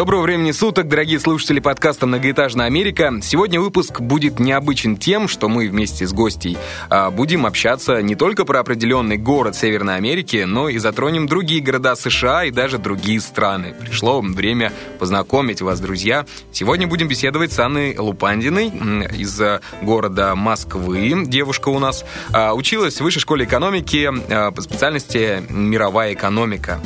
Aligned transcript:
Доброго 0.00 0.22
времени 0.22 0.50
суток, 0.52 0.88
дорогие 0.88 1.20
слушатели 1.20 1.60
подкаста 1.60 2.06
«Многоэтажная 2.06 2.64
Америка». 2.64 3.12
Сегодня 3.20 3.60
выпуск 3.60 4.00
будет 4.00 4.40
необычен 4.40 4.96
тем, 4.96 5.28
что 5.28 5.50
мы 5.50 5.68
вместе 5.68 6.06
с 6.06 6.14
гостей 6.14 6.56
а, 6.88 7.10
будем 7.10 7.44
общаться 7.44 8.00
не 8.00 8.14
только 8.14 8.46
про 8.46 8.60
определенный 8.60 9.18
город 9.18 9.56
Северной 9.56 9.96
Америки, 9.96 10.44
но 10.46 10.70
и 10.70 10.78
затронем 10.78 11.26
другие 11.26 11.60
города 11.60 11.96
США 11.96 12.44
и 12.44 12.50
даже 12.50 12.78
другие 12.78 13.20
страны. 13.20 13.74
Пришло 13.78 14.22
время 14.22 14.72
познакомить 14.98 15.60
вас, 15.60 15.78
друзья. 15.80 16.24
Сегодня 16.50 16.86
будем 16.86 17.06
беседовать 17.06 17.52
с 17.52 17.58
Анной 17.58 17.94
Лупандиной 17.98 18.68
из 19.18 19.38
города 19.82 20.34
Москвы. 20.34 21.24
Девушка 21.26 21.68
у 21.68 21.78
нас 21.78 22.06
а, 22.32 22.54
училась 22.54 22.96
в 22.96 23.02
высшей 23.02 23.20
школе 23.20 23.44
экономики 23.44 24.10
а, 24.30 24.50
по 24.50 24.62
специальности 24.62 25.42
мировая 25.50 26.14
экономика. 26.14 26.80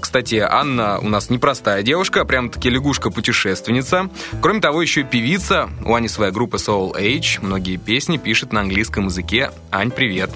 Кстати, 0.00 0.36
Анна 0.36 0.98
у 0.98 1.10
нас 1.10 1.28
непростая 1.28 1.82
девушка, 1.82 2.24
прям 2.24 2.37
прям-таки 2.38 2.70
лягушка-путешественница. 2.70 4.10
Кроме 4.40 4.60
того, 4.60 4.80
еще 4.80 5.00
и 5.00 5.04
певица. 5.04 5.68
У 5.84 5.92
Ани 5.92 6.06
своя 6.06 6.30
группа 6.30 6.54
Soul 6.54 6.92
Age. 6.96 7.40
Многие 7.42 7.78
песни 7.78 8.16
пишет 8.16 8.52
на 8.52 8.60
английском 8.60 9.06
языке. 9.06 9.50
Ань, 9.72 9.90
привет. 9.90 10.30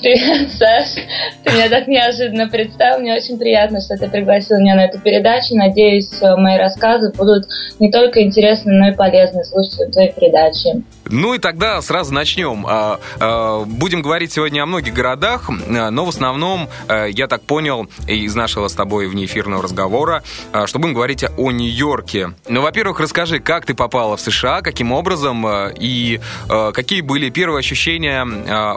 Привет, 0.00 0.50
Саш. 0.52 1.04
Ты 1.44 1.52
меня 1.52 1.68
так 1.68 1.86
неожиданно 1.86 2.48
представил. 2.48 3.00
Мне 3.00 3.14
очень 3.14 3.38
приятно, 3.38 3.82
что 3.82 3.98
ты 3.98 4.08
пригласил 4.08 4.58
меня 4.58 4.74
на 4.74 4.86
эту 4.86 4.98
передачу. 4.98 5.54
Надеюсь, 5.54 6.10
мои 6.22 6.56
рассказы 6.56 7.12
будут 7.12 7.44
не 7.78 7.92
только 7.92 8.22
интересны, 8.22 8.72
но 8.72 8.88
и 8.88 8.92
полезны 8.96 9.44
слушателям 9.44 9.92
твоей 9.92 10.12
передачи. 10.12 10.82
Ну 11.10 11.34
и 11.34 11.38
тогда 11.38 11.82
сразу 11.82 12.14
начнем. 12.14 12.64
А, 12.66 12.98
а, 13.18 13.64
будем 13.64 14.00
говорить 14.00 14.32
сегодня 14.32 14.62
о 14.62 14.66
многих 14.66 14.94
городах, 14.94 15.50
а, 15.50 15.90
но 15.90 16.04
в 16.04 16.08
основном, 16.08 16.68
я 16.88 17.26
так 17.26 17.42
понял 17.42 17.88
из 18.06 18.34
нашего 18.34 18.68
с 18.68 18.74
тобой 18.74 19.08
внеэфирного 19.08 19.62
разговора, 19.62 20.22
что 20.66 20.78
будем 20.78 20.94
говорить 20.94 21.24
о 21.24 21.50
Нью-Йорке. 21.50 22.32
Ну, 22.48 22.62
во-первых, 22.62 23.00
расскажи, 23.00 23.40
как 23.40 23.66
ты 23.66 23.74
попала 23.74 24.16
в 24.16 24.20
США, 24.20 24.62
каким 24.62 24.92
образом, 24.92 25.46
и 25.78 26.20
какие 26.48 27.00
были 27.00 27.30
первые 27.30 27.58
ощущения 27.58 28.24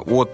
от 0.06 0.32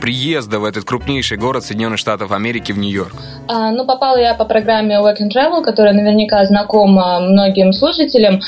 приезда 0.00 0.17
в 0.58 0.64
этот 0.64 0.84
крупнейший 0.84 1.38
город 1.38 1.64
Соединенных 1.64 1.98
Штатов 1.98 2.32
Америки 2.32 2.72
в 2.72 2.78
Нью-Йорк? 2.78 3.14
Ну, 3.48 3.86
попала 3.86 4.16
я 4.16 4.34
по 4.34 4.44
программе 4.44 4.96
Work 4.96 5.18
and 5.22 5.30
Travel, 5.34 5.62
которая 5.62 5.94
наверняка 5.94 6.44
знакома 6.44 7.20
многим 7.20 7.72
слушателям. 7.72 8.40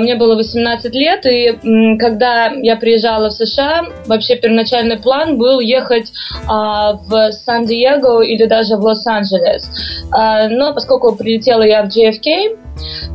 Мне 0.00 0.14
было 0.16 0.36
18 0.36 0.94
лет, 0.94 1.26
и 1.26 1.96
когда 1.98 2.46
я 2.52 2.76
приезжала 2.76 3.30
в 3.30 3.32
США, 3.32 3.84
вообще 4.06 4.36
первоначальный 4.36 4.98
план 4.98 5.38
был 5.38 5.60
ехать 5.60 6.12
а, 6.46 6.94
в 6.94 7.32
Сан-Диего 7.32 8.22
или 8.22 8.46
даже 8.46 8.76
в 8.76 8.80
Лос-Анджелес. 8.80 9.70
А, 10.10 10.48
но 10.48 10.72
поскольку 10.74 11.14
прилетела 11.14 11.62
я 11.62 11.82
в 11.82 11.86
JFK, 11.86 12.58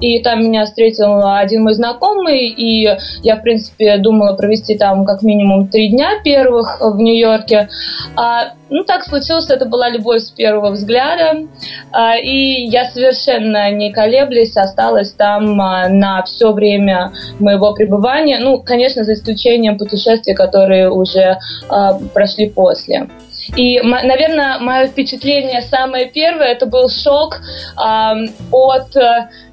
и 0.02 0.22
там 0.22 0.42
меня 0.42 0.66
встретил 0.66 1.26
один 1.26 1.64
мой 1.64 1.74
знакомый, 1.74 2.48
и 2.48 2.88
я, 3.22 3.36
в 3.38 3.42
принципе, 3.42 3.98
думала 3.98 4.36
провести 4.36 4.78
там 4.78 5.06
как 5.06 5.22
минимум 5.22 5.68
три 5.70 5.90
дня 5.90 6.22
первых 6.24 6.80
в 6.82 6.98
Нью-Йорке. 6.98 7.70
А, 8.16 8.54
ну, 8.70 8.84
так 8.84 9.04
случилось, 9.04 9.50
это 9.50 9.66
была 9.66 9.90
любовь 9.90 10.22
с 10.22 10.32
первого 10.32 10.72
взгляда, 10.72 11.48
а, 11.92 12.18
и 12.18 12.68
я 12.68 12.86
совершенно 12.86 13.72
не 13.72 13.92
колеблясь 13.92 14.56
осталась 14.58 15.14
там 15.14 15.60
а, 15.62 15.88
на 15.90 16.24
все 16.24 16.52
время 16.52 17.12
моего 17.40 17.74
пребывания. 17.74 18.40
Ну, 18.40 18.62
конечно, 18.62 19.04
за 19.04 19.14
исключением 19.14 19.78
путешествий, 19.78 20.34
которые 20.34 20.90
уже 20.90 21.38
а, 21.70 22.00
прошли 22.14 22.50
после. 22.50 23.10
И, 23.56 23.80
наверное, 23.82 24.60
мое 24.60 24.88
впечатление 24.88 25.62
самое 25.62 26.08
первое, 26.08 26.48
это 26.48 26.66
был 26.66 26.90
шок 26.90 27.40
э, 27.78 28.26
от 28.52 28.96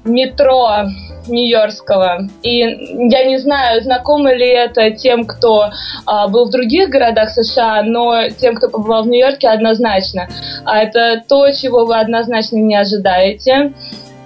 метро 0.03 0.85
Нью-Йоркского. 1.27 2.27
И 2.43 2.57
я 2.59 3.23
не 3.25 3.37
знаю, 3.37 3.81
знакомо 3.81 4.33
ли 4.33 4.47
это 4.47 4.91
тем, 4.91 5.25
кто 5.25 5.65
э, 5.65 6.27
был 6.29 6.45
в 6.45 6.51
других 6.51 6.89
городах 6.89 7.29
США, 7.29 7.83
но 7.83 8.29
тем, 8.29 8.55
кто 8.55 8.69
побывал 8.69 9.03
в 9.03 9.07
Нью-Йорке, 9.07 9.49
однозначно. 9.49 10.27
А 10.65 10.79
это 10.79 11.23
то, 11.27 11.51
чего 11.51 11.85
вы 11.85 11.99
однозначно 11.99 12.57
не 12.57 12.75
ожидаете. 12.75 13.73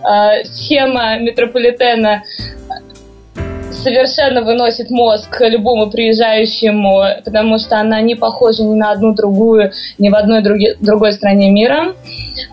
Э, 0.04 0.44
схема 0.46 1.18
метрополитена 1.20 2.24
совершенно 3.86 4.42
выносит 4.42 4.90
мозг 4.90 5.30
любому 5.42 5.92
приезжающему, 5.92 7.22
потому 7.24 7.60
что 7.60 7.78
она 7.78 8.02
не 8.02 8.16
похожа 8.16 8.64
ни 8.64 8.74
на 8.74 8.92
одну 8.92 9.14
другую, 9.14 9.72
ни 10.00 10.10
в 10.10 10.16
одной 10.16 10.42
други, 10.42 10.74
другой 10.82 11.14
стране 11.14 11.52
мира. 11.52 11.94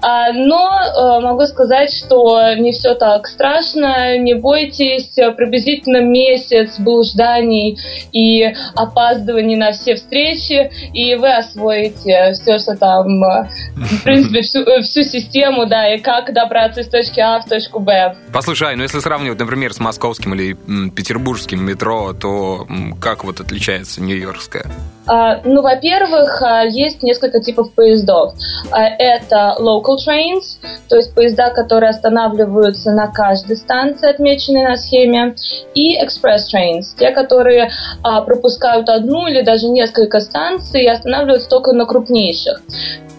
А, 0.02 0.32
но 0.32 0.78
э, 0.82 1.20
могу 1.22 1.46
сказать, 1.46 1.90
что 1.90 2.54
не 2.54 2.72
все 2.72 2.94
так 2.94 3.26
страшно, 3.26 4.18
не 4.18 4.34
бойтесь, 4.34 5.14
приблизительно 5.36 6.02
месяц 6.02 6.78
блужданий 6.78 7.78
и 8.12 8.52
опаздываний 8.74 9.56
на 9.56 9.72
все 9.72 9.94
встречи, 9.94 10.70
и 10.92 11.14
вы 11.14 11.34
освоите 11.34 12.32
все, 12.34 12.58
что 12.58 12.76
там, 12.76 13.24
э, 13.24 13.48
в 13.76 14.04
принципе, 14.04 14.42
всю, 14.42 14.60
э, 14.60 14.82
всю 14.82 15.02
систему, 15.02 15.64
да, 15.64 15.94
и 15.94 15.98
как 15.98 16.32
добраться 16.34 16.82
из 16.82 16.88
точки 16.88 17.20
А 17.20 17.40
в 17.40 17.48
точку 17.48 17.80
Б. 17.80 18.16
Послушай, 18.32 18.76
ну 18.76 18.82
если 18.82 19.00
сравнивать, 19.00 19.38
например, 19.38 19.72
с 19.72 19.80
московским 19.80 20.34
или 20.34 20.56
петербургским 20.90 21.21
метро, 21.64 22.12
то 22.12 22.66
как 23.00 23.24
вот 23.24 23.40
отличается 23.40 24.02
нью-йоркское? 24.02 24.70
А, 25.06 25.40
ну, 25.44 25.62
во-первых, 25.62 26.42
а, 26.42 26.64
есть 26.64 27.02
несколько 27.02 27.40
типов 27.40 27.72
поездов. 27.74 28.34
А, 28.70 28.84
это 28.84 29.56
local 29.58 29.96
trains, 29.96 30.58
то 30.88 30.96
есть 30.96 31.14
поезда, 31.14 31.50
которые 31.50 31.90
останавливаются 31.90 32.92
на 32.92 33.08
каждой 33.08 33.56
станции, 33.56 34.08
отмеченной 34.08 34.62
на 34.62 34.76
схеме, 34.76 35.34
и 35.74 35.96
express 35.98 36.42
trains, 36.52 36.96
те, 36.98 37.10
которые 37.10 37.70
пропускают 38.02 38.88
одну 38.88 39.26
или 39.26 39.42
даже 39.42 39.68
несколько 39.68 40.20
станций 40.20 40.84
и 40.84 40.88
останавливаются 40.88 41.48
только 41.48 41.72
на 41.72 41.86
крупнейших. 41.86 42.60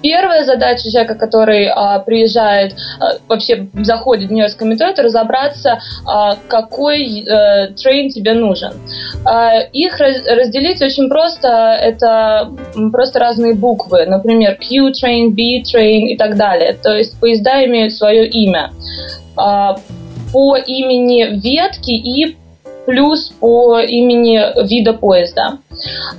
Первая 0.04 0.44
задача 0.44 0.92
человека, 0.92 1.16
который 1.16 1.70
а, 1.70 1.98
приезжает, 2.00 2.76
а, 3.00 3.14
вообще 3.30 3.70
заходит 3.74 4.30
в 4.30 4.34
Нью-Йоркское 4.34 4.68
метро, 4.68 4.90
это 4.90 5.02
разобраться, 5.02 5.80
а, 6.06 6.36
какой 6.50 7.26
а, 7.26 7.68
тебе 7.70 8.34
нужен. 8.34 8.74
А, 9.26 9.62
их 9.62 9.98
раз, 9.98 10.18
разделить 10.28 10.82
очень 10.82 11.08
просто, 11.08 11.73
это 11.76 12.52
просто 12.92 13.20
разные 13.20 13.54
буквы, 13.54 14.06
например, 14.06 14.58
Q-train, 14.58 15.30
B-train 15.30 16.08
и 16.08 16.18
так 16.18 16.38
далее. 16.38 16.74
То 16.74 16.94
есть 16.94 17.20
поезда 17.20 17.66
имеют 17.66 17.94
свое 17.94 18.28
имя. 18.28 18.72
А, 19.36 19.78
по 20.32 20.58
имени 20.58 21.40
ветки 21.40 21.92
и 21.92 22.38
плюс 22.86 23.30
по 23.40 23.80
имени 23.80 24.40
вида 24.68 24.94
поезда. 24.94 25.60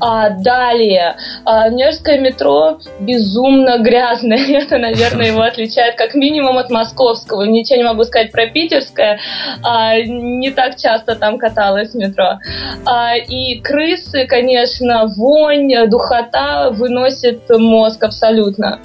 А, 0.01 0.31
далее, 0.31 1.17
а, 1.45 1.69
Нью-Йоркское 1.69 2.19
метро 2.19 2.79
безумно 3.01 3.79
грязное. 3.79 4.39
Это, 4.63 4.79
наверное, 4.79 5.29
его 5.29 5.43
отличает 5.43 5.97
как 5.97 6.15
минимум 6.15 6.59
от 6.59 6.71
московского. 6.71 7.43
Ничего 7.43 7.77
не 7.77 7.85
могу 7.85 8.05
сказать 8.05 8.33
про 8.33 8.47
питерское. 8.47 9.19
А, 9.63 9.97
не 10.01 10.51
так 10.51 10.77
часто 10.77 11.15
там 11.17 11.39
каталась 11.39 11.95
метро. 11.95 12.39
А, 12.87 13.17
и 13.17 13.61
крысы, 13.61 14.27
конечно, 14.27 15.07
вонь, 15.17 15.89
духота 15.89 16.71
выносит 16.71 17.49
мозг 17.51 18.03
абсолютно. 18.03 18.81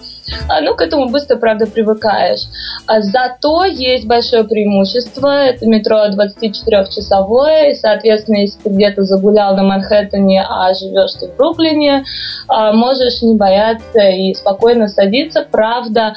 А, 0.47 0.61
ну, 0.61 0.75
к 0.75 0.81
этому 0.81 1.09
быстро, 1.09 1.37
правда, 1.37 1.67
привыкаешь. 1.67 2.41
А 2.87 3.01
зато 3.01 3.65
есть 3.65 4.07
большое 4.07 4.43
преимущество. 4.43 5.27
Это 5.27 5.65
метро 5.65 6.07
24-часовое. 6.09 7.71
И, 7.71 7.75
соответственно, 7.75 8.37
если 8.37 8.59
ты 8.61 8.69
где-то 8.69 9.03
загулял 9.03 9.55
на 9.55 9.63
Манхэттене, 9.63 10.45
а 10.47 10.73
живешь 10.73 11.13
ты 11.19 11.27
в 11.27 11.35
Бруклине, 11.35 12.03
а, 12.47 12.73
можешь 12.73 13.21
не 13.21 13.35
бояться 13.35 14.01
и 14.01 14.33
спокойно 14.33 14.87
садиться. 14.87 15.45
Правда, 15.49 16.13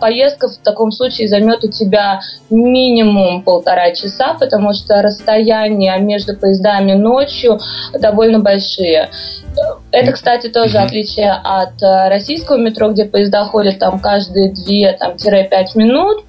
поездка 0.00 0.48
в 0.48 0.56
таком 0.58 0.90
случае 0.90 1.28
займет 1.28 1.64
у 1.64 1.70
тебя 1.70 2.20
минимум 2.50 3.42
полтора 3.42 3.92
часа, 3.92 4.34
потому 4.38 4.72
что 4.72 5.02
расстояния 5.02 5.96
между 5.98 6.36
поездами 6.36 6.92
ночью 6.92 7.58
довольно 7.98 8.40
большие. 8.40 9.10
Это, 9.94 10.10
кстати, 10.12 10.48
тоже 10.48 10.78
mm-hmm. 10.78 10.84
отличие 10.86 11.30
от 11.30 11.80
э, 11.80 12.08
российского 12.08 12.58
метро, 12.58 12.90
где 12.90 13.04
поезда 13.04 13.44
ходят 13.44 13.78
там 13.78 14.00
каждые 14.00 14.52
2-5 14.52 15.48
минут. 15.76 16.24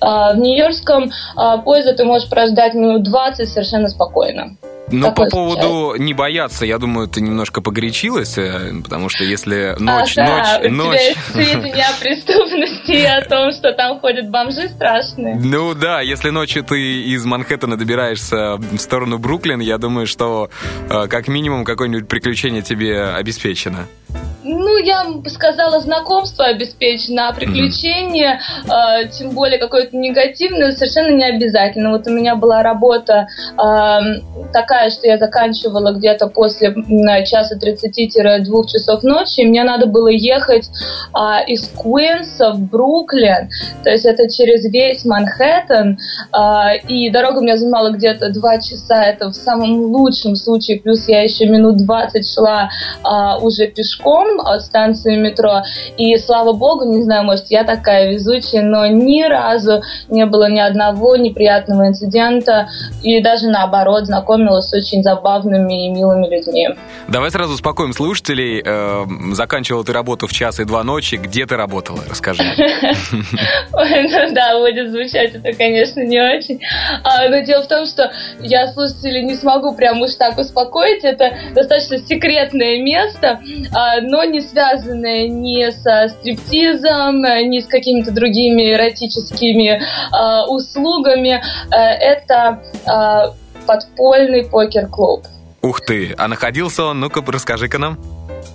А 0.00 0.34
в 0.34 0.38
нью-йоркском 0.38 1.10
а, 1.36 1.58
поезде 1.58 1.94
ты 1.94 2.04
можешь 2.04 2.28
прождать 2.28 2.74
минут 2.74 3.04
20 3.04 3.48
совершенно 3.48 3.88
спокойно. 3.88 4.56
Ну, 4.90 5.12
по 5.12 5.26
поводу 5.26 5.94
не 5.96 6.12
бояться, 6.12 6.66
я 6.66 6.78
думаю, 6.78 7.08
ты 7.08 7.20
немножко 7.20 7.62
погорячилась, 7.62 8.36
э, 8.36 8.72
потому 8.82 9.08
что 9.08 9.24
если 9.24 9.74
ночь, 9.78 10.16
а, 10.18 10.24
ночь, 10.24 10.62
да, 10.62 10.68
ночь... 10.68 10.86
У 10.86 10.92
тебя 10.92 11.00
есть 11.00 11.32
сведения 11.32 11.86
о 11.90 12.00
преступности 12.00 12.92
и 12.92 13.04
о 13.04 13.22
том, 13.22 13.52
что 13.52 13.72
там 13.72 13.98
ходят 14.00 14.28
бомжи 14.28 14.68
страшные. 14.68 15.36
Ну 15.36 15.74
да, 15.74 16.00
если 16.00 16.30
ночью 16.30 16.64
ты 16.64 17.02
из 17.02 17.24
Манхэттена 17.24 17.76
добираешься 17.76 18.56
в 18.56 18.78
сторону 18.78 19.18
Бруклин, 19.18 19.60
я 19.60 19.78
думаю, 19.78 20.06
что 20.06 20.50
э, 20.90 21.06
как 21.08 21.28
минимум 21.28 21.64
какое-нибудь 21.64 22.06
приключение 22.06 22.62
тебе 22.62 23.04
обеспечено. 23.04 23.86
Ну, 24.44 24.76
я 24.76 25.04
бы 25.04 25.30
сказала, 25.30 25.80
знакомство 25.80 26.44
обеспечено, 26.44 27.28
а 27.28 27.32
приключение, 27.32 28.40
mm-hmm. 28.66 29.04
э, 29.04 29.08
тем 29.08 29.30
более 29.30 29.58
какое-то 29.58 29.96
негативное, 29.96 30.72
совершенно 30.72 31.16
не 31.16 31.24
обязательно. 31.24 31.90
Вот 31.90 32.06
у 32.06 32.10
меня 32.10 32.36
была 32.36 32.62
работа 32.62 33.26
э, 33.52 34.46
такая, 34.52 34.90
что 34.90 35.06
я 35.06 35.16
заканчивала 35.16 35.92
где-то 35.92 36.26
после 36.26 36.74
часа 37.24 37.56
30-2 37.56 38.66
часов 38.66 39.02
ночи, 39.02 39.40
и 39.40 39.46
мне 39.46 39.64
надо 39.64 39.86
было 39.86 40.08
ехать 40.08 40.68
э, 41.14 41.46
из 41.46 41.66
Куинса 41.68 42.52
в 42.52 42.60
Бруклин, 42.60 43.48
то 43.82 43.90
есть 43.90 44.04
это 44.04 44.28
через 44.28 44.70
весь 44.70 45.06
Манхэттен, 45.06 45.96
э, 46.32 46.78
и 46.88 47.10
дорога 47.10 47.38
у 47.38 47.42
меня 47.42 47.56
занимала 47.56 47.92
где-то 47.92 48.30
2 48.30 48.58
часа, 48.58 49.04
это 49.04 49.30
в 49.30 49.34
самом 49.34 49.72
лучшем 49.86 50.36
случае, 50.36 50.80
плюс 50.80 51.08
я 51.08 51.22
еще 51.22 51.46
минут 51.46 51.78
20 51.78 52.30
шла 52.30 52.68
э, 53.02 53.42
уже 53.42 53.68
пешком, 53.68 54.03
от 54.04 54.62
станции 54.62 55.16
метро. 55.16 55.62
И 55.96 56.16
слава 56.18 56.52
богу, 56.52 56.84
не 56.84 57.02
знаю, 57.02 57.24
может, 57.24 57.46
я 57.48 57.64
такая 57.64 58.10
везучая, 58.10 58.62
но 58.62 58.86
ни 58.86 59.22
разу 59.22 59.82
не 60.08 60.26
было 60.26 60.50
ни 60.50 60.58
одного 60.58 61.16
неприятного 61.16 61.88
инцидента. 61.88 62.68
И 63.02 63.22
даже 63.22 63.48
наоборот, 63.48 64.06
знакомилась 64.06 64.68
с 64.68 64.74
очень 64.74 65.02
забавными 65.02 65.86
и 65.86 65.90
милыми 65.90 66.26
людьми. 66.26 66.68
Давай 67.08 67.30
сразу 67.30 67.54
успокоим 67.54 67.92
слушателей. 67.92 68.62
Э, 68.64 69.04
заканчивала 69.32 69.84
ты 69.84 69.92
работу 69.92 70.26
в 70.26 70.32
час 70.32 70.60
и 70.60 70.64
два 70.64 70.82
ночи. 70.82 71.16
Где 71.16 71.46
ты 71.46 71.56
работала? 71.56 72.00
Расскажи. 72.08 72.42
Ну 74.04 74.34
да, 74.34 74.58
будет 74.58 74.90
звучать 74.90 75.34
это, 75.34 75.52
конечно, 75.56 76.00
не 76.00 76.20
очень. 76.20 76.60
А, 77.02 77.28
но 77.28 77.40
дело 77.40 77.62
в 77.62 77.68
том, 77.68 77.86
что 77.86 78.10
я 78.40 78.66
слушателей 78.72 79.22
не 79.22 79.34
смогу 79.34 79.74
прям 79.74 80.00
уж 80.00 80.14
так 80.14 80.38
успокоить. 80.38 81.04
Это 81.04 81.36
достаточно 81.54 81.98
секретное 81.98 82.82
место, 82.82 83.40
а, 83.72 83.93
но 84.02 84.24
не 84.24 84.40
связанное 84.40 85.28
ни 85.28 85.70
со 85.70 86.08
стриптизом, 86.08 87.22
ни 87.22 87.60
с 87.60 87.66
какими-то 87.66 88.12
другими 88.12 88.72
эротическими 88.72 89.80
э, 89.80 90.46
услугами. 90.48 91.42
Э, 91.70 91.76
это 91.76 92.62
э, 92.86 93.66
подпольный 93.66 94.44
покер-клуб. 94.44 95.26
Ух 95.62 95.80
ты! 95.80 96.14
А 96.18 96.28
находился 96.28 96.84
он? 96.84 97.00
Ну-ка, 97.00 97.22
расскажи-ка 97.26 97.78
нам. 97.78 97.98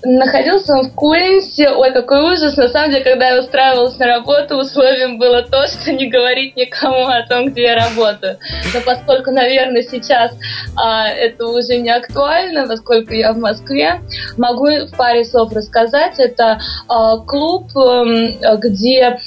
Находился 0.03 0.74
он 0.74 0.89
в 0.89 0.95
Куинсе. 0.95 1.69
Ой, 1.69 1.91
какой 1.91 2.33
ужас. 2.33 2.56
На 2.57 2.69
самом 2.69 2.91
деле, 2.91 3.03
когда 3.03 3.30
я 3.30 3.39
устраивалась 3.39 3.97
на 3.97 4.07
работу, 4.07 4.57
условием 4.57 5.18
было 5.18 5.44
то, 5.44 5.68
что 5.68 5.91
не 5.91 6.09
говорить 6.09 6.56
никому 6.56 7.07
о 7.07 7.25
том, 7.27 7.50
где 7.50 7.63
я 7.63 7.75
работаю. 7.75 8.38
Но 8.74 8.81
поскольку, 8.81 9.31
наверное, 9.31 9.81
сейчас 9.81 10.31
а, 10.75 11.07
это 11.07 11.47
уже 11.47 11.77
не 11.77 11.89
актуально, 11.89 12.68
поскольку 12.68 13.13
я 13.13 13.33
в 13.33 13.38
Москве, 13.38 14.01
могу 14.38 14.68
в 14.68 14.95
паре 14.95 15.25
слов 15.25 15.51
рассказать. 15.53 16.18
Это 16.18 16.59
а, 16.88 17.18
клуб, 17.18 17.69
а, 17.75 18.56
где 18.56 19.19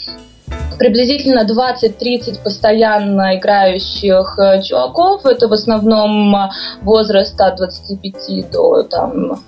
приблизительно 0.79 1.45
20-30 1.45 2.43
постоянно 2.43 3.37
играющих 3.37 4.39
э, 4.39 4.63
чуваков. 4.63 5.25
Это 5.27 5.49
в 5.49 5.53
основном 5.53 6.51
возраст 6.83 7.41
от 7.41 7.57
25 7.57 8.51
до 8.51 8.83
там, 8.83 9.43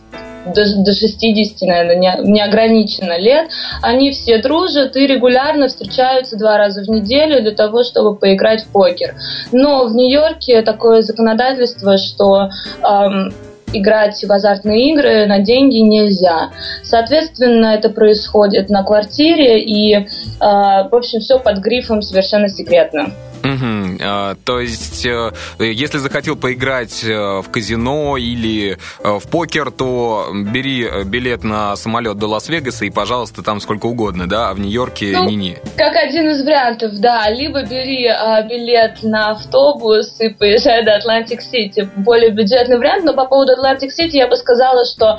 до, 0.47 0.85
до 0.85 0.93
60, 0.93 1.69
наверное, 1.69 1.97
не, 1.97 2.33
неограниченно 2.33 3.19
лет, 3.19 3.51
они 3.83 4.13
все 4.13 4.39
дружат 4.39 4.97
и 4.97 5.07
регулярно 5.07 5.69
встречаются 5.69 6.37
два 6.37 6.59
раза 6.59 6.83
в 6.83 6.89
неделю 6.89 7.43
для 7.43 7.53
того, 7.53 7.83
чтобы 7.83 8.17
поиграть 8.17 8.65
в 8.65 8.69
покер. 8.69 9.15
Но 9.53 9.87
в 9.87 9.95
Нью-Йорке 9.95 10.63
такое 10.63 11.03
законодательство, 11.03 11.97
что 11.97 12.51
эм, 12.83 13.33
играть 13.73 14.25
в 14.25 14.33
азартные 14.33 14.93
игры 14.93 15.27
на 15.27 15.41
деньги 15.41 15.79
нельзя. 15.79 16.51
Соответственно, 16.83 17.67
это 17.75 17.91
происходит 17.91 18.71
на 18.71 18.83
квартире 18.83 19.61
и, 19.61 19.95
э, 19.95 20.05
в 20.41 20.95
общем, 20.95 21.21
все 21.21 21.39
под 21.39 21.59
грифом 21.59 22.03
совершенно 22.03 22.49
секретно. 22.49 23.11
Угу. 23.45 23.99
А, 24.03 24.37
то 24.45 24.59
есть, 24.59 25.05
э, 25.05 25.31
если 25.59 25.99
захотел 25.99 26.35
поиграть 26.35 27.05
э, 27.05 27.43
в 27.43 27.51
казино 27.51 28.17
или 28.17 28.79
э, 29.03 29.19
в 29.19 29.29
покер, 29.29 29.71
то 29.71 30.31
бери 30.33 30.89
билет 31.05 31.45
на 31.45 31.77
самолет 31.77 32.17
до 32.17 32.27
Лас-Вегаса 32.29 32.87
и, 32.87 32.91
пожалуйста, 32.91 33.43
там 33.43 33.61
сколько 33.61 33.87
угодно, 33.87 34.27
да, 34.27 34.49
а 34.49 34.55
в 34.55 34.61
Нью-Йорке 34.61 35.13
ну, 35.13 35.29
ни-ни. 35.29 35.59
Как 35.77 35.95
один 35.95 36.31
из 36.31 36.43
вариантов, 36.43 36.93
да. 37.01 37.29
Либо 37.29 37.63
бери 37.63 38.07
а, 38.07 38.43
билет 38.43 39.03
на 39.03 39.33
автобус 39.33 40.19
и 40.21 40.31
поезжай 40.31 40.83
до 40.85 40.97
Атлантик-Сити. 40.97 41.91
Более 41.97 42.31
бюджетный 42.31 42.79
вариант, 42.79 43.05
но 43.05 43.13
по 43.13 43.27
поводу 43.27 43.53
Атлантик-Сити 43.53 44.17
я 44.17 44.27
бы 44.27 44.37
сказала, 44.37 44.85
что 44.87 45.19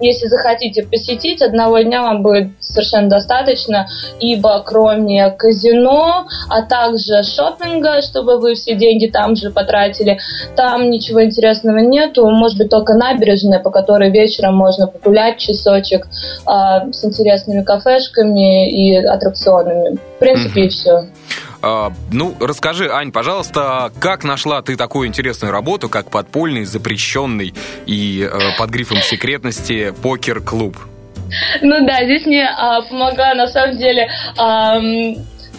если 0.00 0.26
захотите 0.26 0.84
посетить, 0.84 1.42
одного 1.42 1.80
дня 1.80 2.02
вам 2.02 2.22
будет 2.22 2.50
совершенно 2.60 3.10
достаточно, 3.10 3.86
ибо 4.20 4.62
кроме 4.64 5.30
казино, 5.30 6.26
а 6.48 6.62
также 6.62 7.22
шоп 7.24 7.57
шопинга, 7.58 8.02
чтобы 8.02 8.38
вы 8.38 8.54
все 8.54 8.74
деньги 8.74 9.06
там 9.06 9.36
же 9.36 9.50
потратили. 9.50 10.18
Там 10.56 10.90
ничего 10.90 11.24
интересного 11.24 11.78
нету, 11.78 12.28
может 12.30 12.58
быть 12.58 12.70
только 12.70 12.94
набережная, 12.94 13.60
по 13.60 13.70
которой 13.70 14.10
вечером 14.10 14.56
можно 14.56 14.86
погулять 14.86 15.38
часочек 15.38 16.06
э, 16.06 16.92
с 16.92 17.04
интересными 17.04 17.62
кафешками 17.62 18.70
и 18.70 18.96
аттракционами. 18.96 19.96
В 19.96 20.18
принципе, 20.18 20.62
mm-hmm. 20.62 20.66
и 20.66 20.68
все. 20.68 21.06
Uh, 21.60 21.92
ну, 22.12 22.34
расскажи, 22.38 22.88
Ань, 22.88 23.10
пожалуйста, 23.10 23.90
как 23.98 24.22
нашла 24.22 24.62
ты 24.62 24.76
такую 24.76 25.08
интересную 25.08 25.52
работу, 25.52 25.88
как 25.88 26.08
подпольный, 26.08 26.64
запрещенный 26.64 27.52
и 27.84 28.22
uh, 28.22 28.56
под 28.56 28.70
грифом 28.70 28.98
секретности 28.98 29.92
покер-клуб? 30.02 30.76
Ну 31.60 31.86
да, 31.86 32.04
здесь 32.04 32.26
мне 32.26 32.48
а, 32.48 32.80
помогла 32.82 33.34
на 33.34 33.48
самом 33.48 33.76
деле 33.76 34.08
а, 34.38 34.78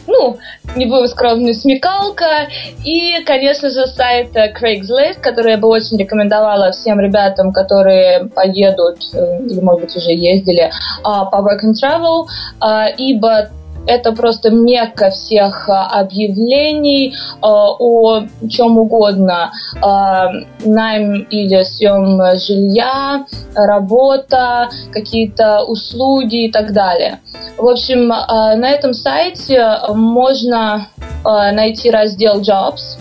ну, 0.09 0.37
не 0.75 0.85
будем 0.85 1.07
скромны, 1.07 1.53
смекалка. 1.53 2.47
И, 2.83 3.23
конечно 3.25 3.69
же, 3.69 3.87
сайт 3.87 4.35
Craigslist, 4.35 5.21
который 5.21 5.51
я 5.51 5.57
бы 5.57 5.67
очень 5.67 5.97
рекомендовала 5.97 6.71
всем 6.71 6.99
ребятам, 6.99 7.51
которые 7.51 8.25
поедут 8.25 8.97
э, 9.13 9.45
или, 9.45 9.59
может 9.61 9.81
быть, 9.81 9.95
уже 9.95 10.11
ездили 10.11 10.71
а, 11.03 11.25
по 11.25 11.37
Work 11.37 11.65
and 11.65 11.73
Travel, 11.81 12.25
а, 12.59 12.87
ибо 12.87 13.49
это 13.87 14.11
просто 14.11 14.51
мекка 14.51 15.09
всех 15.09 15.69
а, 15.69 15.99
объявлений 15.99 17.15
о 17.41 18.21
чем 18.49 18.77
угодно. 18.77 19.51
Найм 19.81 21.27
или 21.29 21.63
съем 21.63 22.37
жилья, 22.37 23.25
работа, 23.55 24.69
какие-то 24.91 25.63
услуги 25.63 26.45
и 26.45 26.51
так 26.51 26.73
далее. 26.73 27.19
В 27.57 27.67
общем, 27.67 28.07
на 28.07 28.69
этом 28.69 28.93
сайте 28.93 29.65
можно 29.89 30.87
найти 31.23 31.89
раздел 31.89 32.41
Jobs, 32.41 32.97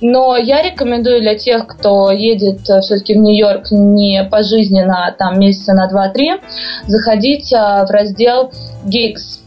но 0.00 0.36
я 0.36 0.62
рекомендую 0.62 1.20
для 1.20 1.34
тех, 1.36 1.66
кто 1.66 2.10
едет 2.10 2.60
все-таки 2.60 3.14
в 3.14 3.18
Нью-Йорк 3.18 3.70
не 3.70 4.24
пожизненно, 4.24 5.06
а 5.06 5.12
там 5.12 5.38
месяца 5.38 5.74
на 5.74 5.88
2-3, 5.88 6.40
заходить 6.86 7.50
в 7.52 7.86
раздел 7.90 8.52
Gigs 8.84 9.39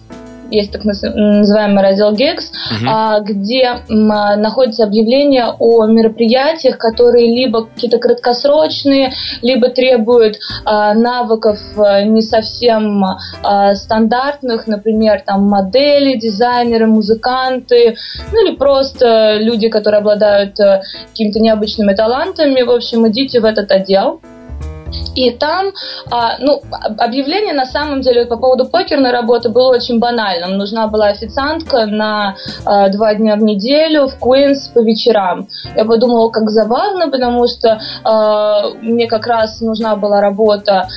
есть 0.54 0.72
так 0.72 0.84
называемый 0.86 1.82
раздел 1.82 2.14
GEX, 2.14 2.52
угу. 2.72 3.26
где 3.26 3.80
находятся 3.90 4.84
объявления 4.84 5.48
о 5.58 5.86
мероприятиях, 5.86 6.78
которые 6.78 7.34
либо 7.34 7.66
какие-то 7.66 7.98
краткосрочные, 7.98 9.14
либо 9.42 9.70
требуют 9.70 10.38
а, 10.66 10.94
навыков 10.94 11.60
э, 11.78 12.04
не 12.06 12.22
совсем 12.22 13.04
а, 13.44 13.76
стандартных, 13.76 14.68
например, 14.68 15.24
там 15.26 15.48
модели, 15.48 16.18
дизайнеры, 16.18 16.88
музыканты, 16.88 17.96
ну 18.32 18.46
или 18.46 18.56
просто 18.56 19.38
люди, 19.40 19.70
которые 19.70 20.00
обладают 20.00 20.60
э, 20.60 20.82
какими-то 21.10 21.40
необычными 21.40 21.94
талантами. 21.94 22.62
В 22.62 22.72
общем, 22.72 23.08
идите 23.08 23.40
в 23.40 23.46
этот 23.46 23.72
отдел. 23.72 24.22
И 25.16 25.32
там, 25.32 25.72
а, 26.12 26.38
ну, 26.40 26.62
объявление 26.98 27.54
на 27.54 27.66
самом 27.66 28.02
деле 28.02 28.26
по 28.26 28.38
поводу 28.38 28.66
покерной 28.66 29.12
работы 29.12 29.50
было 29.50 29.76
очень 29.76 30.00
банальным. 30.00 30.58
Нужна 30.58 30.88
была 30.88 31.08
официантка 31.08 31.86
на 31.86 32.36
а, 32.66 32.90
два 32.90 33.14
дня 33.16 33.36
в 33.36 33.44
неделю 33.44 34.08
в 34.08 34.18
Куинс 34.18 34.70
по 34.70 34.80
вечерам. 34.80 35.48
Я 35.76 35.86
подумала, 35.86 36.30
как 36.30 36.50
забавно, 36.50 37.10
потому 37.10 37.48
что 37.48 37.80
а, 38.04 38.70
мне 38.82 39.08
как 39.08 39.28
раз 39.28 39.62
нужна 39.62 39.96
была 39.96 40.22
работа 40.22 40.88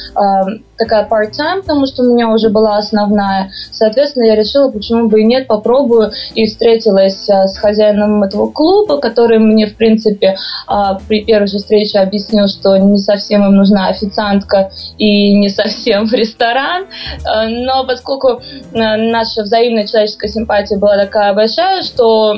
такая 0.77 1.07
part-time, 1.09 1.63
потому 1.63 1.87
что 1.87 2.03
у 2.03 2.13
меня 2.13 2.29
уже 2.29 2.51
была 2.51 2.77
основная. 2.77 3.51
Соответственно, 3.71 4.25
я 4.25 4.37
решила, 4.37 4.71
почему 4.71 5.09
бы 5.09 5.21
и 5.21 5.25
нет, 5.25 5.47
попробую. 5.47 6.13
И 6.35 6.47
встретилась 6.47 7.29
а, 7.29 7.47
с 7.47 7.59
хозяином 7.59 8.23
этого 8.23 8.51
клуба, 8.51 8.99
который 8.99 9.39
мне, 9.39 9.67
в 9.67 9.77
принципе, 9.77 10.37
а, 10.67 10.99
при 11.09 11.25
первой 11.25 11.47
же 11.47 11.59
встрече 11.59 11.99
объяснил, 11.99 12.49
что 12.49 12.77
не 12.77 12.99
совсем 12.99 13.45
им 13.45 13.57
нужна 13.57 13.89
официантка 13.89 14.71
и 14.99 15.35
не 15.35 15.49
совсем 15.49 16.07
ресторан. 16.13 16.87
А, 17.25 17.49
но 17.49 17.85
поскольку 17.87 18.41
наша 18.73 19.43
взаимная 19.43 19.87
человеческая 19.87 20.29
симпатия 20.29 20.79
была 20.79 20.97
такая 20.97 21.33
большая, 21.35 21.83
что 21.83 22.35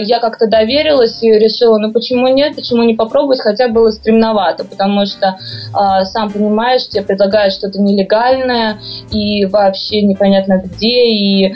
я 0.00 0.20
как-то 0.20 0.46
доверилась 0.46 1.22
и 1.22 1.30
решила, 1.30 1.78
ну 1.78 1.92
почему 1.92 2.28
нет, 2.28 2.56
почему 2.56 2.82
не 2.82 2.94
попробовать, 2.94 3.40
хотя 3.40 3.68
было 3.68 3.90
стремновато, 3.90 4.64
потому 4.64 5.06
что, 5.06 5.38
сам 6.04 6.30
понимаешь, 6.30 6.88
тебе 6.88 7.02
предлагают 7.02 7.52
что-то 7.54 7.77
что 7.78 7.82
нелегальное 7.82 8.80
и 9.10 9.46
вообще 9.46 10.02
непонятно 10.02 10.62
где 10.64 11.06
и 11.06 11.46
э, 11.46 11.52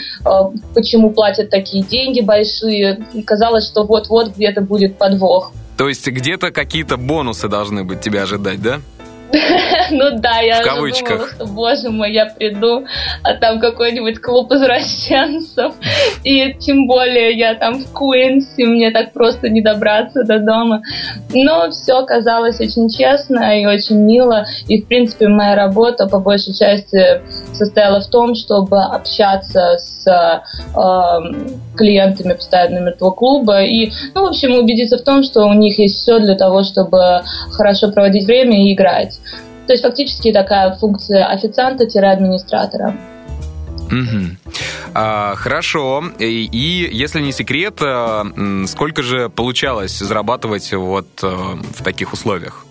почему 0.74 1.10
платят 1.10 1.50
такие 1.50 1.84
деньги 1.84 2.20
большие. 2.20 3.04
И 3.12 3.22
казалось, 3.22 3.66
что 3.66 3.84
вот-вот 3.84 4.36
где-то 4.36 4.60
будет 4.60 4.98
подвох. 4.98 5.52
То 5.76 5.88
есть 5.88 6.06
где-то 6.06 6.50
какие-то 6.52 6.96
бонусы 6.96 7.48
должны 7.48 7.84
быть 7.84 8.00
тебя 8.00 8.22
ожидать, 8.22 8.62
да? 8.62 8.80
Ну 9.90 10.18
да, 10.18 10.40
я 10.40 10.62
думала, 10.62 10.88
что, 10.94 11.46
боже 11.46 11.90
мой, 11.90 12.12
я 12.12 12.26
приду, 12.26 12.86
а 13.22 13.34
там 13.34 13.60
какой-нибудь 13.60 14.20
клуб 14.20 14.52
извращенцев, 14.52 15.74
и 16.24 16.54
тем 16.54 16.86
более 16.86 17.36
я 17.36 17.54
там 17.54 17.74
в 17.74 17.92
Куинсе, 17.92 18.64
мне 18.64 18.90
так 18.90 19.12
просто 19.12 19.48
не 19.48 19.60
добраться 19.60 20.24
до 20.24 20.38
дома. 20.38 20.82
Но 21.32 21.70
все 21.70 21.98
оказалось 21.98 22.60
очень 22.60 22.88
честно 22.88 23.60
и 23.60 23.66
очень 23.66 23.96
мило, 23.96 24.46
и 24.68 24.82
в 24.82 24.86
принципе 24.86 25.28
моя 25.28 25.54
работа 25.54 26.06
по 26.06 26.18
большей 26.18 26.54
части 26.54 27.22
состояла 27.52 28.00
в 28.00 28.08
том, 28.08 28.34
чтобы 28.34 28.82
общаться 28.82 29.76
с 29.78 30.01
э, 30.06 30.40
клиентами 31.76 32.34
постоянными 32.34 32.90
этого 32.90 33.10
клуба 33.10 33.62
и, 33.62 33.92
ну, 34.14 34.26
в 34.26 34.28
общем, 34.28 34.54
убедиться 34.56 34.98
в 34.98 35.02
том, 35.02 35.22
что 35.22 35.46
у 35.46 35.52
них 35.52 35.78
есть 35.78 35.96
все 35.96 36.18
для 36.18 36.34
того, 36.34 36.62
чтобы 36.62 37.22
хорошо 37.50 37.90
проводить 37.90 38.26
время 38.26 38.64
и 38.64 38.74
играть. 38.74 39.20
То 39.66 39.72
есть 39.72 39.82
фактически 39.82 40.32
такая 40.32 40.74
функция 40.74 41.26
официанта-администратора. 41.26 42.96
Угу. 43.86 44.52
А, 44.94 45.34
хорошо. 45.36 46.04
И, 46.18 46.48
и 46.50 46.96
если 46.96 47.20
не 47.20 47.32
секрет, 47.32 47.78
а, 47.80 48.24
сколько 48.66 49.02
же 49.02 49.28
получалось 49.28 49.98
зарабатывать 49.98 50.72
вот 50.72 51.06
а, 51.22 51.58
в 51.74 51.82
таких 51.82 52.12
условиях? 52.12 52.64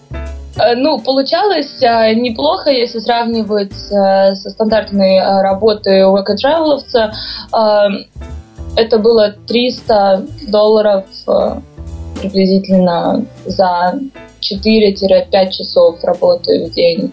Э, 0.61 0.75
ну, 0.75 0.99
получалось 0.99 1.81
э, 1.81 2.13
неплохо, 2.13 2.69
если 2.69 2.99
сравнивать 2.99 3.73
э, 3.91 4.35
со 4.35 4.49
стандартной 4.49 5.19
работой 5.41 6.03
and 6.29 6.37
travel. 6.43 6.81
Это 8.77 8.99
было 8.99 9.35
300 9.47 10.23
долларов 10.47 11.05
приблизительно 12.21 13.25
за 13.45 13.99
4-5 14.39 15.49
часов 15.49 16.01
работы 16.03 16.65
в 16.65 16.73
день. 16.73 17.11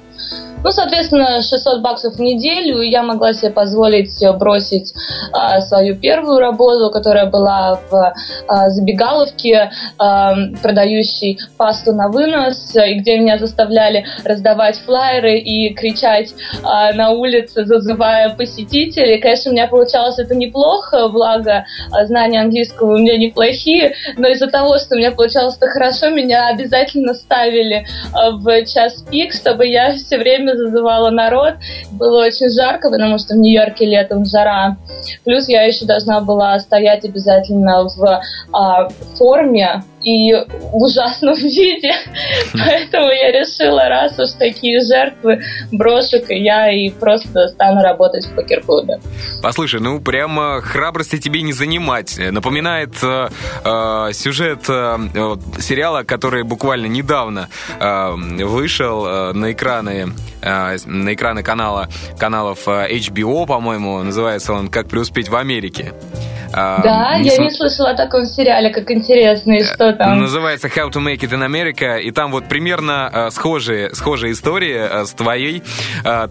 Ну, 0.65 0.71
соответственно, 0.73 1.41
600 1.41 1.81
баксов 1.83 2.15
в 2.17 2.21
неделю, 2.21 2.81
я 2.81 3.03
могла 3.03 3.33
себе 3.33 3.50
позволить 3.50 4.12
бросить 4.38 4.93
а, 5.33 5.61
свою 5.61 5.97
первую 5.97 6.41
работу, 6.41 6.91
которая 6.91 7.27
была 7.27 7.81
в 7.91 8.15
а, 8.49 8.69
забегаловке, 8.71 9.71
а, 9.99 10.35
продающей 10.61 11.38
пасту 11.57 11.93
на 11.93 12.09
вынос, 12.09 12.75
и 12.75 12.95
где 12.95 13.19
меня 13.19 13.38
заставляли 13.38 14.05
раздавать 14.25 14.79
флайеры 14.79 15.38
и 15.38 15.73
кричать 15.75 16.31
а, 16.65 16.93
на 16.93 17.11
улице, 17.11 17.65
зазывая 17.65 18.31
посетителей. 18.31 19.21
Конечно, 19.21 19.53
у 19.53 19.55
меня 19.55 19.69
получалось 19.69 20.19
это 20.19 20.35
неплохо, 20.35 21.09
благо 21.09 21.67
знания 22.07 22.41
английского 22.41 22.95
у 22.95 22.99
меня 22.99 23.17
неплохие, 23.17 23.95
но 24.17 24.27
из-за 24.29 24.49
того, 24.49 24.79
что 24.79 24.97
у 24.97 24.99
меня 24.99 25.12
получалось 25.12 25.57
это 25.57 25.69
хорошо, 25.69 26.11
меня 26.11 26.49
обязательно 26.49 27.15
ставили 27.15 27.87
в 28.12 28.65
час 28.65 29.05
пик, 29.09 29.33
чтобы 29.33 29.67
я 29.67 29.95
все 29.95 30.19
время 30.19 30.48
время 30.49 30.57
зазывала 30.57 31.11
народ. 31.11 31.55
Было 31.93 32.25
очень 32.25 32.50
жарко, 32.50 32.90
потому 32.90 33.19
что 33.19 33.35
в 33.35 33.38
Нью-Йорке 33.38 33.87
летом 33.87 34.25
жара. 34.25 34.76
Плюс 35.25 35.49
я 35.49 35.62
еще 35.62 35.87
должна 35.87 36.21
была 36.21 36.59
стоять 36.59 37.05
обязательно 37.05 37.85
в 37.85 38.21
а, 38.52 38.88
форме 39.17 39.83
и 40.02 40.33
в 40.33 40.76
ужасном 40.76 41.35
виде. 41.37 41.93
Поэтому 42.52 43.11
я 43.11 43.33
решила, 43.33 43.88
раз 43.88 44.19
уж 44.19 44.31
такие 44.38 44.81
жертвы, 44.81 45.43
брошу-ка 45.73 46.35
я 46.35 46.71
и 46.71 46.90
просто 46.90 47.49
стану 47.49 47.83
работать 47.83 48.26
в 48.26 48.35
покер-клубе. 48.35 49.00
Послушай, 49.43 49.81
ну 49.81 50.00
прямо 50.00 50.61
храбрости 50.61 51.19
тебе 51.19 51.43
не 51.43 51.52
занимать. 51.52 52.19
Напоминает 52.19 52.95
э, 53.02 53.28
э, 53.64 54.12
сюжет 54.12 54.69
э, 54.69 54.97
сериала, 55.59 56.02
который 56.02 56.43
буквально 56.43 56.87
недавно 56.87 57.49
э, 57.81 58.14
вышел 58.45 59.07
э, 59.07 59.33
на 59.33 59.52
экраны 59.52 60.12
э, 60.43 60.76
на 60.85 61.14
экраны 61.14 61.43
канала 61.43 61.88
каналов 62.19 62.67
э, 62.67 62.97
HBO, 62.97 63.47
по-моему, 63.47 64.02
называется 64.02 64.52
он 64.52 64.69
«Как 64.69 64.88
преуспеть 64.88 65.28
в 65.28 65.37
Америке». 65.37 65.93
А, 66.52 66.83
да, 66.83 67.17
я 67.17 67.31
см... 67.33 67.43
не 67.45 67.50
слышала 67.50 67.90
о 67.90 67.95
таком 67.95 68.25
сериале, 68.25 68.71
как 68.71 68.90
интересный, 68.90 69.64
что 69.64 69.93
там. 69.93 70.19
Называется 70.19 70.69
How 70.69 70.90
to 70.90 71.05
Make 71.05 71.21
It 71.21 71.31
in 71.31 71.47
America, 71.47 72.00
и 72.00 72.11
там 72.11 72.33
вот 72.33 72.47
примерно 72.47 73.11
э, 73.12 73.31
схожие, 73.31 73.95
схожие 73.95 74.33
истории 74.33 74.76
э, 74.76 75.05
с 75.05 75.12
твоей, 75.12 75.62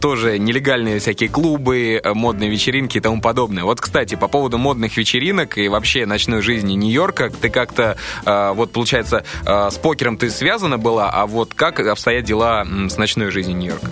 тоже 0.01 0.39
нелегальные 0.39 0.99
всякие 0.99 1.29
клубы, 1.29 2.01
модные 2.03 2.49
вечеринки 2.49 2.97
и 2.97 3.01
тому 3.01 3.21
подобное. 3.21 3.63
Вот, 3.63 3.79
кстати, 3.79 4.15
по 4.15 4.27
поводу 4.27 4.57
модных 4.57 4.97
вечеринок 4.97 5.57
и 5.57 5.67
вообще 5.67 6.05
ночной 6.05 6.41
жизни 6.41 6.73
Нью-Йорка, 6.73 7.29
ты 7.29 7.49
как-то, 7.49 7.97
вот, 8.25 8.71
получается, 8.71 9.23
с 9.45 9.75
покером 9.77 10.17
ты 10.17 10.29
связана 10.29 10.77
была, 10.77 11.09
а 11.09 11.25
вот 11.25 11.53
как 11.53 11.79
обстоят 11.79 12.25
дела 12.25 12.65
с 12.65 12.97
ночной 12.97 13.31
жизнью 13.31 13.57
Нью-Йорка? 13.57 13.87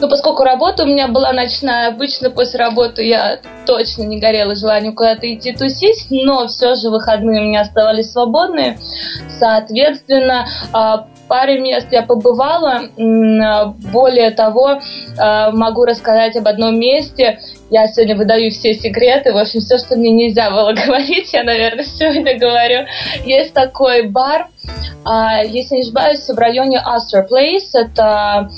Ну, 0.00 0.08
поскольку 0.08 0.44
работа 0.44 0.82
у 0.82 0.86
меня 0.86 1.08
была 1.08 1.32
ночная, 1.32 1.88
обычно 1.88 2.30
после 2.30 2.58
работы 2.58 3.02
я 3.02 3.40
точно 3.66 4.02
не 4.02 4.20
горела 4.20 4.54
желанием 4.54 4.94
куда-то 4.94 5.32
идти 5.32 5.52
тусить, 5.52 6.06
но 6.10 6.46
все 6.48 6.74
же 6.74 6.90
выходные 6.90 7.40
у 7.40 7.44
меня 7.44 7.62
оставались 7.62 8.12
свободные. 8.12 8.78
Соответственно, 9.38 10.46
а, 10.72 11.06
паре 11.28 11.58
мест 11.58 11.88
я 11.90 12.02
побывала. 12.02 12.82
Более 13.92 14.30
того, 14.30 14.80
а, 15.18 15.50
могу 15.50 15.84
рассказать 15.84 16.36
об 16.36 16.46
одном 16.48 16.78
месте. 16.78 17.38
Я 17.70 17.86
сегодня 17.88 18.16
выдаю 18.16 18.50
все 18.50 18.74
секреты. 18.74 19.32
В 19.32 19.38
общем, 19.38 19.60
все, 19.60 19.78
что 19.78 19.96
мне 19.96 20.10
нельзя 20.10 20.50
было 20.50 20.72
говорить, 20.86 21.32
я, 21.32 21.44
наверное, 21.44 21.84
сегодня 21.84 22.38
говорю. 22.38 22.86
Есть 23.24 23.52
такой 23.54 24.08
бар, 24.08 24.48
а, 25.04 25.42
если 25.42 25.76
не 25.76 25.82
ошибаюсь, 25.82 26.26
в 26.28 26.38
районе 26.38 26.78
Astor 26.78 27.26
Place. 27.28 27.70
Это 27.74 28.48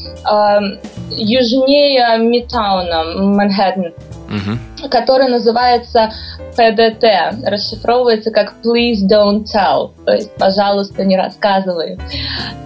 южнее 1.10 2.18
Мидтауна, 2.18 3.04
Манхэттен, 3.04 3.94
угу. 4.28 4.88
который 4.88 5.28
называется 5.28 6.12
ПДТ, 6.52 7.04
расшифровывается 7.46 8.30
как 8.30 8.54
Please 8.64 9.06
Don't 9.10 9.44
Tell, 9.44 9.92
то 10.04 10.12
есть, 10.12 10.34
пожалуйста, 10.36 11.04
не 11.04 11.16
рассказывай. 11.16 11.98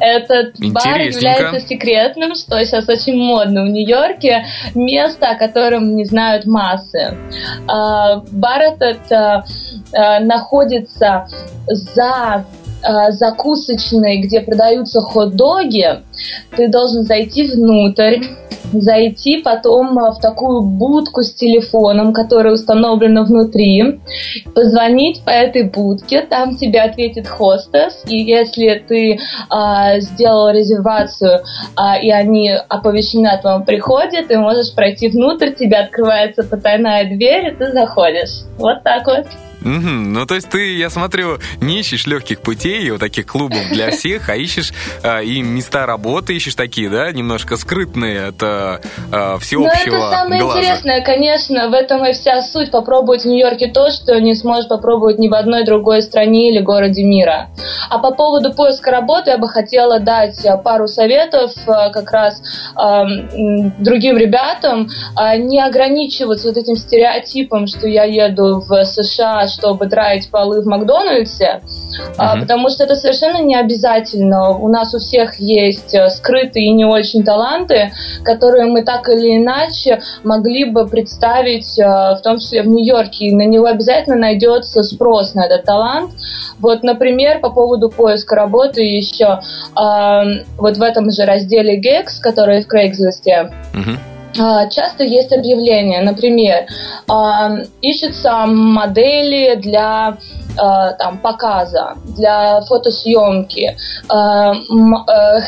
Этот 0.00 0.58
бар 0.72 1.00
является 1.00 1.60
секретным, 1.60 2.34
что 2.34 2.62
сейчас 2.64 2.88
очень 2.88 3.16
модно 3.16 3.64
в 3.64 3.68
Нью-Йорке, 3.68 4.44
место, 4.74 5.30
о 5.30 5.36
котором 5.36 5.94
не 5.94 6.04
знают 6.04 6.46
массы. 6.46 7.16
А, 7.68 8.22
бар 8.32 8.62
этот 8.62 9.12
а, 9.12 9.44
находится 10.20 11.26
за 11.66 12.44
закусочной, 13.10 14.20
где 14.20 14.40
продаются 14.40 15.00
хот-доги, 15.00 16.00
ты 16.56 16.68
должен 16.68 17.04
зайти 17.04 17.44
внутрь, 17.44 18.18
зайти 18.72 19.38
потом 19.42 19.94
в 19.94 20.18
такую 20.20 20.62
будку 20.62 21.22
с 21.22 21.34
телефоном, 21.34 22.12
которая 22.12 22.54
установлена 22.54 23.24
внутри, 23.24 24.00
позвонить 24.54 25.22
по 25.24 25.30
этой 25.30 25.64
будке, 25.64 26.22
там 26.22 26.56
тебе 26.56 26.80
ответит 26.80 27.28
хостес, 27.28 28.02
и 28.06 28.16
если 28.18 28.82
ты 28.86 29.18
а, 29.50 30.00
сделал 30.00 30.50
резервацию, 30.50 31.40
а, 31.76 31.98
и 31.98 32.10
они 32.10 32.50
оповещены 32.68 33.28
о 33.28 33.40
твоем 33.40 33.64
приходе, 33.64 34.22
ты 34.22 34.38
можешь 34.38 34.74
пройти 34.74 35.08
внутрь, 35.08 35.52
тебе 35.52 35.76
открывается 35.76 36.42
потайная 36.42 37.04
дверь, 37.04 37.48
и 37.48 37.56
ты 37.56 37.72
заходишь. 37.72 38.44
Вот 38.58 38.82
так 38.82 39.06
вот. 39.06 39.26
Угу. 39.64 39.88
Ну, 39.88 40.26
то 40.26 40.34
есть 40.34 40.48
ты, 40.50 40.76
я 40.76 40.90
смотрю, 40.90 41.38
не 41.60 41.80
ищешь 41.80 42.06
легких 42.06 42.40
путей, 42.40 42.90
вот 42.90 43.00
таких 43.00 43.26
клубов 43.26 43.68
для 43.70 43.90
всех, 43.92 44.28
а 44.28 44.36
ищешь 44.36 44.72
а, 45.02 45.20
и 45.20 45.42
места 45.42 45.86
работы 45.86 46.34
ищешь 46.34 46.54
такие, 46.54 46.88
да, 46.90 47.10
немножко 47.12 47.56
скрытные 47.56 48.28
от 48.28 48.42
а, 48.42 48.80
всеобщего 49.40 49.96
Ну, 49.96 50.06
это 50.08 50.16
самое 50.16 50.42
глаза. 50.42 50.58
интересное, 50.60 51.00
конечно, 51.02 51.68
в 51.68 51.72
этом 51.72 52.04
и 52.06 52.12
вся 52.12 52.42
суть. 52.42 52.70
Попробовать 52.70 53.22
в 53.22 53.26
Нью-Йорке 53.26 53.68
то, 53.68 53.90
что 53.90 54.18
не 54.20 54.34
сможешь 54.34 54.68
попробовать 54.68 55.18
ни 55.18 55.28
в 55.28 55.34
одной 55.34 55.64
другой 55.64 56.02
стране 56.02 56.50
или 56.50 56.60
городе 56.60 57.04
мира. 57.04 57.48
А 57.90 57.98
по 57.98 58.12
поводу 58.12 58.52
поиска 58.52 58.90
работы 58.90 59.30
я 59.30 59.38
бы 59.38 59.48
хотела 59.48 60.00
дать 60.00 60.44
э, 60.44 60.56
пару 60.58 60.88
советов 60.88 61.52
э, 61.66 61.90
как 61.92 62.10
раз 62.10 62.42
э, 62.76 63.02
другим 63.78 64.16
ребятам. 64.16 64.88
Э, 65.18 65.36
Не 65.36 65.60
ограничиваться 65.60 66.48
вот 66.48 66.56
этим 66.56 66.76
стереотипом, 66.76 67.66
что 67.66 67.86
я 67.86 68.04
еду 68.04 68.60
в 68.66 68.84
США, 68.84 69.46
чтобы 69.52 69.86
драить 69.86 70.30
полы 70.30 70.62
в 70.62 70.66
Макдональдсе, 70.66 71.60
а, 72.16 72.32
Мгм. 72.34 72.40
потому 72.42 72.68
что 72.70 72.84
это 72.84 72.96
совершенно 72.96 73.42
не 73.42 73.54
обязательно. 73.54 74.50
У 74.50 74.68
нас 74.68 74.94
у 74.94 74.98
всех 74.98 75.38
есть 75.38 75.94
э, 75.94 76.08
скрытые 76.10 76.66
и 76.66 76.72
не 76.72 76.84
очень 76.84 77.22
таланты, 77.24 77.92
которые 78.24 78.66
мы 78.66 78.82
так 78.82 79.08
или 79.08 79.36
иначе 79.36 80.00
могли 80.24 80.64
бы 80.64 80.86
представить, 80.86 81.78
э, 81.78 81.84
в 81.84 82.20
том 82.22 82.38
числе 82.38 82.62
в 82.62 82.66
Нью-Йорке. 82.66 83.26
И 83.26 83.34
на 83.34 83.46
него 83.46 83.66
обязательно 83.66 84.16
найдется 84.16 84.82
спрос 84.82 85.34
на 85.34 85.46
этот 85.46 85.64
талант. 85.64 86.10
Вот, 86.58 86.82
например, 86.82 87.40
по 87.40 87.50
поводу 87.50 87.88
поиска 87.90 88.34
работы 88.36 88.82
еще 88.82 89.40
э, 89.76 90.44
вот 90.58 90.76
в 90.76 90.82
этом 90.82 91.10
же 91.10 91.24
разделе 91.24 91.80
Gex, 91.80 92.20
который 92.20 92.62
в 92.62 92.68
Craigslist, 92.72 93.50
Мгм. 93.74 93.98
А, 94.38 94.68
Часто 94.68 95.04
есть 95.04 95.32
объявления, 95.32 96.00
например, 96.02 96.66
а, 97.08 97.58
ищутся 97.80 98.46
модели 98.46 99.54
для 99.56 100.18
там, 100.56 101.18
показа, 101.18 101.94
для 102.16 102.60
фотосъемки, 102.62 103.76
м- 104.10 105.04
э, 105.08 105.40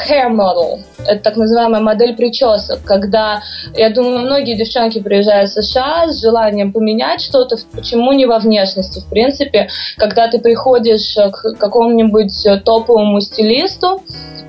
это 1.06 1.22
так 1.22 1.36
называемая 1.36 1.82
модель 1.82 2.16
причесок, 2.16 2.82
когда, 2.84 3.42
я 3.74 3.90
думаю, 3.90 4.20
многие 4.20 4.56
девчонки 4.56 5.00
приезжают 5.00 5.50
в 5.50 5.62
США 5.62 6.08
с 6.08 6.20
желанием 6.20 6.72
поменять 6.72 7.20
что-то, 7.20 7.56
почему 7.74 8.12
не 8.12 8.26
во 8.26 8.38
внешности, 8.38 9.00
в 9.00 9.08
принципе, 9.08 9.68
когда 9.96 10.28
ты 10.28 10.38
приходишь 10.38 11.16
э, 11.16 11.30
к 11.30 11.58
какому-нибудь 11.58 12.46
э, 12.46 12.58
топовому 12.58 13.20
стилисту, 13.20 14.02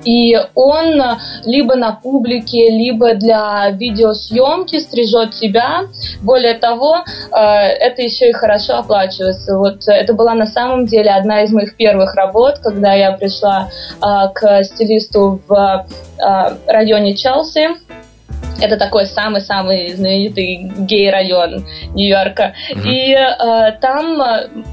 и 0.04 0.36
он 0.54 1.00
э, 1.00 1.16
либо 1.44 1.74
на 1.74 1.92
публике, 1.92 2.70
либо 2.70 3.14
для 3.14 3.70
видеосъемки 3.70 4.78
стрижет 4.78 5.32
тебя. 5.32 5.82
Более 6.22 6.54
того, 6.54 6.98
э, 6.98 7.36
это 7.36 8.02
еще 8.02 8.30
и 8.30 8.32
хорошо 8.32 8.78
оплачивается. 8.78 9.58
Вот 9.58 9.88
э, 9.88 9.92
это 9.92 10.14
была 10.14 10.34
на 10.34 10.45
самом 10.46 10.86
деле 10.86 11.10
одна 11.10 11.42
из 11.42 11.52
моих 11.52 11.76
первых 11.76 12.14
работ, 12.14 12.58
когда 12.62 12.94
я 12.94 13.12
пришла 13.12 13.68
э, 14.00 14.06
к 14.34 14.64
стилисту 14.64 15.40
в 15.46 15.86
э, 16.18 16.56
районе 16.66 17.14
Челси. 17.14 17.68
Это 18.58 18.78
такой 18.78 19.04
самый-самый 19.06 19.94
знаменитый 19.94 20.72
гей-район 20.78 21.66
Нью-Йорка. 21.94 22.54
Мгм. 22.74 22.88
И 22.88 23.12
э, 23.12 23.72
там 23.80 24.16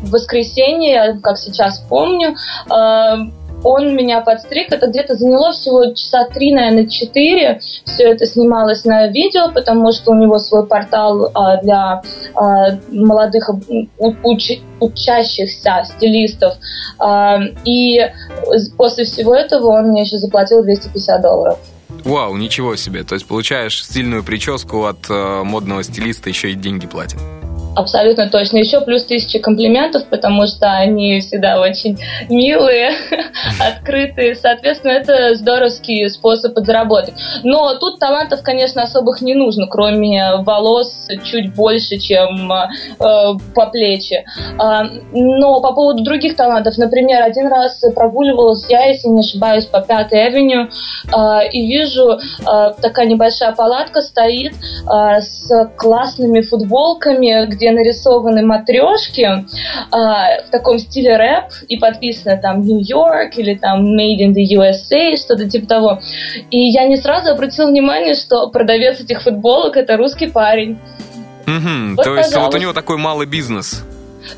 в 0.03 0.09
воскресенье, 0.09 1.19
как 1.21 1.37
сейчас 1.37 1.79
помню, 1.89 2.35
э, 2.69 3.15
он 3.63 3.95
меня 3.95 4.21
подстриг, 4.21 4.71
это 4.71 4.87
где-то 4.87 5.15
заняло 5.15 5.51
всего 5.53 5.93
часа 5.93 6.25
три, 6.25 6.53
наверное, 6.53 6.87
четыре. 6.87 7.59
Все 7.85 8.03
это 8.03 8.25
снималось 8.25 8.85
на 8.85 9.07
видео, 9.07 9.51
потому 9.51 9.91
что 9.91 10.11
у 10.11 10.15
него 10.15 10.39
свой 10.39 10.65
портал 10.65 11.29
а, 11.33 11.61
для 11.61 12.01
а, 12.35 12.77
молодых 12.91 13.49
уч- 13.99 14.61
учащихся 14.79 15.83
стилистов. 15.85 16.53
А, 16.99 17.39
и 17.65 17.99
после 18.77 19.05
всего 19.05 19.35
этого 19.35 19.67
он 19.67 19.89
мне 19.89 20.03
еще 20.03 20.17
заплатил 20.17 20.63
250 20.63 21.21
долларов. 21.21 21.59
Вау, 22.03 22.35
ничего 22.35 22.75
себе. 22.75 23.03
То 23.03 23.15
есть 23.15 23.25
получаешь 23.27 23.83
стильную 23.83 24.23
прическу 24.23 24.85
от 24.85 25.09
э, 25.09 25.43
модного 25.43 25.83
стилиста, 25.83 26.29
еще 26.29 26.51
и 26.51 26.55
деньги 26.55 26.85
платят. 26.85 27.19
Абсолютно 27.75 28.29
точно. 28.29 28.57
Еще 28.57 28.81
плюс 28.81 29.05
тысячи 29.05 29.39
комплиментов, 29.39 30.05
потому 30.07 30.45
что 30.47 30.71
они 30.71 31.19
всегда 31.21 31.59
очень 31.59 31.97
милые, 32.29 32.91
открытые. 33.59 34.35
Соответственно, 34.35 34.91
это 34.91 35.35
здоровский 35.35 36.09
способ 36.09 36.53
подзаработать. 36.53 37.15
Но 37.43 37.75
тут 37.75 37.99
талантов, 37.99 38.41
конечно, 38.43 38.83
особых 38.83 39.21
не 39.21 39.33
нужно, 39.33 39.67
кроме 39.67 40.37
волос 40.43 41.07
чуть 41.23 41.53
больше, 41.55 41.97
чем 41.97 42.51
э, 42.51 42.67
по 43.55 43.65
плечи. 43.67 44.23
А, 44.59 44.83
но 45.11 45.61
по 45.61 45.73
поводу 45.73 46.03
других 46.03 46.35
талантов, 46.35 46.77
например, 46.77 47.23
один 47.23 47.47
раз 47.47 47.81
прогуливалась 47.95 48.65
я, 48.69 48.85
если 48.85 49.07
не 49.07 49.21
ошибаюсь, 49.21 49.65
по 49.65 49.81
Пятой 49.81 50.27
Авеню, 50.27 50.69
а, 51.11 51.41
и 51.41 51.65
вижу, 51.65 52.19
а, 52.45 52.71
такая 52.73 53.07
небольшая 53.07 53.53
палатка 53.53 54.01
стоит 54.01 54.53
а, 54.85 55.21
с 55.21 55.49
классными 55.77 56.41
футболками, 56.41 57.45
где 57.47 57.62
нарисованы 57.71 58.45
матрешки 58.45 59.23
а, 59.91 60.41
в 60.47 60.49
таком 60.51 60.79
стиле 60.79 61.17
рэп, 61.17 61.45
и 61.67 61.77
подписано 61.77 62.37
там 62.37 62.61
Нью-Йорк 62.61 63.37
или 63.37 63.55
там 63.55 63.85
Made 63.97 64.19
in 64.19 64.33
the 64.33 64.43
USA, 64.57 65.15
что-то 65.17 65.49
типа 65.49 65.67
того. 65.67 65.99
И 66.51 66.59
я 66.71 66.85
не 66.85 66.97
сразу 66.97 67.31
обратила 67.31 67.67
внимание, 67.67 68.15
что 68.15 68.49
продавец 68.49 68.99
этих 68.99 69.21
футболок 69.23 69.77
это 69.77 69.97
русский 69.97 70.27
парень. 70.27 70.77
Мгм. 71.45 71.95
Вот, 71.95 72.05
То 72.05 72.15
есть 72.15 72.29
вот 72.29 72.33
у 72.33 72.35
пожалуйста. 72.35 72.59
него 72.59 72.73
такой 72.73 72.97
малый 72.97 73.27
бизнес. 73.27 73.83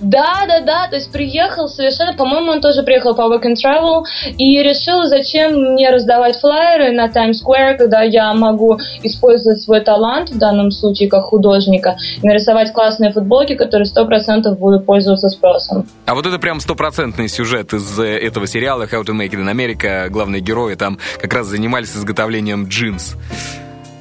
Да, 0.01 0.45
да, 0.47 0.61
да, 0.61 0.87
то 0.87 0.95
есть 0.95 1.11
приехал 1.11 1.67
совершенно, 1.67 2.13
по-моему, 2.13 2.51
он 2.51 2.61
тоже 2.61 2.83
приехал 2.83 3.15
по 3.15 3.21
Work 3.23 3.43
and 3.43 3.55
Travel 3.55 4.03
и 4.37 4.61
решил, 4.61 5.03
зачем 5.05 5.73
мне 5.73 5.89
раздавать 5.89 6.39
флайеры 6.39 6.91
на 6.91 7.09
Times 7.09 7.43
Square, 7.43 7.77
когда 7.77 8.01
я 8.01 8.33
могу 8.33 8.79
использовать 9.03 9.61
свой 9.61 9.81
талант, 9.81 10.29
в 10.29 10.37
данном 10.37 10.71
случае 10.71 11.09
как 11.09 11.23
художника, 11.23 11.97
нарисовать 12.23 12.73
классные 12.73 13.11
футболки, 13.11 13.55
которые 13.55 13.85
сто 13.85 14.05
процентов 14.05 14.59
будут 14.59 14.85
пользоваться 14.85 15.29
спросом. 15.29 15.87
А 16.05 16.15
вот 16.15 16.25
это 16.25 16.39
прям 16.39 16.59
стопроцентный 16.59 17.27
сюжет 17.27 17.73
из 17.73 17.99
э, 17.99 18.17
этого 18.17 18.47
сериала 18.47 18.83
How 18.83 19.03
to 19.03 19.15
Make 19.15 19.31
It 19.31 19.43
in 19.43 19.51
America. 19.51 20.09
Главные 20.09 20.41
герои 20.41 20.75
там 20.75 20.99
как 21.21 21.33
раз 21.33 21.47
занимались 21.47 21.95
изготовлением 21.95 22.67
джинс. 22.67 23.15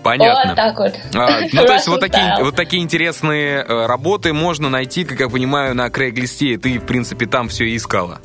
Понятно. 0.04 0.50
Вот 0.50 0.56
так 0.56 0.78
вот. 0.78 0.94
А, 1.14 1.40
ну, 1.50 1.66
то 1.66 1.72
есть 1.72 1.88
вот 1.88 2.00
такие, 2.00 2.36
вот 2.40 2.54
такие 2.54 2.82
интересные 2.82 3.64
э, 3.64 3.86
работы 3.86 4.34
можно 4.34 4.68
найти, 4.68 5.04
как 5.04 5.18
я 5.18 5.28
понимаю, 5.28 5.74
на 5.74 5.88
Крейглисте. 5.88 6.58
Ты, 6.58 6.78
в 6.78 6.84
принципе, 6.84 7.26
там 7.26 7.48
все 7.48 7.64
и 7.64 7.76
искала. 7.76 8.20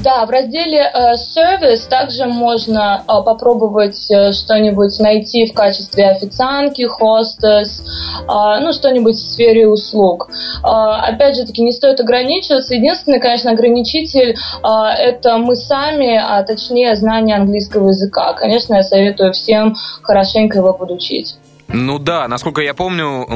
Да, 0.00 0.24
в 0.24 0.30
разделе 0.30 0.80
э, 0.80 1.16
сервис 1.16 1.86
также 1.86 2.24
можно 2.26 3.04
э, 3.06 3.22
попробовать 3.24 4.10
э, 4.10 4.32
что-нибудь 4.32 4.98
найти 4.98 5.46
в 5.46 5.52
качестве 5.52 6.10
официантки, 6.10 6.86
хостес, 6.86 7.82
э, 8.22 8.60
ну 8.60 8.72
что-нибудь 8.72 9.16
в 9.16 9.32
сфере 9.32 9.68
услуг. 9.68 10.30
Э, 10.64 10.68
опять 10.68 11.36
же 11.36 11.44
таки, 11.44 11.62
не 11.62 11.72
стоит 11.72 12.00
ограничиваться. 12.00 12.74
Единственный, 12.74 13.20
конечно, 13.20 13.50
ограничитель 13.50 14.34
э, 14.34 14.68
это 14.98 15.36
мы 15.36 15.56
сами, 15.56 16.16
а 16.16 16.42
точнее 16.42 16.96
знание 16.96 17.36
английского 17.36 17.88
языка. 17.88 18.32
Конечно, 18.32 18.74
я 18.74 18.82
советую 18.82 19.32
всем 19.34 19.76
хорошенько 20.02 20.58
его 20.58 20.72
подучить. 20.72 21.36
Ну 21.72 21.98
да, 21.98 22.28
насколько 22.28 22.60
я 22.60 22.74
помню, 22.74 23.26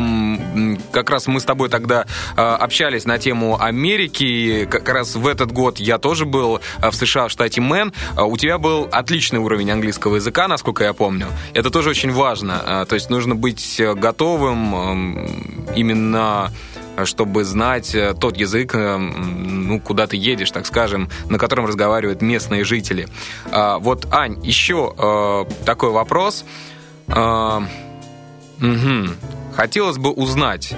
как 0.93 1.11
раз 1.11 1.27
мы 1.27 1.41
с 1.41 1.45
тобой 1.45 1.69
тогда 1.69 2.05
э, 2.37 2.41
общались 2.41 3.05
на 3.07 3.19
тему 3.19 3.61
Америки. 3.61 4.67
Как 4.71 4.89
раз 4.89 5.17
в 5.17 5.27
этот 5.27 5.53
год 5.53 5.79
я 5.79 5.99
тоже 5.99 6.27
был 6.27 6.61
э, 6.83 6.91
в 6.91 6.95
США, 6.95 7.29
в 7.29 7.31
штате 7.31 7.61
Мэн. 7.61 7.93
Э, 8.17 8.23
У 8.23 8.37
тебя 8.37 8.59
был 8.59 8.89
отличный 8.93 9.39
уровень 9.39 9.71
английского 9.71 10.17
языка, 10.17 10.49
насколько 10.49 10.85
я 10.85 10.93
помню. 10.93 11.29
Это 11.55 11.71
тоже 11.71 11.91
очень 11.91 12.13
важно. 12.13 12.85
То 12.89 12.95
есть 12.95 13.11
нужно 13.11 13.35
быть 13.35 13.81
э, 13.81 13.95
готовым 13.95 15.27
именно 15.75 16.53
чтобы 17.05 17.45
знать 17.45 17.95
э, 17.95 18.15
тот 18.19 18.39
язык, 18.39 18.75
э, 18.75 18.97
ну, 18.97 19.79
куда 19.81 20.07
ты 20.07 20.17
едешь, 20.17 20.51
так 20.51 20.65
скажем, 20.65 21.11
на 21.29 21.39
котором 21.39 21.67
разговаривают 21.67 22.23
местные 22.23 22.65
жители. 22.65 23.07
А, 23.53 23.79
Вот, 23.79 24.07
Ань, 24.11 24.43
еще 24.43 25.47
такой 25.67 25.91
вопрос. 25.91 26.45
Э, 28.61 28.65
Мгм. 28.67 29.17
Хотелось 29.55 29.97
бы 29.97 30.11
узнать, 30.11 30.75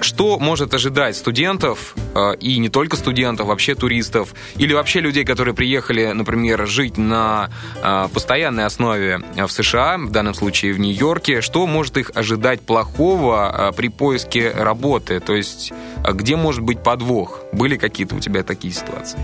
что 0.00 0.38
может 0.38 0.72
ожидать 0.74 1.16
студентов, 1.16 1.94
э, 2.14 2.36
и 2.40 2.58
не 2.58 2.68
только 2.68 2.96
студентов, 2.96 3.46
вообще 3.46 3.74
туристов, 3.74 4.34
или 4.56 4.72
вообще 4.72 5.00
людей, 5.00 5.24
которые 5.24 5.54
приехали, 5.54 6.06
например, 6.12 6.66
жить 6.66 6.96
на 6.96 7.50
э, 7.82 8.08
постоянной 8.12 8.64
основе 8.64 9.20
в 9.36 9.48
США, 9.48 9.98
в 9.98 10.10
данном 10.10 10.34
случае 10.34 10.72
в 10.72 10.80
Нью-Йорке, 10.80 11.40
что 11.40 11.66
может 11.66 11.96
их 11.96 12.10
ожидать 12.14 12.60
плохого 12.60 13.70
э, 13.70 13.72
при 13.76 13.88
поиске 13.88 14.50
работы? 14.50 15.20
То 15.20 15.34
есть, 15.34 15.72
э, 16.04 16.12
где 16.12 16.36
может 16.36 16.62
быть 16.62 16.82
подвох? 16.82 17.40
Были 17.52 17.76
какие-то 17.76 18.14
у 18.14 18.20
тебя 18.20 18.42
такие 18.42 18.72
ситуации? 18.72 19.18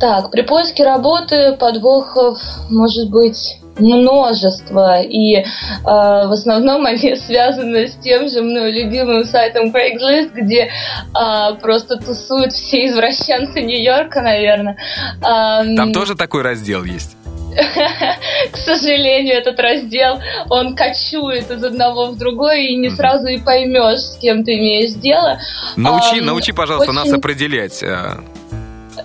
Так, 0.00 0.30
при 0.30 0.42
поиске 0.42 0.84
работы 0.84 1.56
подвохов 1.58 2.38
может 2.70 3.10
быть 3.10 3.58
множество, 3.78 5.00
и 5.02 5.36
э, 5.36 5.44
в 5.84 6.32
основном 6.32 6.86
они 6.86 7.16
связаны 7.16 7.88
с 7.88 7.96
тем 7.96 8.28
же 8.28 8.42
мной 8.42 8.72
любимым 8.72 9.24
сайтом 9.24 9.70
Craigslist, 9.70 10.32
где 10.34 10.68
э, 10.68 11.54
просто 11.60 11.96
тусуют 11.96 12.52
все 12.52 12.86
извращенцы 12.86 13.60
Нью-Йорка, 13.60 14.22
наверное. 14.22 14.76
Там 15.20 15.92
тоже 15.92 16.14
такой 16.14 16.42
раздел 16.42 16.84
есть? 16.84 17.16
К 18.52 18.56
сожалению, 18.56 19.36
этот 19.36 19.58
раздел, 19.58 20.20
он 20.50 20.76
кочует 20.76 21.50
из 21.50 21.64
одного 21.64 22.06
в 22.06 22.18
другой, 22.18 22.66
и 22.66 22.76
не 22.76 22.90
сразу 22.90 23.28
и 23.28 23.38
поймешь, 23.38 24.00
с 24.00 24.18
кем 24.18 24.44
ты 24.44 24.54
имеешь 24.54 24.92
дело. 24.92 25.38
Научи, 25.76 26.20
научи, 26.20 26.52
пожалуйста, 26.52 26.92
нас 26.92 27.10
определять. 27.12 27.82
Э, 27.82 28.18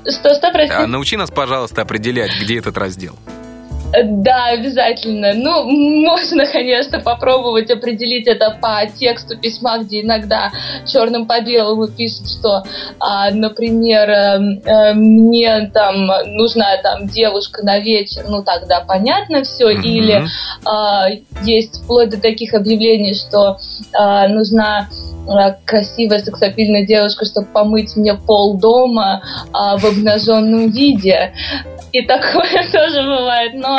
что, 0.09 0.33
что, 0.35 0.51
простите? 0.51 0.83
А, 0.83 0.87
научи 0.87 1.15
нас, 1.15 1.31
пожалуйста, 1.31 1.81
определять, 1.81 2.31
где 2.41 2.59
этот 2.59 2.77
раздел. 2.77 3.15
Да, 3.91 4.47
обязательно. 4.47 5.33
Ну, 5.33 5.63
можно, 5.63 6.45
конечно, 6.45 6.99
попробовать 6.99 7.69
определить 7.69 8.27
это 8.27 8.57
по 8.61 8.85
тексту 8.97 9.37
письма, 9.37 9.79
где 9.79 10.01
иногда 10.01 10.51
черным 10.87 11.25
по 11.25 11.41
белому 11.41 11.87
пишут, 11.87 12.27
что, 12.27 12.63
а, 12.99 13.31
например, 13.31 14.09
э, 14.09 14.39
э, 14.65 14.93
мне 14.93 15.69
там 15.73 16.07
нужна 16.25 16.77
там 16.81 17.07
девушка 17.07 17.65
на 17.65 17.79
вечер, 17.79 18.23
ну 18.27 18.43
тогда 18.43 18.81
понятно 18.81 19.43
все, 19.43 19.71
mm-hmm. 19.71 19.83
или 19.83 20.25
а, 20.65 21.09
есть 21.43 21.83
вплоть 21.83 22.09
до 22.09 22.21
таких 22.21 22.53
объявлений, 22.53 23.13
что 23.13 23.57
а, 23.93 24.27
нужна 24.27 24.87
красивая 25.65 26.19
сексапильная 26.19 26.85
девушка, 26.85 27.25
чтобы 27.25 27.47
помыть 27.47 27.95
мне 27.95 28.15
пол 28.15 28.57
дома 28.57 29.21
а, 29.53 29.77
в 29.77 29.85
обнаженном 29.85 30.71
виде. 30.71 31.33
И 31.91 32.01
такое 32.05 32.67
тоже 32.71 33.03
бывает. 33.03 33.53
Но 33.53 33.77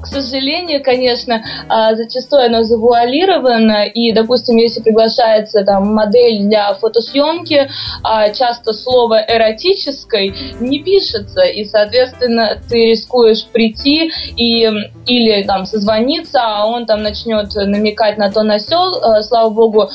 к 0.00 0.06
сожалению, 0.06 0.82
конечно, 0.82 1.42
а, 1.68 1.94
зачастую 1.94 2.46
оно 2.46 2.62
завуалировано, 2.62 3.84
и, 3.84 4.12
допустим, 4.12 4.56
если 4.56 4.80
приглашается 4.80 5.64
там 5.64 5.94
модель 5.94 6.44
для 6.44 6.72
фотосъемки, 6.74 7.68
а, 8.02 8.30
часто 8.30 8.72
слово 8.72 9.20
«эротической» 9.28 10.34
не 10.60 10.82
пишется, 10.82 11.42
и, 11.42 11.64
соответственно, 11.64 12.58
ты 12.68 12.90
рискуешь 12.90 13.44
прийти 13.46 14.10
и 14.36 14.68
или 15.06 15.42
там 15.42 15.66
созвониться, 15.66 16.40
а 16.42 16.66
он 16.66 16.86
там 16.86 17.02
начнет 17.02 17.52
намекать 17.54 18.16
на 18.16 18.30
то, 18.30 18.42
на. 18.42 18.54
А, 18.54 19.22
слава 19.22 19.50
богу, 19.50 19.90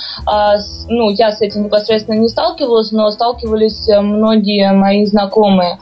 ну, 0.88 1.10
я 1.12 1.32
с 1.32 1.42
этим 1.42 1.66
непосредственно 1.66 2.16
не 2.16 2.28
сталкивалась, 2.28 2.92
но 2.92 3.10
сталкивались 3.12 3.88
многие 3.88 4.72
мои 4.74 5.06
знакомые. 5.06 5.80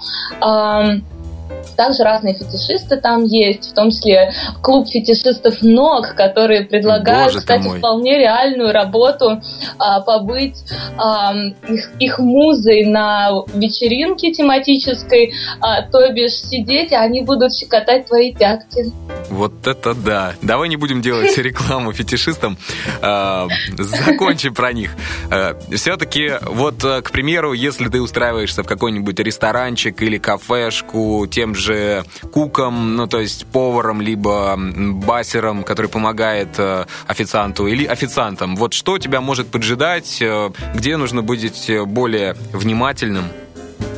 Также 1.76 2.04
разные 2.04 2.36
фетишисты 2.36 2.98
там 2.98 3.24
есть, 3.26 3.72
в 3.72 3.74
том 3.74 3.90
числе 3.90 4.32
клуб 4.62 4.88
фетишистов 4.88 5.62
ног, 5.62 6.14
которые 6.16 6.66
предлагают, 6.66 7.34
Боже 7.34 7.40
кстати, 7.40 7.68
вполне 7.68 8.18
реальную 8.18 8.72
работу 8.72 9.42
а, 9.80 10.02
побыть 10.02 10.58
а, 10.98 11.34
их, 11.68 11.92
их 12.00 12.20
музой 12.20 12.86
на 12.86 13.32
вечеринке 13.54 14.32
тематической, 14.32 15.34
а, 15.60 15.82
то 15.82 16.08
бишь 16.12 16.36
сидеть, 16.36 16.92
и 16.92 16.96
они 16.96 17.22
будут 17.22 17.54
щекотать 17.54 18.08
твои 18.08 18.34
пятки. 18.34 18.92
Вот 19.34 19.68
это 19.68 19.94
да. 19.94 20.36
Давай 20.42 20.70
не 20.70 20.78
будем 20.78 21.02
делать 21.02 21.38
рекламу 21.38 21.92
фетишистам. 21.92 22.58
А, 23.02 23.48
закончим 23.78 24.54
про 24.54 24.74
них. 24.74 24.92
А, 25.30 25.58
Все-таки, 25.76 26.34
вот, 26.42 26.84
к 26.84 27.12
примеру, 27.12 27.54
если 27.54 27.90
ты 27.90 28.02
устраиваешься 28.02 28.64
в 28.64 28.68
какой-нибудь 28.68 29.20
ресторанчик 29.20 30.02
или 30.02 30.18
кафешку, 30.18 31.26
тем 31.28 31.56
же 31.56 32.06
куком, 32.32 32.96
ну, 32.96 33.08
то 33.08 33.20
есть 33.20 33.46
поваром, 33.48 34.02
либо 34.02 34.56
басером, 34.58 35.64
который 35.64 35.88
помогает 35.88 36.50
э, 36.58 36.86
официанту, 37.08 37.68
или 37.68 37.86
официантом, 37.86 38.56
вот 38.56 38.74
что 38.74 38.98
тебя 38.98 39.22
может 39.22 39.48
поджидать, 39.48 40.22
э, 40.22 40.52
где 40.76 40.98
нужно 40.98 41.22
быть 41.22 41.72
более 41.88 42.36
внимательным, 42.52 43.26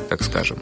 так 0.09 0.23
скажем? 0.23 0.57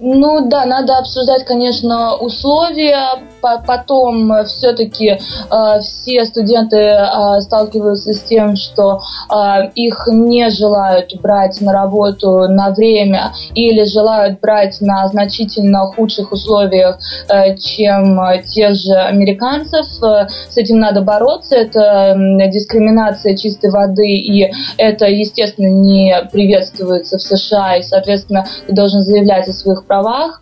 Ну 0.00 0.48
да, 0.48 0.64
надо 0.64 0.96
обсуждать, 0.98 1.44
конечно, 1.44 2.14
условия. 2.16 3.20
Потом 3.40 4.44
все-таки 4.44 5.08
э, 5.10 5.80
все 5.80 6.24
студенты 6.24 6.76
э, 6.76 7.40
сталкиваются 7.40 8.12
с 8.12 8.22
тем, 8.22 8.54
что 8.54 9.00
э, 9.30 9.70
их 9.74 10.08
не 10.10 10.50
желают 10.50 11.14
брать 11.20 11.60
на 11.60 11.72
работу 11.72 12.48
на 12.48 12.70
время 12.70 13.32
или 13.54 13.84
желают 13.84 14.40
брать 14.40 14.80
на 14.80 15.08
значительно 15.08 15.86
худших 15.86 16.30
условиях, 16.30 16.98
э, 17.28 17.56
чем 17.56 18.20
те 18.44 18.74
же 18.74 18.94
американцев. 18.94 19.86
С 19.86 20.56
этим 20.56 20.78
надо 20.78 21.00
бороться. 21.00 21.56
Это 21.56 22.14
дискриминация 22.52 23.36
чистой 23.36 23.70
воды, 23.70 24.08
и 24.08 24.52
это, 24.76 25.06
естественно, 25.06 25.68
не 25.68 26.14
приветствуется 26.32 27.18
в 27.18 27.22
США, 27.22 27.76
и, 27.76 27.82
соответственно, 27.82 28.46
ты 28.66 28.74
должен 28.74 29.00
заявлять 29.00 29.48
о 29.48 29.52
своих 29.52 29.87
правах. 29.88 30.40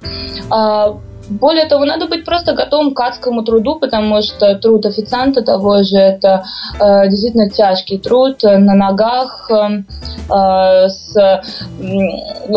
А, 1.27 1.33
более 1.33 1.67
того, 1.67 1.85
надо 1.85 2.07
быть 2.07 2.25
просто 2.25 2.53
готовым 2.53 2.95
к 2.95 3.01
адскому 3.01 3.43
труду, 3.43 3.77
потому 3.77 4.23
что 4.23 4.55
труд 4.57 4.87
официанта 4.87 5.43
того 5.43 5.83
же 5.83 5.97
это 5.97 6.45
э, 6.81 7.09
действительно 7.09 7.51
тяжкий 7.51 7.99
труд 7.99 8.43
на 8.43 8.75
ногах 8.75 9.51
э, 9.51 9.83
э 10.31 10.89
с 10.89 11.17
э, 11.17 11.43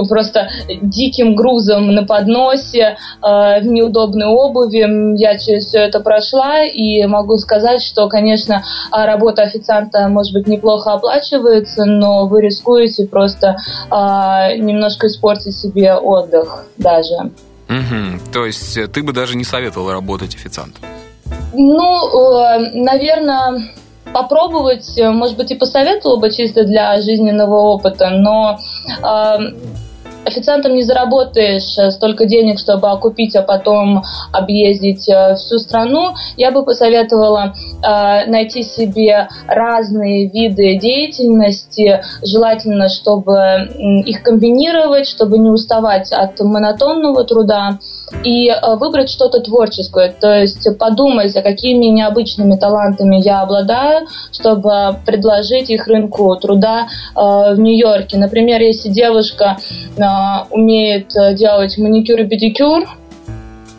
просто 0.07 0.49
диким 0.81 1.35
грузом 1.35 1.93
на 1.93 2.03
подносе, 2.03 2.97
э, 3.21 3.61
в 3.61 3.65
неудобной 3.65 4.27
обуви. 4.27 5.17
Я 5.17 5.37
через 5.37 5.67
все 5.67 5.79
это 5.79 5.99
прошла 5.99 6.63
и 6.63 7.05
могу 7.05 7.37
сказать, 7.37 7.81
что, 7.81 8.07
конечно, 8.07 8.63
работа 8.91 9.43
официанта 9.43 10.07
может 10.07 10.33
быть 10.33 10.47
неплохо 10.47 10.93
оплачивается, 10.93 11.85
но 11.85 12.27
вы 12.27 12.41
рискуете 12.41 13.05
просто 13.05 13.57
э, 13.91 14.57
немножко 14.57 15.07
испортить 15.07 15.55
себе 15.55 15.95
отдых 15.95 16.65
даже. 16.77 17.31
Угу. 17.69 18.31
То 18.33 18.45
есть 18.45 18.77
э, 18.77 18.87
ты 18.87 19.03
бы 19.03 19.13
даже 19.13 19.37
не 19.37 19.43
советовал 19.43 19.91
работать 19.91 20.35
официантом? 20.35 20.83
Ну, 21.53 22.41
э, 22.41 22.71
наверное, 22.73 23.73
попробовать, 24.11 24.97
э, 24.97 25.11
может 25.11 25.37
быть, 25.37 25.51
и 25.51 25.55
посоветовала 25.55 26.19
бы 26.19 26.31
чисто 26.31 26.63
для 26.63 26.99
жизненного 27.01 27.55
опыта, 27.55 28.09
но 28.09 28.59
официантом 30.25 30.75
не 30.75 30.83
заработаешь 30.83 31.77
э, 31.77 31.91
столько 31.91 32.25
денег, 32.25 32.59
чтобы 32.59 32.89
окупить, 32.89 33.35
а 33.35 33.41
потом 33.41 34.03
объездить 34.31 35.07
э, 35.09 35.35
всю 35.35 35.57
страну, 35.57 36.13
я 36.37 36.51
бы 36.51 36.63
посоветовала 36.63 37.53
э, 37.53 38.29
найти 38.29 38.63
себе 38.63 39.27
разные 39.47 40.29
виды 40.29 40.77
деятельности, 40.77 42.01
желательно, 42.23 42.89
чтобы 42.89 43.69
их 44.05 44.23
комбинировать, 44.23 45.07
чтобы 45.07 45.37
не 45.37 45.49
уставать 45.49 46.11
от 46.11 46.39
монотонного 46.39 47.23
труда 47.23 47.79
и 48.23 48.51
выбрать 48.79 49.09
что-то 49.09 49.39
творческое, 49.41 50.13
то 50.19 50.33
есть 50.33 50.67
подумать, 50.77 51.35
а 51.35 51.41
какими 51.41 51.85
необычными 51.85 52.55
талантами 52.55 53.21
я 53.23 53.41
обладаю, 53.41 54.07
чтобы 54.31 54.97
предложить 55.05 55.69
их 55.69 55.87
рынку 55.87 56.35
труда 56.35 56.87
в 57.15 57.55
Нью-Йорке. 57.57 58.17
Например, 58.17 58.61
если 58.61 58.89
девушка 58.89 59.57
умеет 60.51 61.15
э, 61.15 61.33
делать 61.33 61.77
маникюр 61.77 62.21
и 62.21 62.27
педикюр, 62.27 62.87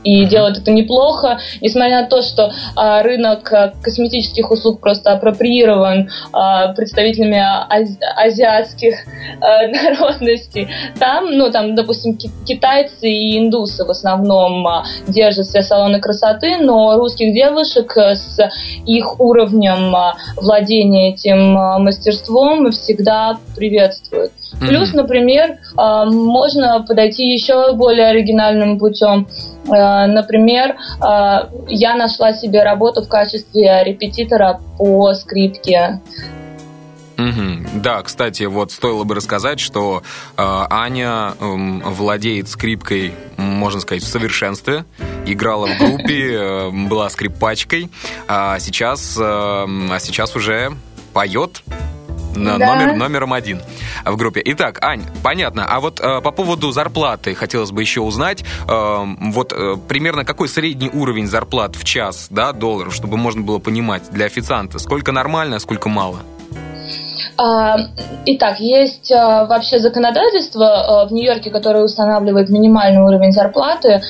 и 0.05 0.25
делают 0.27 0.59
это 0.59 0.71
неплохо, 0.71 1.39
несмотря 1.61 2.03
на 2.03 2.09
то, 2.09 2.23
что 2.23 2.53
а, 2.77 3.03
рынок 3.03 3.53
а, 3.53 3.73
косметических 3.83 4.51
услуг 4.51 4.81
просто 4.81 5.13
апроприирован 5.13 6.11
а, 6.33 6.73
представителями 6.73 7.39
ази- 7.39 7.99
азиатских 8.17 8.95
а, 9.41 9.67
народностей. 9.69 10.69
Там, 10.99 11.37
ну, 11.37 11.51
там, 11.51 11.75
допустим, 11.75 12.17
китайцы 12.47 13.09
и 13.09 13.39
индусы 13.39 13.85
в 13.85 13.91
основном 13.91 14.67
а, 14.67 14.85
держат 15.07 15.47
все 15.47 15.63
салоны 15.63 16.01
красоты, 16.01 16.57
но 16.61 16.97
русских 16.97 17.35
девушек 17.35 17.97
с 17.97 18.39
их 18.87 19.21
уровнем 19.21 19.95
а, 19.95 20.17
владения 20.37 21.13
этим 21.13 21.57
а, 21.57 21.79
мастерством 21.79 22.71
всегда 22.71 23.39
приветствуют. 23.57 24.33
Mm-hmm. 24.33 24.69
Плюс, 24.69 24.93
например, 24.93 25.59
а, 25.77 26.05
можно 26.07 26.85
подойти 26.87 27.33
еще 27.33 27.73
более 27.75 28.09
оригинальным 28.09 28.79
путем. 28.79 29.29
А, 29.71 30.07
например, 30.07 30.77
а, 31.01 31.49
я 31.69 31.95
нашла 31.95 32.33
себе 32.33 32.63
работу 32.63 33.03
в 33.03 33.09
качестве 33.09 33.85
репетитора 33.85 34.61
по 34.79 35.15
скрипке. 35.15 36.01
Угу. 37.21 37.81
Да, 37.83 38.03
кстати, 38.03 38.45
вот 38.45 38.73
стоило 38.73 39.05
бы 39.05 39.15
рассказать, 39.15 39.61
что 39.61 40.03
э, 40.37 40.43
Аня 40.43 41.35
э, 41.39 41.45
владеет 41.85 42.49
скрипкой, 42.49 43.13
можно 43.37 43.81
сказать, 43.81 44.03
в 44.03 44.07
совершенстве. 44.07 44.87
Играла 45.27 45.67
в 45.67 45.79
группе, 45.79 46.33
э, 46.33 46.71
была 46.71 47.11
скрипачкой, 47.11 47.91
а 48.27 48.59
сейчас, 48.59 49.19
э, 49.19 49.23
а 49.23 49.99
сейчас 50.01 50.35
уже 50.35 50.73
поет 51.13 51.63
да. 52.45 52.75
номер, 52.75 52.97
номером 52.97 53.33
один 53.33 53.61
в 54.05 54.17
группе. 54.17 54.43
Итак, 54.45 54.83
Ань, 54.83 55.03
понятно. 55.23 55.67
А 55.67 55.81
вот 55.81 56.01
э, 56.01 56.21
по 56.21 56.31
поводу 56.31 56.73
зарплаты 56.73 57.35
хотелось 57.35 57.71
бы 57.71 57.81
еще 57.81 58.01
узнать, 58.01 58.45
э, 58.69 59.05
вот 59.33 59.53
э, 59.53 59.77
примерно 59.89 60.25
какой 60.25 60.49
средний 60.49 60.91
уровень 60.91 61.27
зарплат 61.27 61.77
в 61.77 61.85
час, 61.85 62.29
да, 62.31 62.53
долларов, 62.53 62.95
чтобы 62.95 63.17
можно 63.17 63.43
было 63.43 63.59
понимать 63.59 64.11
для 64.11 64.27
официанта, 64.27 64.79
сколько 64.79 65.13
нормально, 65.13 65.57
а 65.57 65.61
сколько 65.61 65.89
мало? 65.89 66.21
А, 67.37 67.77
итак, 68.27 68.61
есть 68.61 69.13
а, 69.13 69.47
вообще 69.47 69.79
законодательство 69.79 71.03
а, 71.03 71.07
в 71.07 71.13
Нью-Йорке, 71.13 71.51
которое 71.51 71.85
устанавливает 71.85 72.49
минимальный 72.49 73.03
уровень 73.03 73.33
зарплаты. 73.33 74.01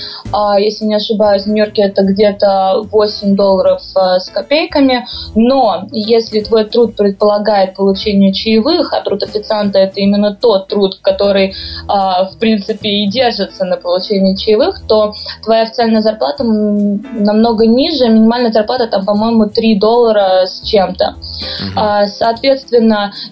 Если 0.58 0.84
не 0.84 0.94
ошибаюсь, 0.94 1.44
в 1.44 1.48
Нью-Йорке 1.48 1.82
это 1.82 2.02
где-то 2.02 2.82
8 2.90 3.36
долларов 3.36 3.80
с 3.82 4.30
копейками. 4.30 5.06
Но 5.34 5.88
если 5.92 6.40
твой 6.40 6.64
труд 6.64 6.96
предполагает 6.96 7.74
получение 7.74 8.32
чаевых, 8.32 8.92
а 8.92 9.00
труд 9.00 9.22
официанта 9.22 9.78
это 9.78 10.00
именно 10.00 10.34
тот 10.34 10.68
труд, 10.68 10.98
который, 11.02 11.54
в 11.86 12.38
принципе, 12.38 12.88
и 12.88 13.08
держится 13.08 13.64
на 13.64 13.76
получении 13.76 14.36
чаевых, 14.36 14.82
то 14.86 15.14
твоя 15.42 15.62
официальная 15.62 16.02
зарплата 16.02 16.44
намного 16.44 17.66
ниже. 17.66 18.08
Минимальная 18.08 18.52
зарплата 18.52 18.86
там, 18.86 19.04
по-моему, 19.04 19.46
3 19.46 19.78
доллара 19.78 20.46
с 20.46 20.62
чем-то. 20.62 21.14
Угу. 21.14 22.06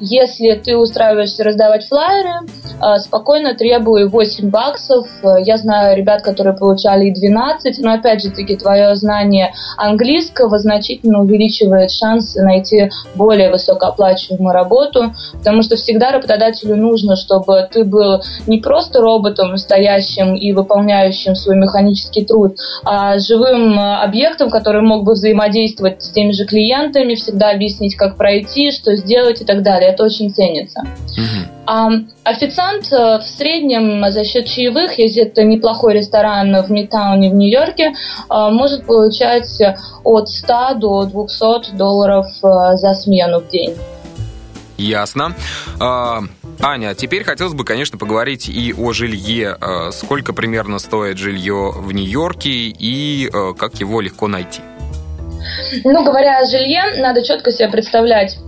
Если 0.01 0.53
ты 0.53 0.77
устраиваешься 0.77 1.45
раздавать 1.45 1.87
флайеры, 1.87 2.47
а, 2.81 2.99
спокойно 2.99 3.55
требуй 3.55 4.09
8 4.09 4.51
баксов. 4.51 5.09
Я 5.45 5.57
знаю 5.57 5.97
ребят, 5.97 6.23
которые 6.23 6.57
получали 6.57 7.07
и 7.07 7.15
12, 7.15 7.79
но 7.81 7.95
опять 7.95 8.23
же 8.23 8.31
таки 8.31 8.57
твое 8.57 8.95
знание 8.97 9.53
английского 9.77 10.59
значительно 10.59 11.21
увеличивает 11.21 11.91
шансы 11.91 12.43
найти 12.43 12.91
более 13.15 13.51
высокооплачиваемую 13.51 14.53
работу, 14.53 15.13
потому 15.33 15.63
что 15.63 15.77
всегда 15.77 16.13
работодателю 16.13 16.77
нужно, 16.77 17.17
чтобы 17.17 17.69
ты 17.73 17.85
был 17.85 18.23
не 18.47 18.59
просто 18.59 19.01
роботом, 19.01 19.57
стоящим 19.57 20.35
и 20.35 20.53
выполняющим 20.53 21.35
свой 21.35 21.57
механический 21.57 22.25
труд, 22.25 22.57
а 22.85 23.19
живым 23.19 23.79
объектом, 23.79 24.51
который 24.51 24.83
мог 24.83 25.05
бы 25.05 25.13
взаимодействовать 25.13 26.03
с 26.03 26.11
теми 26.11 26.33
же 26.33 26.45
клиентами, 26.45 27.15
всегда 27.15 27.51
объяснить, 27.51 27.97
как 27.97 28.17
пройти, 28.17 28.71
что 28.71 28.95
сделать 28.97 29.41
и 29.41 29.45
так 29.45 29.58
далее 29.63 29.79
далее. 29.79 29.91
Это 29.91 30.05
очень 30.05 30.31
ценится. 30.31 30.81
Угу. 30.81 31.49
А 31.67 31.89
официант 32.25 32.93
э, 32.93 33.19
в 33.19 33.23
среднем 33.23 34.11
за 34.11 34.25
счет 34.25 34.47
чаевых, 34.47 34.99
если 34.99 35.23
это 35.23 35.43
неплохой 35.45 35.95
ресторан 35.95 36.63
в 36.63 36.71
Мидтауне 36.71 37.31
в 37.31 37.35
Нью-Йорке, 37.35 37.93
э, 37.93 37.95
может 38.51 38.87
получать 38.87 39.61
от 40.05 40.29
100 40.29 40.75
до 40.77 41.05
200 41.05 41.77
долларов 41.77 42.27
э, 42.43 42.77
за 42.77 42.95
смену 42.95 43.41
в 43.41 43.49
день. 43.49 43.75
Ясно. 44.79 45.35
А, 45.81 46.21
Аня, 46.61 46.95
теперь 46.95 47.25
хотелось 47.25 47.53
бы, 47.53 47.65
конечно, 47.65 47.99
поговорить 47.99 48.49
и 48.49 48.73
о 48.73 48.93
жилье. 48.93 49.57
Сколько 49.91 50.33
примерно 50.33 50.79
стоит 50.79 51.19
жилье 51.19 51.73
в 51.75 51.91
Нью-Йорке 51.91 52.49
и 52.51 53.29
как 53.59 53.75
его 53.81 54.01
легко 54.01 54.29
найти? 54.29 54.61
Ну, 55.83 56.05
говоря 56.05 56.39
о 56.39 56.47
жилье, 56.47 57.01
надо 57.01 57.25
четко 57.25 57.51
себе 57.51 57.69
представлять 57.69 58.39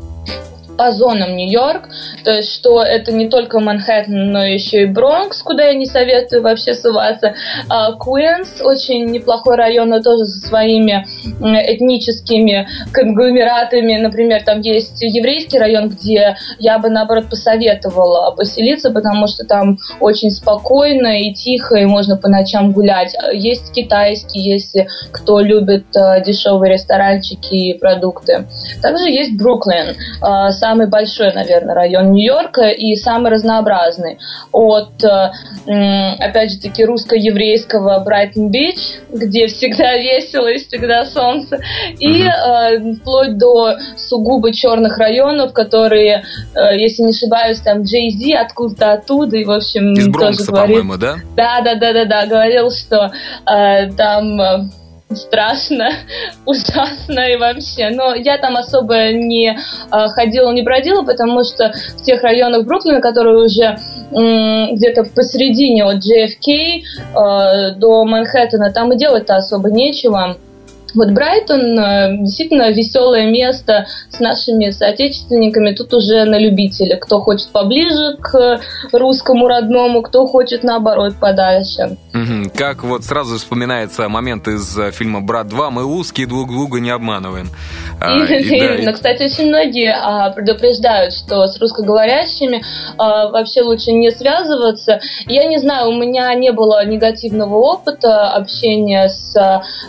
по 0.81 0.93
зонам 0.93 1.37
Нью-Йорк, 1.37 1.90
то 2.25 2.31
есть 2.31 2.55
что 2.55 2.83
это 2.83 3.12
не 3.12 3.29
только 3.29 3.61
Манхэттен, 3.61 4.33
но 4.33 4.43
еще 4.43 4.85
и 4.85 4.87
Бронкс, 4.87 5.43
куда 5.43 5.64
я 5.66 5.75
не 5.75 5.85
советую 5.85 6.40
вообще 6.40 6.73
суваться. 6.73 7.35
А 7.69 7.93
Куинс 7.93 8.62
очень 8.62 9.05
неплохой 9.05 9.57
район, 9.57 9.90
но 9.90 10.01
тоже 10.01 10.25
со 10.25 10.49
своими 10.49 11.07
этническими 11.38 12.66
конгломератами. 12.95 13.99
Например, 13.99 14.43
там 14.43 14.62
есть 14.62 15.03
еврейский 15.03 15.59
район, 15.59 15.90
где 15.90 16.38
я 16.59 16.79
бы 16.79 16.88
наоборот 16.88 17.29
посоветовала 17.29 18.31
поселиться, 18.31 18.90
потому 18.90 19.27
что 19.27 19.45
там 19.45 19.77
очень 20.01 20.31
спокойно 20.31 21.21
и 21.21 21.35
тихо, 21.35 21.77
и 21.77 21.85
можно 21.85 22.16
по 22.16 22.29
ночам 22.29 22.73
гулять. 22.73 23.14
Есть 23.35 23.75
китайский, 23.75 24.40
если 24.40 24.88
кто 25.12 25.40
любит 25.40 25.85
э, 25.95 26.25
дешевые 26.25 26.73
ресторанчики 26.73 27.55
и 27.55 27.79
продукты. 27.79 28.47
Также 28.81 29.11
есть 29.11 29.37
Бруклин, 29.37 29.90
э, 29.90 30.51
самый 30.71 30.89
большой, 30.89 31.33
наверное, 31.33 31.75
район 31.75 32.13
Нью-Йорка 32.13 32.69
и 32.69 32.95
самый 32.95 33.33
разнообразный. 33.33 34.19
От, 34.53 35.03
э, 35.03 36.15
опять 36.19 36.53
же 36.53 36.61
таки, 36.61 36.85
русско-еврейского 36.85 37.99
Брайтон-Бич, 38.05 38.77
где 39.13 39.49
всегда 39.49 39.97
весело 39.99 40.47
и 40.47 40.59
всегда 40.59 41.05
солнце, 41.07 41.59
и 41.99 42.23
э, 42.23 42.95
вплоть 43.01 43.37
до 43.37 43.79
сугубо 43.97 44.53
черных 44.53 44.99
районов, 44.99 45.53
которые, 45.53 46.23
э, 46.55 46.79
если 46.79 47.03
не 47.03 47.11
ошибаюсь, 47.11 47.59
там 47.61 47.83
Джей 47.83 48.11
Зи 48.11 48.35
откуда-то 48.35 48.93
оттуда, 48.93 49.37
и, 49.37 49.45
в 49.45 49.51
общем, 49.51 49.93
Из 49.95 50.09
Бронкса, 50.09 50.47
тоже 50.47 50.53
говорит... 50.53 50.77
по-моему, 50.77 51.01
да? 51.01 51.17
Да, 51.37 51.61
да, 51.63 51.75
да, 51.75 51.93
да, 51.93 52.05
да, 52.05 52.27
говорил, 52.27 52.71
что 52.71 53.11
э, 53.53 53.91
там 53.97 54.71
страшно, 55.14 55.90
ужасно 56.46 57.20
и 57.20 57.37
вообще. 57.37 57.90
Но 57.90 58.14
я 58.14 58.38
там 58.38 58.57
особо 58.57 59.12
не 59.12 59.51
э, 59.51 60.09
ходила, 60.09 60.53
не 60.53 60.62
бродила, 60.62 61.03
потому 61.03 61.44
что 61.44 61.73
в 61.96 62.03
тех 62.03 62.23
районах 62.23 62.64
Бруклина, 62.64 63.01
которые 63.01 63.44
уже 63.44 63.64
э, 63.64 64.73
где-то 64.73 65.05
посередине 65.05 65.85
от 65.85 65.96
JFK 65.96 66.83
э, 66.83 67.75
до 67.77 68.05
Манхэттена, 68.05 68.73
там 68.73 68.92
и 68.92 68.96
делать-то 68.96 69.37
особо 69.37 69.70
нечего. 69.70 70.37
Вот 70.94 71.11
Брайтон 71.11 71.79
э, 71.79 72.16
действительно 72.18 72.70
веселое 72.70 73.31
место 73.31 73.87
с 74.11 74.20
нашими 74.20 74.70
соотечественниками. 74.70 75.72
Тут 75.72 75.94
уже 75.94 76.24
на 76.24 76.38
любителя. 76.38 76.96
Кто 76.96 77.20
хочет 77.20 77.48
поближе 77.48 78.16
к 78.20 78.61
русскому 78.92 79.48
родному, 79.48 80.03
кто 80.03 80.26
хочет 80.26 80.62
наоборот 80.62 81.14
подальше. 81.20 81.96
Угу. 82.14 82.50
Как 82.57 82.83
вот 82.85 83.05
сразу 83.05 83.37
вспоминается 83.37 84.09
момент 84.09 84.48
из 84.48 84.76
э, 84.79 84.90
фильма 84.90 85.20
«Брат 85.20 85.46
2». 85.46 85.70
Мы 85.70 85.85
узкие, 85.85 86.26
друг 86.26 86.48
друга 86.48 86.81
не 86.81 86.90
обманываем. 86.90 87.48
А, 88.03 88.16
Именно. 88.16 88.94
Кстати, 88.94 89.24
очень 89.24 89.48
многие 89.48 89.94
а, 89.94 90.31
предупреждают, 90.31 91.12
что 91.12 91.46
с 91.46 91.61
русскоговорящими 91.61 92.62
а, 92.96 93.29
вообще 93.29 93.61
лучше 93.61 93.92
не 93.92 94.11
связываться. 94.11 95.00
Я 95.26 95.44
не 95.44 95.59
знаю, 95.59 95.90
у 95.90 95.92
меня 95.92 96.33
не 96.35 96.50
было 96.50 96.83
негативного 96.87 97.57
опыта 97.57 98.31
общения 98.31 99.11
с 99.11 99.35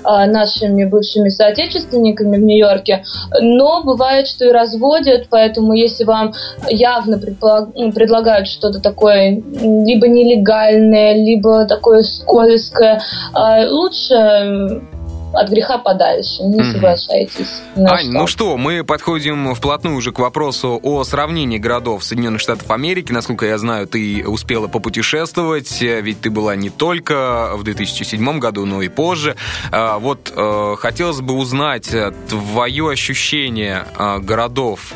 нашими 0.03 0.83
бывшими 0.91 1.29
соотечественниками 1.29 2.37
в 2.37 2.41
Нью-Йорке, 2.41 3.03
но 3.41 3.83
бывает, 3.83 4.27
что 4.27 4.45
и 4.45 4.51
разводят, 4.51 5.27
поэтому 5.29 5.73
если 5.73 6.03
вам 6.03 6.33
явно 6.69 7.19
ну, 7.75 7.91
предлагают 7.91 8.47
что-то 8.47 8.79
такое 8.79 9.31
либо 9.31 10.07
нелегальное, 10.07 11.15
либо 11.15 11.65
такое 11.65 12.01
скользкое, 12.01 13.01
а, 13.33 13.65
лучше 13.67 14.81
от 15.33 15.49
греха 15.49 15.77
подальше, 15.77 16.43
не 16.43 16.59
mm-hmm. 16.59 16.71
соглашайтесь. 16.73 17.61
Ань, 17.77 18.05
что. 18.05 18.11
ну 18.11 18.27
что, 18.27 18.57
мы 18.57 18.83
подходим 18.83 19.53
вплотную 19.55 19.95
уже 19.95 20.11
к 20.11 20.19
вопросу 20.19 20.79
о 20.83 21.03
сравнении 21.03 21.57
городов 21.57 22.03
Соединенных 22.03 22.41
Штатов 22.41 22.69
Америки. 22.71 23.11
Насколько 23.11 23.45
я 23.45 23.57
знаю, 23.57 23.87
ты 23.87 24.23
успела 24.27 24.67
попутешествовать, 24.67 25.81
ведь 25.81 26.21
ты 26.21 26.29
была 26.29 26.55
не 26.55 26.69
только 26.69 27.51
в 27.55 27.63
2007 27.63 28.39
году, 28.39 28.65
но 28.65 28.81
и 28.81 28.89
позже. 28.89 29.35
А, 29.71 29.99
вот 29.99 30.31
э, 30.35 30.75
хотелось 30.77 31.21
бы 31.21 31.35
узнать 31.35 31.93
э, 31.93 32.11
твое 32.29 32.89
ощущение 32.89 33.85
э, 33.97 34.19
городов 34.19 34.93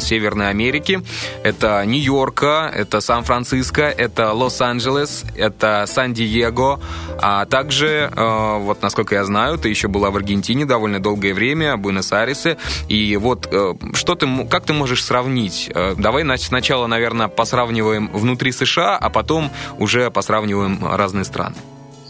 Северной 0.00 0.50
Америки. 0.50 1.02
Это 1.42 1.84
Нью-Йорка, 1.84 2.70
это 2.74 3.00
Сан-Франциско, 3.00 3.82
это 3.82 4.32
Лос-Анджелес, 4.32 5.24
это 5.36 5.84
Сан-Диего, 5.86 6.80
а 7.20 7.46
также, 7.46 8.10
вот 8.16 8.82
насколько 8.82 9.14
я 9.14 9.24
знаю, 9.24 9.58
ты 9.58 9.70
еще 9.76 9.88
была 9.88 10.10
в 10.10 10.16
Аргентине 10.16 10.64
довольно 10.64 11.00
долгое 11.00 11.34
время, 11.34 11.76
Буэнос-Айресе. 11.76 12.56
И 12.88 13.16
вот 13.16 13.46
э, 13.52 13.74
что 13.92 14.14
ты, 14.14 14.26
как 14.50 14.64
ты 14.64 14.72
можешь 14.72 15.04
сравнить? 15.04 15.70
Э, 15.74 15.94
давай 15.96 16.24
сначала, 16.38 16.86
наверное, 16.86 17.28
посравниваем 17.28 18.10
внутри 18.12 18.52
США, 18.52 18.96
а 18.96 19.10
потом 19.10 19.50
уже 19.78 20.10
посравниваем 20.10 20.78
разные 20.82 21.24
страны. 21.24 21.56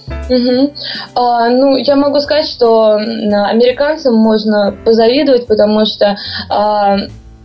Угу. 0.06 0.74
А, 1.14 1.48
ну, 1.48 1.76
я 1.76 1.96
могу 1.96 2.20
сказать, 2.20 2.46
что 2.46 2.94
американцам 2.94 4.14
можно 4.14 4.74
позавидовать, 4.84 5.46
потому 5.46 5.84
что 5.84 6.16
а, 6.48 6.96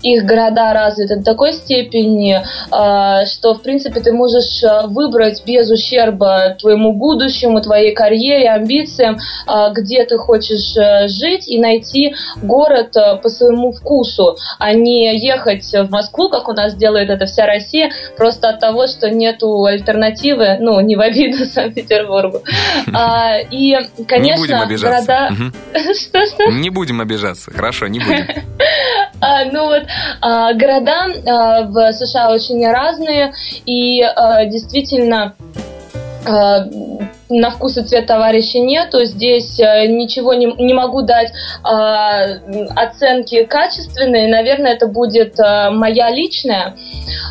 их 0.03 0.25
города 0.25 0.73
развиты 0.73 1.17
до 1.17 1.23
такой 1.23 1.53
степени, 1.53 2.41
а, 2.71 3.25
что, 3.25 3.53
в 3.53 3.61
принципе, 3.61 3.99
ты 3.99 4.11
можешь 4.11 4.63
а, 4.63 4.87
выбрать 4.87 5.43
без 5.45 5.69
ущерба 5.69 6.55
твоему 6.59 6.93
будущему, 6.93 7.61
твоей 7.61 7.93
карьере, 7.93 8.49
амбициям, 8.49 9.17
а, 9.45 9.69
где 9.71 10.05
ты 10.05 10.17
хочешь 10.17 10.73
жить 11.09 11.47
и 11.47 11.59
найти 11.59 12.15
город 12.41 12.95
по 13.21 13.29
своему 13.29 13.71
вкусу, 13.71 14.37
а 14.59 14.73
не 14.73 15.17
ехать 15.17 15.71
в 15.73 15.89
Москву, 15.89 16.29
как 16.29 16.47
у 16.49 16.53
нас 16.53 16.75
делает 16.75 17.09
это 17.09 17.25
вся 17.25 17.45
Россия, 17.45 17.91
просто 18.17 18.49
от 18.49 18.59
того, 18.59 18.87
что 18.87 19.09
нету 19.09 19.65
альтернативы, 19.65 20.57
ну, 20.59 20.79
не 20.81 20.95
в 20.95 21.01
обиду 21.01 21.45
Санкт-Петербургу. 21.51 22.41
И, 23.51 23.77
конечно, 24.07 24.41
не 24.41 24.47
будем 24.47 24.61
обижаться. 24.61 25.29
города... 25.29 25.51
Что-что? 25.93 26.51
Не 26.51 26.69
будем 26.69 27.01
обижаться, 27.01 27.51
хорошо, 27.51 27.87
не 27.87 27.99
будем. 27.99 28.27
А, 29.19 29.45
ну 29.45 29.65
вот, 29.65 29.83
а, 30.21 30.53
города 30.53 31.05
а, 31.27 31.63
в 31.63 31.93
США 31.93 32.31
очень 32.31 32.65
разные, 32.67 33.33
и 33.65 34.01
действительно 34.49 35.35
на 37.31 37.49
вкус 37.49 37.77
и 37.77 37.83
цвет 37.83 38.05
товарища 38.05 38.59
нету. 38.59 39.05
Здесь 39.05 39.59
э, 39.59 39.87
ничего 39.87 40.33
не, 40.33 40.45
не 40.45 40.73
могу 40.73 41.01
дать 41.01 41.29
э, 41.29 42.69
оценки 42.75 43.43
качественные. 43.45 44.27
Наверное, 44.27 44.73
это 44.73 44.87
будет 44.87 45.39
э, 45.39 45.69
моя 45.71 46.09
личная. 46.09 46.75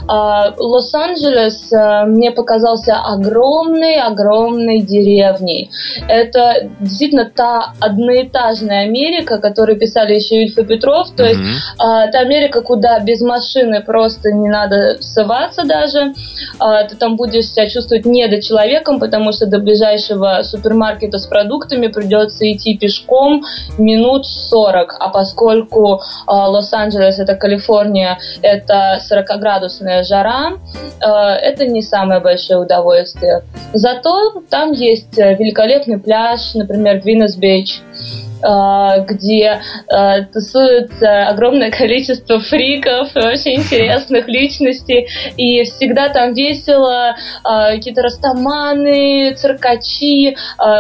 Э, 0.09 0.53
Лос-Анджелес 0.57 1.73
э, 1.73 2.05
мне 2.07 2.31
показался 2.31 2.97
огромной-огромной 2.97 4.81
деревней. 4.81 5.71
Это 6.09 6.71
действительно 6.81 7.31
та 7.35 7.73
одноэтажная 7.81 8.85
Америка, 8.85 9.39
которую 9.39 9.79
писали 9.79 10.15
еще 10.15 10.43
Ильф 10.43 10.59
и 10.59 10.65
Петров. 10.65 11.11
То 11.17 11.25
mm-hmm. 11.25 11.29
есть 11.29 11.41
э, 11.75 12.11
та 12.13 12.21
Америка, 12.21 12.63
куда 12.63 12.99
без 13.01 13.21
машины 13.21 13.83
просто 13.83 14.33
не 14.33 14.49
надо 14.49 14.97
ссываться 15.01 15.65
даже. 15.65 16.15
Э, 16.61 16.89
ты 16.89 16.97
там 16.97 17.17
будешь 17.17 17.49
себя 17.51 17.69
чувствовать 17.69 18.07
недочеловеком, 18.07 18.99
потому 18.99 19.33
что 19.33 19.47
до 19.47 19.59
ближайшего 19.59 19.90
ближайшего 19.91 20.43
супермаркета 20.43 21.19
с 21.19 21.27
продуктами 21.27 21.89
придется 21.89 22.51
идти 22.51 22.77
пешком 22.77 23.43
минут 23.79 24.27
40. 24.27 24.97
А 24.99 25.09
поскольку 25.09 25.95
э, 25.97 25.99
Лос-Анджелес 26.27 27.19
это 27.19 27.35
Калифорния, 27.35 28.19
это 28.43 28.99
40-градусная 29.11 30.03
жара, 30.05 30.53
э, 31.01 31.07
это 31.07 31.67
не 31.67 31.83
самое 31.83 32.21
большое 32.21 32.61
удовольствие. 32.61 33.43
Зато 33.73 34.43
там 34.51 34.73
есть 34.73 35.17
великолепный 35.17 35.99
пляж, 35.99 36.55
например, 36.55 37.01
Гвинес-Бич. 37.01 37.81
А, 37.81 38.30
где 38.43 39.61
а, 39.89 40.23
тусуется 40.23 41.29
огромное 41.29 41.71
количество 41.81 42.41
фриков, 42.41 43.15
вообще 43.15 43.55
интересных 43.55 44.29
личностей, 44.29 45.09
и 45.37 45.63
всегда 45.65 46.09
там 46.09 46.33
весело, 46.33 47.17
а, 47.45 47.71
какие-то 47.73 48.03
растаманы, 48.03 49.35
циркачи, 49.35 50.37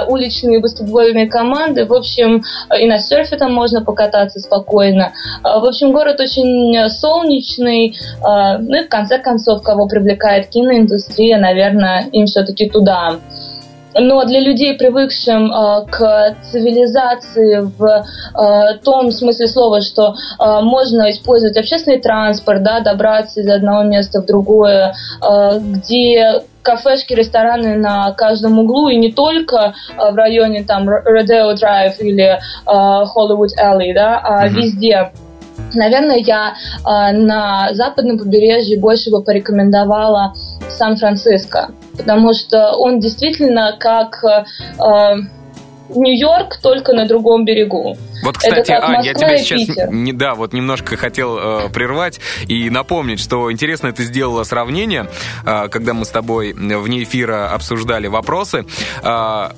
уличные 0.09 0.61
баскетбольные 0.61 1.29
команды, 1.29 1.85
в 1.87 1.93
общем, 1.93 2.43
и 2.79 2.87
на 2.87 2.99
серфе 2.99 3.37
там 3.37 3.53
можно 3.53 3.85
покататься 3.85 4.39
спокойно. 4.41 5.13
В 5.43 5.65
общем, 5.65 5.93
город 5.93 6.21
очень 6.21 6.89
солнечный, 6.89 7.97
ну 8.23 8.81
и 8.81 8.85
в 8.85 8.89
конце 8.89 9.19
концов, 9.19 9.63
кого 9.63 9.87
привлекает 9.87 10.49
киноиндустрия, 10.49 11.39
наверное, 11.39 12.09
им 12.13 12.27
все-таки 12.27 12.69
туда. 12.69 13.19
Но 13.95 14.25
для 14.25 14.41
людей, 14.41 14.75
привыкшим 14.75 15.53
э, 15.53 15.87
к 15.91 16.37
цивилизации 16.43 17.61
в 17.61 17.85
э, 17.85 18.79
том 18.85 19.11
смысле 19.11 19.49
слова, 19.49 19.81
что 19.81 20.15
э, 20.39 20.61
можно 20.63 21.11
использовать 21.11 21.57
общественный 21.57 22.01
транспорт, 22.01 22.63
да, 22.63 22.81
добраться 22.81 23.41
из 23.41 23.49
одного 23.49 23.83
места 23.83 24.23
в 24.23 24.27
другое, 24.27 24.95
э, 25.23 25.59
где 25.59 26.43
кафешки, 26.63 27.15
рестораны 27.15 27.77
на 27.77 28.13
каждом 28.13 28.59
углу, 28.59 28.89
и 28.91 28.97
не 28.97 29.11
только 29.11 29.75
в 29.97 30.15
районе 30.15 30.63
там 30.63 30.87
Rodeo 30.89 31.55
Drive 31.55 31.97
или 32.01 32.39
Hollywood 32.67 33.57
Alley, 33.59 33.95
да, 33.95 34.21
а 34.23 34.47
mm-hmm. 34.47 34.51
везде. 34.51 35.11
Наверное, 35.75 36.17
я 36.17 36.55
э, 36.55 37.13
на 37.13 37.73
западном 37.73 38.19
побережье 38.19 38.81
больше 38.81 39.11
бы 39.11 39.23
порекомендовала 39.23 40.35
Сан-Франциско, 40.69 41.71
потому 41.97 42.33
что 42.35 42.73
он 42.73 43.01
действительно 43.01 43.77
как 43.79 44.23
э, 44.25 44.45
Нью-Йорк 45.97 46.61
только 46.63 46.93
на 46.93 47.07
другом 47.07 47.45
берегу. 47.45 47.97
Вот, 48.23 48.37
кстати, 48.37 48.71
Ань, 48.73 49.05
я 49.05 49.15
тебя 49.15 49.37
сейчас 49.39 49.89
не, 49.91 50.13
да, 50.13 50.35
вот 50.35 50.53
немножко 50.53 50.97
хотел 50.97 51.39
э, 51.39 51.69
прервать 51.71 52.21
и 52.47 52.69
напомнить, 52.71 53.21
что 53.21 53.51
интересно 53.51 53.93
ты 53.93 54.05
сделала 54.05 54.45
сравнение, 54.45 55.07
э, 55.45 55.69
когда 55.69 55.95
мы 55.95 56.05
с 56.05 56.09
тобой 56.09 56.53
вне 56.53 57.03
эфира 57.03 57.53
обсуждали 57.53 58.09
вопросы, 58.09 58.67
э, 59.03 59.49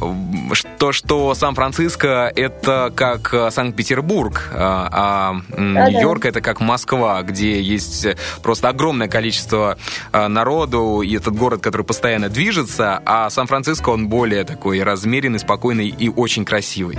что, 0.52 0.92
что 0.92 1.34
Сан-Франциско 1.34 2.32
это 2.34 2.92
как 2.94 3.34
э, 3.34 3.50
Санкт-Петербург, 3.50 4.50
э, 4.52 4.56
а 4.58 5.34
Нью-Йорк 5.56 6.26
это 6.26 6.40
как 6.40 6.60
Москва, 6.60 7.22
где 7.22 7.60
есть 7.60 8.06
просто 8.42 8.68
огромное 8.68 9.08
количество 9.08 9.76
э, 10.12 10.28
народу, 10.28 11.02
и 11.02 11.16
этот 11.16 11.34
город, 11.34 11.60
который 11.62 11.84
постоянно 11.84 12.28
движется, 12.28 13.02
а 13.04 13.28
Сан-Франциско 13.28 13.90
он 13.90 14.08
более 14.08 14.44
такой 14.44 14.82
размеренный, 14.82 15.40
спокойный 15.40 15.88
и 15.88 16.08
очень 16.08 16.21
красивый. 16.44 16.98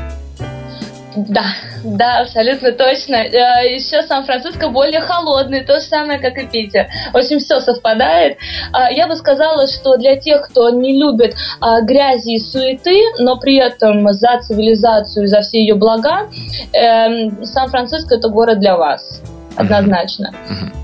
Да, 1.15 1.45
да, 1.83 2.21
абсолютно 2.21 2.71
точно. 2.71 3.15
Э, 3.15 3.73
Еще 3.73 4.01
Сан-Франциско 4.01 4.69
более 4.69 5.01
холодный, 5.01 5.63
то 5.63 5.79
же 5.79 5.85
самое, 5.85 6.19
как 6.19 6.37
и 6.37 6.47
Питер. 6.47 6.87
В 7.11 7.17
общем, 7.17 7.39
все 7.39 7.59
совпадает. 7.59 8.37
А, 8.71 8.91
я 8.91 9.07
бы 9.07 9.15
сказала, 9.15 9.67
что 9.67 9.97
для 9.97 10.15
тех, 10.15 10.47
кто 10.49 10.69
не 10.71 10.99
любит 10.99 11.35
а, 11.59 11.81
грязи 11.81 12.35
и 12.35 12.39
суеты, 12.39 12.99
но 13.19 13.37
при 13.37 13.57
этом 13.57 14.11
за 14.11 14.41
цивилизацию, 14.41 15.27
за 15.27 15.41
все 15.41 15.59
ее 15.59 15.75
блага, 15.75 16.29
эм, 16.73 17.45
Сан-Франциско 17.45 18.15
это 18.15 18.29
город 18.29 18.59
для 18.59 18.75
вас 18.75 19.21
однозначно. 19.55 20.31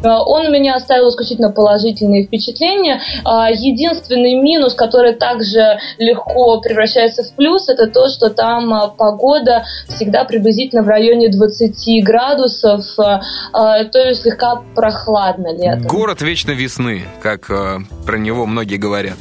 Uh-huh. 0.03 0.23
Он 0.25 0.47
у 0.47 0.51
меня 0.51 0.75
оставил 0.75 1.10
исключительно 1.10 1.51
положительные 1.51 2.25
впечатления. 2.25 3.01
А, 3.25 3.49
единственный 3.49 4.36
минус, 4.36 4.73
который 4.73 5.13
также 5.13 5.79
легко 5.97 6.60
превращается 6.62 7.23
в 7.23 7.34
плюс, 7.36 7.69
это 7.69 7.88
то, 7.88 8.08
что 8.10 8.29
там 8.29 8.73
а, 8.73 8.88
погода 8.88 9.63
всегда 9.88 10.23
приблизительно 10.23 10.84
в 10.84 10.88
районе 10.88 11.29
20 11.29 12.03
градусов, 12.03 12.86
то 12.95 13.99
есть 14.08 14.21
слегка 14.21 14.62
прохладно 14.75 15.53
летом. 15.53 15.88
Город 15.88 16.21
вечно 16.21 16.51
весны, 16.51 17.03
как 17.21 17.47
про 17.47 18.17
него 18.17 18.45
многие 18.45 18.77
говорят. 18.77 19.17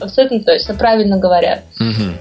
Абсолютно 0.00 0.40
точно, 0.40 0.74
правильно 0.74 1.18
говорят. 1.18 1.62
Uh-huh. 1.78 2.12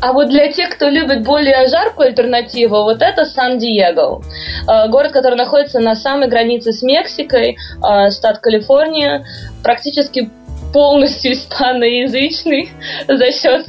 А 0.00 0.12
вот 0.12 0.28
для 0.28 0.52
тех, 0.52 0.70
кто 0.70 0.88
любит 0.88 1.22
более 1.24 1.68
жаркую 1.68 2.08
альтернативу, 2.08 2.82
вот 2.82 3.00
это 3.00 3.24
Сан-Диего. 3.24 4.22
Э, 4.68 4.88
город, 4.88 5.12
который 5.12 5.36
находится 5.36 5.80
на 5.80 5.94
самой 5.94 6.28
границе 6.28 6.72
с 6.72 6.82
Мексикой, 6.82 7.56
э, 7.56 8.10
штат 8.10 8.38
Калифорния, 8.38 9.24
практически 9.62 10.30
полностью 10.72 11.32
испаноязычный 11.32 12.70
за 13.08 13.32
счет 13.32 13.68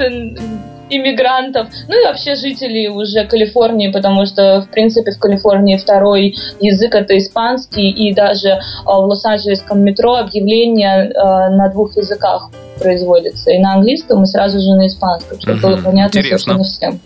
иммигрантов, 0.89 1.67
ну 1.87 1.99
и 1.99 2.05
вообще 2.05 2.35
жителей 2.35 2.87
уже 2.89 3.25
Калифорнии, 3.25 3.91
потому 3.91 4.25
что, 4.25 4.61
в 4.61 4.69
принципе, 4.69 5.11
в 5.11 5.19
Калифорнии 5.19 5.77
второй 5.77 6.35
язык 6.59 6.95
это 6.95 7.17
испанский, 7.17 7.89
и 7.89 8.13
даже 8.13 8.49
э, 8.49 8.59
в 8.85 8.89
Лос-Анджелесском 8.89 9.81
метро 9.81 10.15
объявления 10.15 11.11
на 11.49 11.69
двух 11.69 11.95
языках 11.97 12.49
производится. 12.79 13.51
И 13.51 13.59
на 13.59 13.73
английском, 13.73 14.23
и 14.23 14.27
сразу 14.27 14.59
же 14.59 14.75
на 14.75 14.87
испанском, 14.87 15.39
чтобы 15.39 15.59
угу. 15.59 15.67
было 15.67 15.77
понятно 15.77 16.21
совершенно 16.21 16.63
всем. 16.63 16.99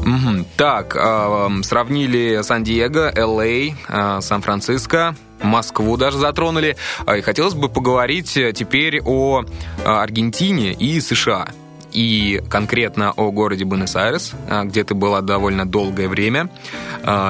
Угу. 0.00 0.44
Так, 0.56 0.96
э, 0.96 1.48
сравнили 1.62 2.42
Сан-Диего, 2.42 3.12
Л.А., 3.16 4.18
э, 4.18 4.20
Сан-Франциско, 4.20 5.14
Москву 5.42 5.96
даже 5.96 6.18
затронули. 6.18 6.76
И 7.16 7.20
хотелось 7.20 7.54
бы 7.54 7.68
поговорить 7.68 8.32
теперь 8.32 9.00
о 9.04 9.44
Аргентине 9.84 10.72
и 10.72 11.00
США. 11.00 11.48
И 11.94 12.42
конкретно 12.50 13.12
о 13.12 13.30
городе 13.30 13.64
Буэнос-Айрес, 13.64 14.32
где 14.64 14.84
ты 14.84 14.94
была 14.94 15.20
довольно 15.20 15.64
долгое 15.64 16.08
время, 16.08 16.50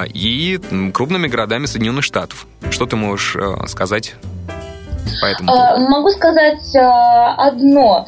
и 0.06 0.58
крупными 0.92 1.28
городами 1.28 1.66
Соединенных 1.66 2.04
Штатов. 2.04 2.46
Что 2.70 2.86
ты 2.86 2.96
можешь 2.96 3.36
сказать 3.68 4.14
по 5.20 5.26
этому 5.26 5.52
а, 5.52 5.78
Могу 5.78 6.10
сказать 6.10 6.74
а, 6.76 7.34
одно. 7.48 8.06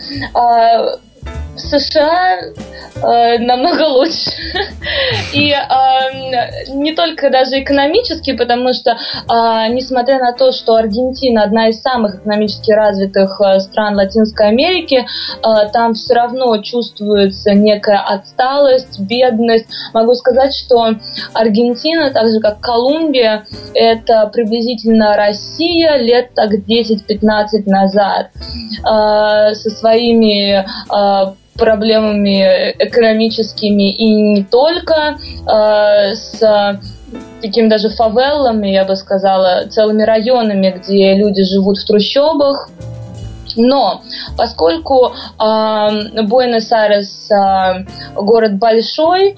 А, 1.56 1.58
США 1.58 2.38
э, 2.96 3.38
намного 3.38 3.82
лучше. 3.82 4.30
И 5.34 5.50
э, 5.50 6.72
не 6.74 6.94
только 6.94 7.30
даже 7.30 7.62
экономически, 7.62 8.36
потому 8.36 8.72
что, 8.72 8.92
э, 8.92 9.72
несмотря 9.72 10.18
на 10.18 10.32
то, 10.32 10.52
что 10.52 10.76
Аргентина 10.76 11.44
одна 11.44 11.68
из 11.68 11.80
самых 11.80 12.16
экономически 12.16 12.70
развитых 12.70 13.40
э, 13.40 13.60
стран 13.60 13.96
Латинской 13.96 14.48
Америки, 14.48 15.04
э, 15.04 15.68
там 15.72 15.94
все 15.94 16.14
равно 16.14 16.56
чувствуется 16.62 17.52
некая 17.52 17.98
отсталость, 17.98 19.00
бедность. 19.00 19.66
Могу 19.92 20.14
сказать, 20.14 20.54
что 20.54 20.94
Аргентина, 21.34 22.10
так 22.12 22.28
же 22.28 22.40
как 22.40 22.60
Колумбия, 22.60 23.46
это 23.74 24.28
приблизительно 24.32 25.16
Россия 25.16 25.96
лет 25.96 26.34
так 26.34 26.50
10-15 26.52 27.64
назад 27.66 28.30
э, 28.34 29.54
со 29.54 29.70
своими 29.70 30.60
э, 30.60 31.34
проблемами 31.56 32.74
экономическими 32.78 33.90
и 33.92 34.14
не 34.14 34.44
только, 34.44 35.16
э, 35.46 36.14
с 36.14 36.80
такими 37.40 37.68
даже 37.68 37.88
фавелами, 37.90 38.68
я 38.68 38.84
бы 38.84 38.96
сказала, 38.96 39.66
целыми 39.68 40.02
районами, 40.02 40.74
где 40.76 41.14
люди 41.14 41.42
живут 41.42 41.78
в 41.78 41.86
трущобах, 41.86 42.68
Но 43.56 44.02
поскольку 44.36 45.06
э, 45.06 46.22
Буэнос-Айрес 46.22 47.30
э, 47.30 47.84
город 48.14 48.58
большой, 48.58 49.30
э, 49.30 49.34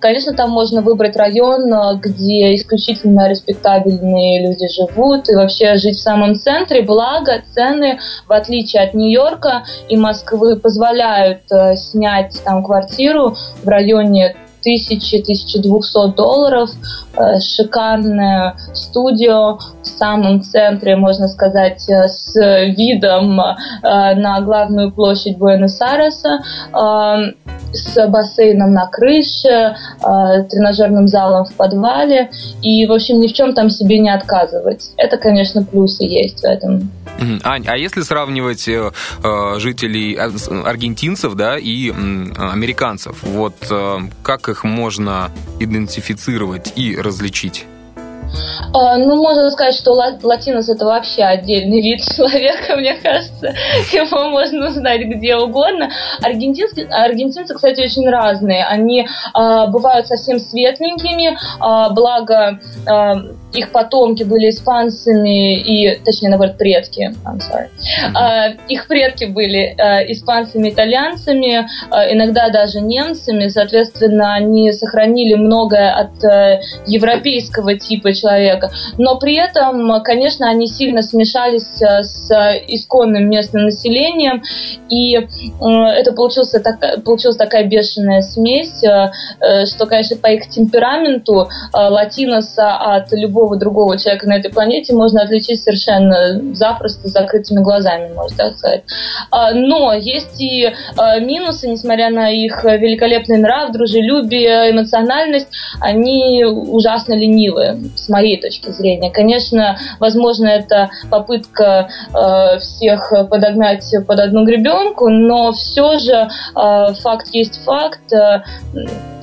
конечно, 0.00 0.34
там 0.34 0.50
можно 0.50 0.82
выбрать 0.82 1.16
район, 1.16 1.98
где 2.00 2.54
исключительно 2.54 3.28
респектабельные 3.28 4.46
люди 4.46 4.66
живут, 4.68 5.28
и 5.28 5.34
вообще 5.34 5.76
жить 5.76 5.96
в 5.96 6.02
самом 6.02 6.34
центре. 6.34 6.82
Благо, 6.82 7.42
цены, 7.54 7.98
в 8.26 8.32
отличие 8.32 8.82
от 8.82 8.94
Нью-Йорка 8.94 9.64
и 9.88 9.96
Москвы, 9.96 10.56
позволяют 10.56 11.42
э, 11.50 11.76
снять 11.76 12.42
там 12.44 12.64
квартиру 12.64 13.36
в 13.62 13.68
районе 13.68 14.36
1000-1200 14.64 16.14
долларов, 16.14 16.70
э, 17.16 17.40
шикарное 17.40 18.56
студио 18.72 19.58
в 19.82 19.86
самом 19.86 20.42
центре, 20.42 20.96
можно 20.96 21.28
сказать, 21.28 21.88
э, 21.88 22.08
с 22.08 22.34
видом 22.76 23.40
э, 23.40 23.54
на 23.82 24.40
главную 24.40 24.92
площадь 24.92 25.36
Буэнос-Айреса, 25.38 26.40
с 27.72 28.08
бассейном 28.08 28.72
на 28.72 28.86
крыше, 28.86 29.76
тренажерным 30.00 31.06
залом 31.06 31.46
в 31.46 31.54
подвале 31.54 32.30
и, 32.60 32.86
в 32.86 32.92
общем, 32.92 33.18
ни 33.20 33.28
в 33.28 33.32
чем 33.32 33.54
там 33.54 33.70
себе 33.70 33.98
не 33.98 34.10
отказывать. 34.10 34.90
Это, 34.98 35.16
конечно, 35.16 35.64
плюсы 35.64 36.04
есть 36.04 36.40
в 36.40 36.44
этом. 36.44 36.90
Ань, 37.44 37.64
а 37.66 37.76
если 37.76 38.02
сравнивать 38.02 38.68
жителей 39.60 40.14
аргентинцев, 40.14 41.34
да, 41.34 41.56
и 41.58 41.90
американцев, 41.90 43.22
вот 43.22 43.54
как 44.22 44.48
их 44.52 44.64
можно 44.64 45.30
идентифицировать 45.58 46.72
и 46.76 46.96
различить? 46.96 47.66
А, 48.74 48.96
ну, 48.96 49.16
можно 49.16 49.50
сказать, 49.50 49.74
что 49.74 49.92
латинос 49.92 50.68
это 50.68 50.86
вообще 50.86 51.22
отдельный 51.22 51.80
вид 51.82 52.00
человека, 52.16 52.76
мне 52.76 52.94
кажется. 52.94 53.54
Его 53.92 54.30
можно 54.30 54.68
узнать 54.68 55.02
где 55.02 55.36
угодно. 55.36 55.90
Аргентинцы, 56.22 56.86
аргентинцы 56.90 57.54
кстати, 57.54 57.80
очень 57.82 58.08
разные. 58.08 58.64
Они 58.64 59.02
э, 59.02 59.06
бывают 59.68 60.06
совсем 60.06 60.38
светленькими, 60.38 61.32
э, 61.34 61.94
благо 61.94 62.60
э, 62.86 63.41
их 63.52 63.70
потомки 63.70 64.22
были 64.22 64.50
испанцами 64.50 65.58
и, 65.58 65.96
точнее, 66.04 66.30
наоборот, 66.30 66.56
предки, 66.56 67.14
I'm 67.24 67.38
sorry. 67.38 67.68
Uh, 68.14 68.58
их 68.68 68.86
предки 68.86 69.26
были 69.26 69.76
uh, 69.76 70.10
испанцами, 70.10 70.70
итальянцами, 70.70 71.60
uh, 71.90 72.12
иногда 72.12 72.48
даже 72.50 72.80
немцами, 72.80 73.48
соответственно, 73.48 74.34
они 74.34 74.72
сохранили 74.72 75.34
многое 75.34 75.92
от 75.92 76.12
европейского 76.86 77.78
типа 77.78 78.14
человека, 78.14 78.70
но 78.98 79.18
при 79.18 79.36
этом, 79.36 80.02
конечно, 80.02 80.48
они 80.48 80.66
сильно 80.66 81.02
смешались 81.02 81.80
с 81.80 82.30
исконным 82.68 83.28
местным 83.28 83.64
населением, 83.64 84.42
и 84.88 85.12
это 85.12 86.12
получился 86.12 86.60
так, 86.60 87.04
получилась 87.04 87.36
такая 87.36 87.64
бешеная 87.64 88.22
смесь, 88.22 88.78
что, 88.78 89.86
конечно, 89.86 90.16
по 90.16 90.28
их 90.28 90.48
темпераменту 90.48 91.48
латиноса 91.72 92.76
от 92.76 93.12
любого 93.12 93.41
любого 93.42 93.56
другого 93.56 93.98
человека 93.98 94.28
на 94.28 94.36
этой 94.36 94.50
планете 94.50 94.94
можно 94.94 95.22
отличить 95.22 95.62
совершенно 95.62 96.54
запросто, 96.54 97.08
закрытыми 97.08 97.60
глазами, 97.60 98.12
можно 98.14 98.36
так 98.36 98.56
сказать. 98.56 98.84
А, 99.30 99.52
но 99.52 99.92
есть 99.94 100.40
и 100.40 100.72
а, 100.96 101.18
минусы, 101.18 101.68
несмотря 101.68 102.10
на 102.10 102.30
их 102.30 102.62
великолепный 102.64 103.38
нрав, 103.38 103.72
дружелюбие, 103.72 104.70
эмоциональность, 104.70 105.48
они 105.80 106.44
ужасно 106.44 107.14
ленивые, 107.14 107.78
с 107.96 108.08
моей 108.08 108.40
точки 108.40 108.70
зрения. 108.70 109.10
Конечно, 109.10 109.76
возможно, 109.98 110.46
это 110.46 110.90
попытка 111.10 111.88
а, 112.12 112.58
всех 112.58 113.12
подогнать 113.28 113.84
под 114.06 114.20
одну 114.20 114.44
гребенку, 114.44 115.08
но 115.08 115.52
все 115.52 115.98
же 115.98 116.28
факт 116.54 117.28
есть 117.32 117.62
факт 117.64 118.00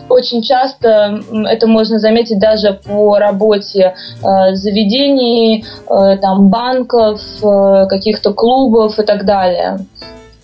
очень 0.10 0.42
часто 0.42 1.24
это 1.48 1.68
можно 1.68 2.00
заметить 2.00 2.40
даже 2.40 2.74
по 2.74 3.18
работе 3.18 3.96
э, 4.22 4.56
заведений, 4.56 5.64
э, 5.64 6.18
там, 6.18 6.50
банков, 6.50 7.22
э, 7.42 7.86
каких-то 7.88 8.34
клубов 8.34 9.00
и 9.00 9.04
так 9.04 9.26
далее. 9.26 9.86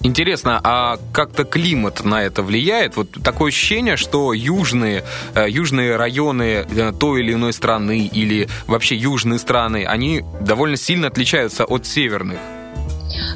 Интересно, 0.02 0.62
а 0.64 0.98
как-то 1.12 1.46
климат 1.46 2.06
на 2.06 2.22
это 2.22 2.44
влияет? 2.44 2.96
Вот 2.96 3.08
такое 3.24 3.50
ощущение, 3.50 3.98
что 3.98 4.34
южные, 4.34 5.04
южные 5.48 5.96
районы 5.96 6.64
той 7.00 7.22
или 7.22 7.34
иной 7.34 7.54
страны 7.54 8.08
или 8.14 8.48
вообще 8.68 8.96
южные 8.96 9.40
страны, 9.40 9.84
они 9.84 10.22
довольно 10.42 10.78
сильно 10.78 11.08
отличаются 11.08 11.66
от 11.66 11.88
северных. 11.88 12.38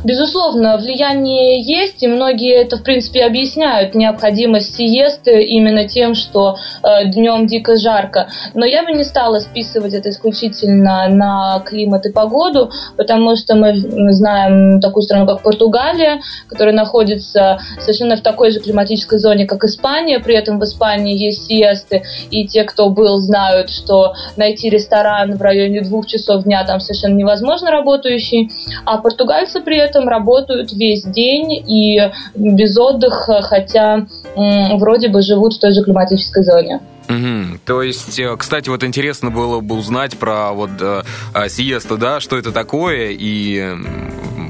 Безусловно, 0.03 0.77
влияние 0.77 1.61
есть, 1.61 2.03
и 2.03 2.07
многие 2.07 2.53
это, 2.55 2.77
в 2.77 2.83
принципе, 2.83 3.25
объясняют 3.25 3.95
необходимость 3.95 4.75
сиесты 4.75 5.43
именно 5.43 5.87
тем, 5.87 6.15
что 6.15 6.57
э, 6.83 7.05
днем 7.05 7.47
дико 7.47 7.75
жарко. 7.75 8.29
Но 8.53 8.65
я 8.65 8.83
бы 8.83 8.91
не 8.91 9.03
стала 9.03 9.39
списывать 9.39 9.93
это 9.93 10.09
исключительно 10.09 11.07
на 11.09 11.61
климат 11.65 12.05
и 12.05 12.11
погоду, 12.11 12.71
потому 12.97 13.35
что 13.35 13.55
мы 13.55 13.75
знаем 14.13 14.79
такую 14.79 15.03
страну, 15.03 15.25
как 15.25 15.43
Португалия, 15.43 16.21
которая 16.47 16.75
находится 16.75 17.59
совершенно 17.79 18.15
в 18.15 18.21
такой 18.21 18.51
же 18.51 18.59
климатической 18.59 19.19
зоне, 19.19 19.45
как 19.45 19.63
Испания. 19.63 20.19
При 20.19 20.35
этом 20.35 20.59
в 20.59 20.63
Испании 20.63 21.17
есть 21.17 21.47
сиесты, 21.47 22.03
и 22.31 22.47
те, 22.47 22.63
кто 22.63 22.89
был, 22.89 23.17
знают, 23.17 23.69
что 23.69 24.13
найти 24.37 24.69
ресторан 24.69 25.35
в 25.35 25.41
районе 25.41 25.81
двух 25.81 26.07
часов 26.07 26.43
дня 26.43 26.63
там 26.63 26.79
совершенно 26.79 27.15
невозможно 27.15 27.71
работающий. 27.71 28.51
А 28.85 28.97
португальцы 28.97 29.61
при 29.61 29.77
этом 29.79 30.07
работают 30.07 30.71
весь 30.73 31.03
день 31.03 31.53
и 31.53 31.99
без 32.35 32.77
отдыха, 32.77 33.41
хотя 33.41 34.07
вроде 34.35 35.09
бы 35.09 35.21
живут 35.21 35.55
в 35.55 35.59
той 35.59 35.71
же 35.71 35.83
климатической 35.83 36.43
зоне. 36.43 36.81
Угу. 37.09 37.59
То 37.65 37.81
есть, 37.81 38.19
э, 38.19 38.35
кстати, 38.37 38.69
вот 38.69 38.83
интересно 38.83 39.31
было 39.31 39.61
бы 39.61 39.75
узнать 39.75 40.15
про 40.17 40.51
вот 40.51 40.69
э, 40.79 41.01
сиесту, 41.49 41.97
да, 41.97 42.19
что 42.19 42.37
это 42.37 42.51
такое, 42.51 43.09
и 43.11 43.75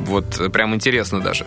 вот 0.05 0.51
прям 0.51 0.75
интересно 0.75 1.21
даже. 1.21 1.45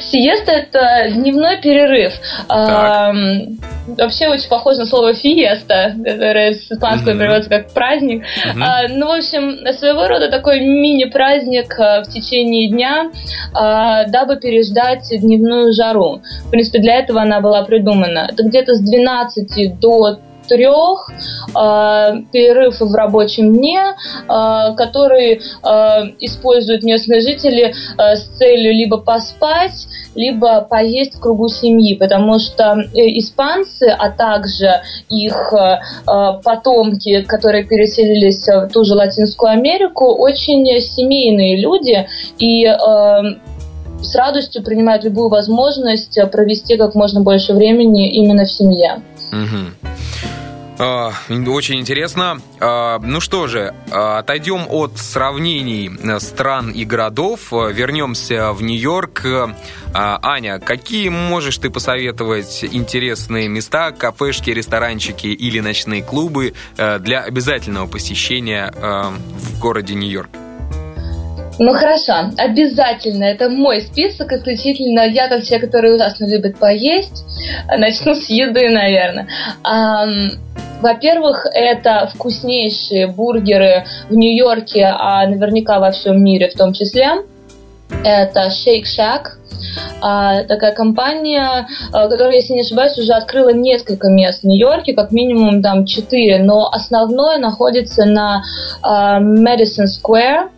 Сиеста– 0.00 0.52
это 0.52 1.10
дневной 1.10 1.60
перерыв. 1.60 2.12
А, 2.48 3.12
вообще 3.86 4.28
очень 4.28 4.48
похоже 4.48 4.80
на 4.80 4.86
слово 4.86 5.14
фиеста, 5.14 5.94
которое 6.04 6.54
с 6.54 6.70
испанского 6.70 7.12
mm-hmm. 7.12 7.18
переводится 7.18 7.50
как 7.50 7.72
праздник. 7.72 8.22
Mm-hmm. 8.22 8.62
А, 8.62 8.88
ну, 8.88 9.06
в 9.06 9.18
общем, 9.18 9.72
своего 9.74 10.08
рода 10.08 10.30
такой 10.30 10.60
мини-праздник 10.60 11.78
а, 11.78 12.02
в 12.02 12.08
течение 12.08 12.68
дня, 12.68 13.10
а, 13.54 14.04
дабы 14.06 14.36
переждать 14.36 15.08
дневную 15.10 15.72
жару. 15.72 16.22
В 16.46 16.50
принципе, 16.50 16.80
для 16.80 16.96
этого 16.96 17.22
она 17.22 17.40
была 17.40 17.62
придумана. 17.62 18.28
Это 18.32 18.42
где-то 18.42 18.74
с 18.74 18.80
12 18.80 19.78
до 19.78 20.18
трех 20.48 21.10
э, 21.10 22.22
перерыв 22.32 22.80
в 22.80 22.94
рабочем 22.94 23.52
дне, 23.52 23.80
э, 23.80 24.74
который 24.76 25.34
э, 25.34 25.40
используют 26.20 26.82
местные 26.82 27.20
жители 27.20 27.74
э, 27.98 28.16
с 28.16 28.24
целью 28.38 28.72
либо 28.72 28.98
поспать, 28.98 29.86
либо 30.14 30.62
поесть 30.62 31.16
в 31.16 31.20
кругу 31.20 31.48
семьи, 31.48 31.94
потому 31.94 32.38
что 32.38 32.76
э, 32.94 33.18
испанцы, 33.18 33.84
а 33.84 34.10
также 34.10 34.82
их 35.08 35.52
э, 35.52 35.78
потомки, 36.42 37.22
которые 37.22 37.64
переселились 37.64 38.46
в 38.46 38.68
ту 38.72 38.84
же 38.84 38.94
Латинскую 38.94 39.52
Америку, 39.52 40.06
очень 40.06 40.66
семейные 40.80 41.60
люди 41.60 42.06
и 42.38 42.64
э, 42.66 42.76
с 44.02 44.14
радостью 44.14 44.62
принимают 44.62 45.04
любую 45.04 45.28
возможность 45.28 46.18
провести 46.30 46.76
как 46.76 46.94
можно 46.94 47.20
больше 47.20 47.54
времени 47.54 48.10
именно 48.10 48.44
в 48.44 48.50
семье. 48.50 49.02
Угу. 49.32 49.72
Очень 50.78 51.80
интересно. 51.80 52.40
А, 52.60 52.98
ну 52.98 53.20
что 53.20 53.46
же, 53.46 53.74
а, 53.90 54.18
отойдем 54.18 54.66
от 54.68 54.98
сравнений 54.98 55.90
э, 55.90 56.20
стран 56.20 56.70
и 56.70 56.84
городов, 56.84 57.52
э, 57.52 57.72
вернемся 57.72 58.52
в 58.52 58.62
Нью-Йорк. 58.62 59.24
Аня, 59.94 60.58
какие 60.58 61.08
можешь 61.08 61.56
ты 61.56 61.70
посоветовать 61.70 62.62
интересные 62.70 63.48
места, 63.48 63.92
кафешки, 63.92 64.50
ресторанчики 64.50 65.28
или 65.28 65.60
ночные 65.60 66.02
клубы 66.02 66.52
э, 66.76 66.98
для 66.98 67.20
обязательного 67.20 67.86
посещения 67.86 68.72
в 68.76 69.58
городе 69.58 69.94
Нью-Йорк? 69.94 70.45
Ну 71.58 71.72
хорошо, 71.72 72.30
обязательно. 72.36 73.24
Это 73.24 73.48
мой 73.48 73.80
список 73.80 74.32
исключительно. 74.32 75.06
Я 75.06 75.28
как 75.28 75.42
все, 75.42 75.58
которые 75.58 75.94
ужасно 75.94 76.26
любят 76.26 76.58
поесть. 76.58 77.24
Начну 77.68 78.14
с 78.14 78.28
еды, 78.28 78.68
наверное. 78.68 79.26
Во-первых, 80.82 81.46
это 81.54 82.10
вкуснейшие 82.14 83.06
бургеры 83.06 83.86
в 84.10 84.14
Нью-Йорке, 84.14 84.84
а 84.84 85.26
наверняка 85.26 85.80
во 85.80 85.90
всем 85.90 86.22
мире 86.22 86.50
в 86.50 86.58
том 86.58 86.74
числе. 86.74 87.22
Это 88.04 88.48
Shake 88.48 88.84
Shack, 88.84 89.36
а, 90.00 90.44
такая 90.44 90.72
компания, 90.72 91.68
а, 91.92 92.08
которая, 92.08 92.36
если 92.36 92.54
не 92.54 92.62
ошибаюсь, 92.62 92.96
уже 92.98 93.12
открыла 93.12 93.50
несколько 93.50 94.08
мест 94.08 94.40
в 94.42 94.46
Нью-Йорке, 94.46 94.94
как 94.94 95.12
минимум 95.12 95.60
там 95.62 95.84
четыре, 95.86 96.42
но 96.42 96.68
основное 96.70 97.38
находится 97.38 98.04
на 98.04 98.42
а, 98.82 99.20
Madison 99.20 99.86
Square. 99.86 100.50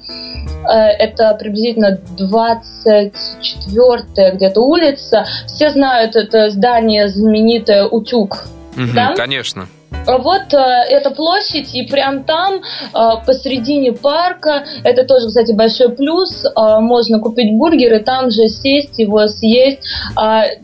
Это 0.65 1.37
приблизительно 1.39 2.01
24-я 2.19 4.31
где-то 4.33 4.61
улица. 4.61 5.25
Все 5.47 5.71
знают 5.71 6.17
это 6.17 6.51
здание 6.51 7.07
знаменитое 7.09 7.87
«Утюг». 7.87 8.49
Угу, 8.77 8.89
да? 8.95 9.15
Конечно. 9.15 9.69
Вот 9.91 10.55
э, 10.55 10.57
эта 10.91 11.11
площадь, 11.11 11.75
и 11.75 11.83
прям 11.83 12.25
там, 12.25 12.57
э, 12.57 12.99
посредине 13.27 13.93
парка, 13.93 14.65
это 14.85 15.05
тоже, 15.05 15.29
кстати, 15.29 15.53
большой 15.53 15.91
плюс, 15.91 16.45
э, 16.45 16.81
можно 16.81 17.21
купить 17.21 17.57
бургер 17.57 17.95
и 17.95 18.05
там 18.05 18.31
же 18.31 18.49
сесть, 18.49 18.99
его 18.99 19.27
съесть. 19.29 19.81
Э, 20.19 20.57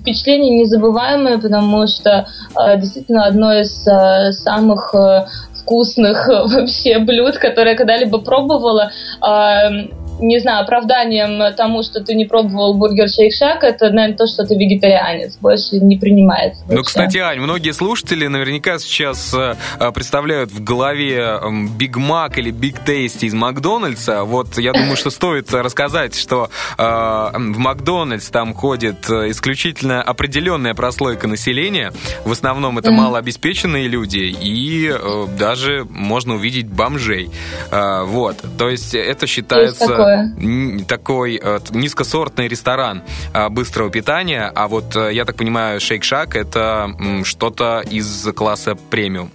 впечатление 0.00 0.58
незабываемое, 0.58 1.38
потому 1.38 1.86
что 1.86 2.26
э, 2.58 2.78
действительно 2.78 3.26
одно 3.26 3.52
из 3.52 3.86
э, 3.86 4.32
самых 4.32 4.94
э, 4.94 5.26
вкусных 5.60 6.28
вообще 6.28 6.98
блюд, 6.98 7.38
которые 7.38 7.72
я 7.72 7.76
когда-либо 7.76 8.18
пробовала. 8.18 8.90
Э, 9.20 10.03
не 10.20 10.38
знаю, 10.40 10.62
оправданием 10.62 11.54
тому, 11.56 11.82
что 11.82 12.00
ты 12.02 12.14
не 12.14 12.24
пробовал 12.24 12.74
бургер 12.74 13.08
Шейк 13.08 13.32
Шак, 13.32 13.64
это, 13.64 13.90
наверное, 13.90 14.16
то, 14.16 14.26
что 14.26 14.44
ты 14.44 14.54
вегетарианец. 14.54 15.36
Больше 15.36 15.76
не 15.76 15.96
принимается. 15.96 16.64
Ну, 16.68 16.82
кстати, 16.82 17.18
Ань, 17.18 17.40
многие 17.40 17.72
слушатели 17.72 18.26
наверняка 18.26 18.78
сейчас 18.78 19.34
э, 19.34 19.56
э, 19.78 19.92
представляют 19.92 20.50
в 20.50 20.62
голове 20.62 21.38
Big 21.76 21.96
Mac 21.96 22.38
или 22.38 22.50
Big 22.50 22.84
Tasty 22.84 23.26
из 23.26 23.34
Макдональдса. 23.34 24.24
Вот 24.24 24.58
я 24.58 24.72
думаю, 24.72 24.96
что 24.96 25.10
стоит 25.10 25.52
рассказать, 25.52 26.14
что 26.14 26.50
э, 26.78 26.82
в 26.82 27.58
Макдональдс 27.58 28.28
там 28.28 28.54
ходит 28.54 29.08
исключительно 29.08 30.02
определенная 30.02 30.74
прослойка 30.74 31.26
населения. 31.26 31.92
В 32.24 32.32
основном 32.32 32.78
это 32.78 32.90
малообеспеченные 32.90 33.88
люди, 33.88 34.34
и 34.40 34.94
даже 35.38 35.86
можно 35.88 36.34
увидеть 36.34 36.68
бомжей. 36.68 37.30
Вот. 37.70 38.36
То 38.58 38.68
есть 38.68 38.94
это 38.94 39.26
считается 39.26 40.03
такое? 40.04 40.84
Такой 40.86 41.40
э, 41.42 41.58
низкосортный 41.70 42.48
ресторан 42.48 43.02
э, 43.32 43.48
быстрого 43.48 43.90
питания, 43.90 44.50
а 44.54 44.68
вот, 44.68 44.96
э, 44.96 45.12
я 45.12 45.24
так 45.24 45.36
понимаю, 45.36 45.80
шейк-шак 45.80 46.36
это 46.36 46.90
что-то 47.24 47.82
из 47.90 48.26
класса 48.34 48.76
премиум. 48.90 49.30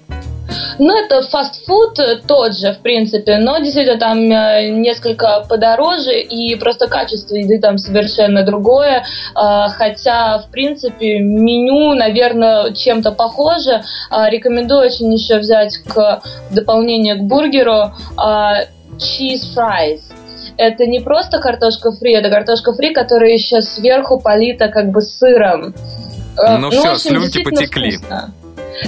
Ну, 0.79 0.97
это 0.97 1.21
фастфуд 1.21 1.99
тот 2.25 2.57
же, 2.57 2.73
в 2.73 2.79
принципе, 2.79 3.37
но 3.37 3.59
действительно 3.59 3.99
там 3.99 4.19
несколько 4.81 5.45
подороже, 5.47 6.19
и 6.19 6.55
просто 6.55 6.87
качество 6.87 7.35
еды 7.35 7.59
там 7.59 7.77
совершенно 7.77 8.43
другое. 8.43 9.05
Хотя, 9.35 10.39
в 10.39 10.49
принципе, 10.49 11.19
меню, 11.19 11.93
наверное, 11.93 12.73
чем-то 12.73 13.11
похоже. 13.11 13.83
Рекомендую 14.09 14.87
очень 14.87 15.13
еще 15.13 15.37
взять 15.37 15.77
к 15.85 16.21
дополнению 16.49 17.19
к 17.19 17.21
бургеру 17.21 17.91
cheese 18.97 19.43
fries 19.55 20.01
это 20.59 20.85
не 20.85 20.99
просто 20.99 21.39
картошка 21.39 21.91
фри, 21.91 22.13
это 22.13 22.29
картошка 22.29 22.73
фри, 22.73 22.93
которая 22.93 23.31
еще 23.31 23.61
сверху 23.61 24.19
полита 24.19 24.67
как 24.67 24.91
бы 24.91 25.01
сыром. 25.01 25.73
Э, 26.37 26.57
ну, 26.57 26.69
ну 26.69 26.69
все, 26.69 26.95
слюнки 26.97 27.41
потекли. 27.43 27.95
Вкусно. 27.95 28.33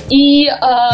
И 0.09 0.47
а, 0.47 0.91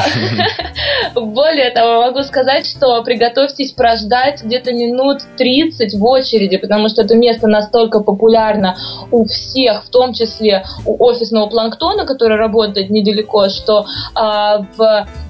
более 1.16 1.72
того, 1.72 2.02
могу 2.02 2.24
сказать, 2.24 2.66
что 2.66 3.04
приготовьтесь 3.04 3.72
прождать 3.72 4.44
где-то 4.44 4.74
минут 4.74 5.20
30 5.38 5.94
в 5.94 6.06
очереди, 6.06 6.58
потому 6.58 6.90
что 6.90 7.02
это 7.04 7.16
место 7.16 7.48
настолько 7.48 8.00
популярно 8.00 8.78
у 9.12 9.26
всех, 9.26 9.86
в 9.86 9.90
том 9.90 10.14
числе 10.14 10.66
у 10.86 11.04
офисного 11.04 11.48
планктона, 11.48 12.06
который 12.06 12.38
работает 12.38 12.90
недалеко, 12.90 13.50
что 13.50 13.86
а, 14.16 14.60
в 14.78 14.82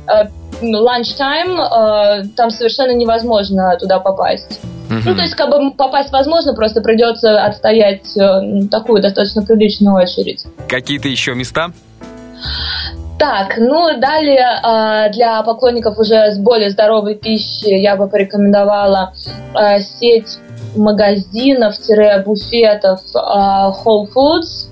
а, 0.08 0.30
lunch 0.62 1.56
time 1.56 2.32
там 2.36 2.50
совершенно 2.50 2.92
невозможно 2.92 3.78
туда 3.80 4.00
попасть. 4.00 4.60
Ну, 4.90 5.16
то 5.16 5.22
есть, 5.22 5.36
как 5.36 5.50
бы 5.50 5.72
попасть 5.72 6.12
возможно, 6.12 6.54
просто 6.54 6.82
придется 6.82 7.44
отстоять 7.44 8.16
э, 8.18 8.68
такую 8.72 9.02
достаточно 9.02 9.44
приличную 9.44 9.96
очередь. 9.96 10.46
Какие-то 10.70 11.10
еще 11.10 11.36
места? 11.36 11.72
Так, 13.18 13.58
ну 13.58 14.00
далее 14.00 14.62
э, 14.64 15.10
для 15.12 15.42
поклонников 15.42 15.98
уже 15.98 16.32
с 16.32 16.38
более 16.38 16.70
здоровой 16.70 17.16
пищи 17.16 17.70
я 17.70 17.96
бы 17.96 18.08
порекомендовала 18.08 19.16
э, 19.56 19.80
сеть 19.80 20.38
магазинов-буфетов 20.76 23.00
э, 23.16 23.18
Whole 23.18 24.08
Foods. 24.14 24.70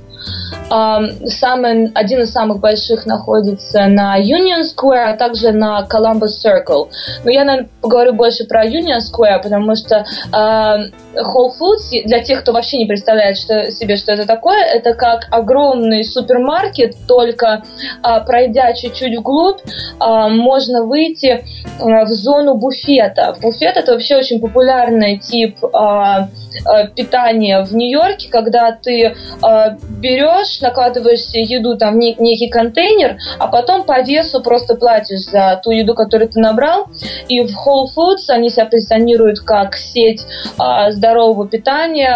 Самый, 0.68 1.92
один 1.94 2.22
из 2.22 2.32
самых 2.32 2.60
больших 2.60 3.06
находится 3.06 3.88
на 3.88 4.20
Union 4.20 4.62
Square, 4.62 5.14
а 5.14 5.18
также 5.18 5.52
на 5.52 5.86
Columbus 5.90 6.32
Circle. 6.44 6.90
Но 7.24 7.32
я, 7.32 7.44
наверное, 7.44 7.70
поговорю 7.82 8.14
больше 8.14 8.46
про 8.46 8.66
Union 8.66 9.00
Square, 9.00 9.44
потому 9.44 9.76
что 9.76 10.06
Whole 10.32 11.52
Foods, 11.60 12.04
для 12.06 12.20
тех, 12.24 12.42
кто 12.42 12.52
вообще 12.52 12.78
не 12.78 12.86
представляет 12.86 13.38
что, 13.38 13.72
себе, 13.72 13.96
что 13.96 14.12
это 14.14 14.26
такое, 14.26 14.64
это 14.64 14.94
как 14.94 15.28
огромный 15.32 16.04
супермаркет, 16.04 16.96
только 17.08 17.64
а, 18.02 18.20
пройдя 18.22 18.74
чуть-чуть 18.74 19.18
вглубь, 19.18 19.60
а, 20.00 20.30
можно 20.30 20.84
выйти 20.84 21.44
а, 21.80 22.06
в 22.06 22.10
зону 22.10 22.56
буфета. 22.56 23.36
Буфет 23.42 23.78
это 23.78 23.94
вообще 23.94 24.18
очень 24.18 24.40
популярный 24.40 25.18
тип 25.20 25.58
а, 25.74 26.30
а, 26.66 26.88
питания 26.88 27.64
в 27.64 27.74
Нью-Йорке, 27.76 28.30
когда 28.30 28.72
ты 28.72 29.16
а, 29.42 29.78
берешь, 30.16 30.62
накладываешь 30.62 31.26
еду 31.34 31.78
там 31.78 31.96
в 31.96 31.98
некий 31.98 32.50
контейнер, 32.50 33.18
а 33.40 33.48
потом 33.48 33.84
по 33.84 34.02
весу 34.02 34.42
просто 34.42 34.76
платишь 34.76 35.26
за 35.26 35.60
ту 35.64 35.72
еду, 35.72 35.94
которую 35.94 36.30
ты 36.30 36.40
набрал. 36.40 36.88
И 37.28 37.42
в 37.42 37.52
Whole 37.52 37.88
Foods 37.96 38.30
они 38.30 38.50
себя 38.50 38.66
позиционируют 38.66 39.40
как 39.40 39.76
сеть 39.76 40.26
а, 40.58 40.92
здорового 40.92 41.48
питания, 41.48 42.16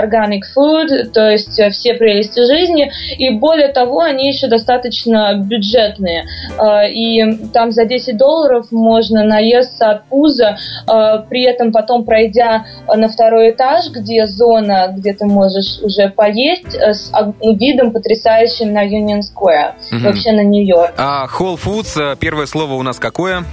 organic 0.00 0.42
food, 0.56 1.10
то 1.12 1.30
есть 1.30 1.58
э, 1.58 1.70
все 1.70 1.94
прелести 1.94 2.40
жизни. 2.40 2.90
И 3.18 3.30
более 3.30 3.68
того, 3.68 4.00
они 4.00 4.28
еще 4.28 4.48
достаточно 4.48 5.34
бюджетные. 5.36 6.24
Э, 6.58 6.88
и 6.88 7.48
там 7.52 7.70
за 7.70 7.84
10 7.84 8.16
долларов 8.16 8.66
можно 8.70 9.24
наесться 9.24 9.90
от 9.90 10.04
пуза, 10.06 10.56
э, 10.88 11.18
при 11.28 11.42
этом 11.42 11.72
потом 11.72 12.04
пройдя 12.04 12.64
на 12.92 13.08
второй 13.08 13.50
этаж, 13.50 13.90
где 13.90 14.26
зона, 14.26 14.92
где 14.96 15.12
ты 15.12 15.26
можешь 15.26 15.80
уже 15.82 16.08
поесть, 16.08 16.74
с 16.74 17.10
видом 17.40 17.92
потрясающим 17.92 18.72
на 18.72 18.86
Union 18.86 19.20
Square, 19.20 19.74
угу. 19.92 20.04
вообще 20.04 20.32
на 20.32 20.42
Нью-Йорк. 20.42 20.94
А 20.96 21.26
Whole 21.26 21.58
Foods, 21.62 22.16
первое 22.16 22.46
слово 22.46 22.74
у 22.74 22.82
нас 22.82 22.98
какое? 22.98 23.44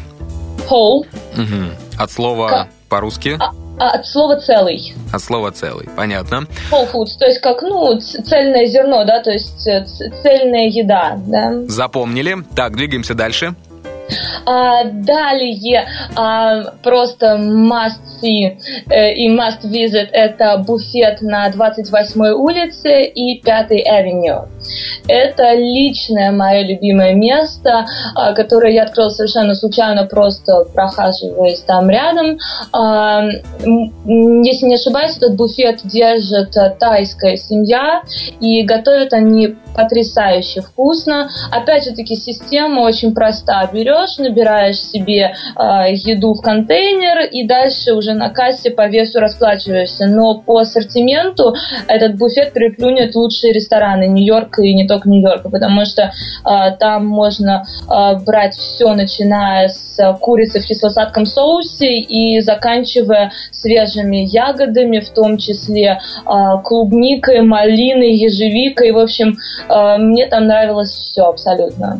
Whole. 0.69 1.05
Угу. 1.37 1.99
От 1.99 2.11
слова 2.11 2.49
К... 2.49 2.89
по-русски? 2.89 3.37
А 3.39 3.51
а, 3.79 3.95
от 3.95 4.05
слова 4.05 4.35
целый. 4.39 4.93
От 5.11 5.21
слова 5.21 5.51
целый, 5.51 5.89
понятно. 5.95 6.47
Whole 6.71 6.91
foods, 6.91 7.17
то 7.19 7.25
есть 7.25 7.39
как, 7.41 7.61
ну, 7.63 7.99
цельное 7.99 8.65
зерно, 8.67 9.03
да, 9.03 9.21
то 9.21 9.31
есть 9.31 9.67
э, 9.67 9.85
цельная 10.21 10.67
еда, 10.67 11.19
да. 11.25 11.65
Запомнили. 11.67 12.37
Так, 12.55 12.75
двигаемся 12.75 13.15
дальше. 13.15 13.55
А, 14.45 14.83
далее 14.83 15.87
а, 16.15 16.73
просто 16.83 17.37
must 17.37 18.01
see 18.21 18.57
э, 18.89 19.13
и 19.13 19.29
must 19.29 19.63
visit 19.63 20.09
это 20.11 20.57
буфет 20.57 21.21
на 21.21 21.49
28-й 21.49 22.31
улице 22.31 23.03
и 23.03 23.41
5-й 23.41 23.79
авеню. 23.79 24.47
Это 25.07 25.53
личное 25.53 26.31
мое 26.31 26.63
любимое 26.63 27.13
место, 27.13 27.85
а, 28.15 28.33
которое 28.33 28.73
я 28.73 28.83
открыла 28.83 29.09
совершенно 29.09 29.55
случайно, 29.55 30.05
просто 30.05 30.65
прохаживаясь 30.73 31.61
там 31.61 31.89
рядом. 31.89 32.37
А, 32.71 33.23
если 33.25 34.65
не 34.65 34.75
ошибаюсь, 34.75 35.17
этот 35.17 35.35
буфет 35.35 35.81
держит 35.83 36.55
тайская 36.79 37.35
семья, 37.37 38.01
и 38.39 38.63
готовят 38.63 39.13
они 39.13 39.55
потрясающе 39.75 40.61
вкусно. 40.61 41.29
Опять 41.51 41.85
же 41.85 41.91
таки, 41.91 42.15
система 42.15 42.81
очень 42.81 43.13
проста. 43.13 43.67
Берешь, 43.71 44.02
набираешь 44.17 44.79
себе 44.79 45.33
э, 45.55 45.93
еду 45.93 46.33
в 46.33 46.41
контейнер 46.41 47.25
и 47.31 47.47
дальше 47.47 47.93
уже 47.93 48.13
на 48.13 48.29
кассе 48.29 48.71
по 48.71 48.87
весу 48.87 49.19
расплачиваешься. 49.19 50.07
Но 50.07 50.35
по 50.35 50.59
ассортименту 50.59 51.53
этот 51.87 52.17
буфет 52.17 52.53
переплюнет 52.53 53.15
лучшие 53.15 53.53
рестораны 53.53 54.07
Нью-Йорка 54.07 54.61
и 54.63 54.73
не 54.73 54.87
только 54.87 55.09
Нью-Йорка, 55.09 55.49
потому 55.49 55.85
что 55.85 56.03
э, 56.03 56.75
там 56.79 57.05
можно 57.05 57.65
э, 57.89 58.15
брать 58.25 58.55
все, 58.55 58.93
начиная 58.93 59.67
с 59.67 60.13
курицы 60.19 60.59
в 60.59 60.65
кисло-сладком 60.65 61.25
соусе 61.25 61.99
и 61.99 62.39
заканчивая 62.41 63.31
свежими 63.51 64.17
ягодами, 64.17 64.99
в 64.99 65.09
том 65.09 65.37
числе 65.37 65.99
э, 66.25 66.29
клубникой, 66.63 67.41
малиной, 67.41 68.13
ежевикой. 68.13 68.91
В 68.91 68.99
общем, 68.99 69.37
э, 69.69 69.97
мне 69.97 70.27
там 70.27 70.47
нравилось 70.47 70.91
все 70.91 71.23
абсолютно. 71.23 71.99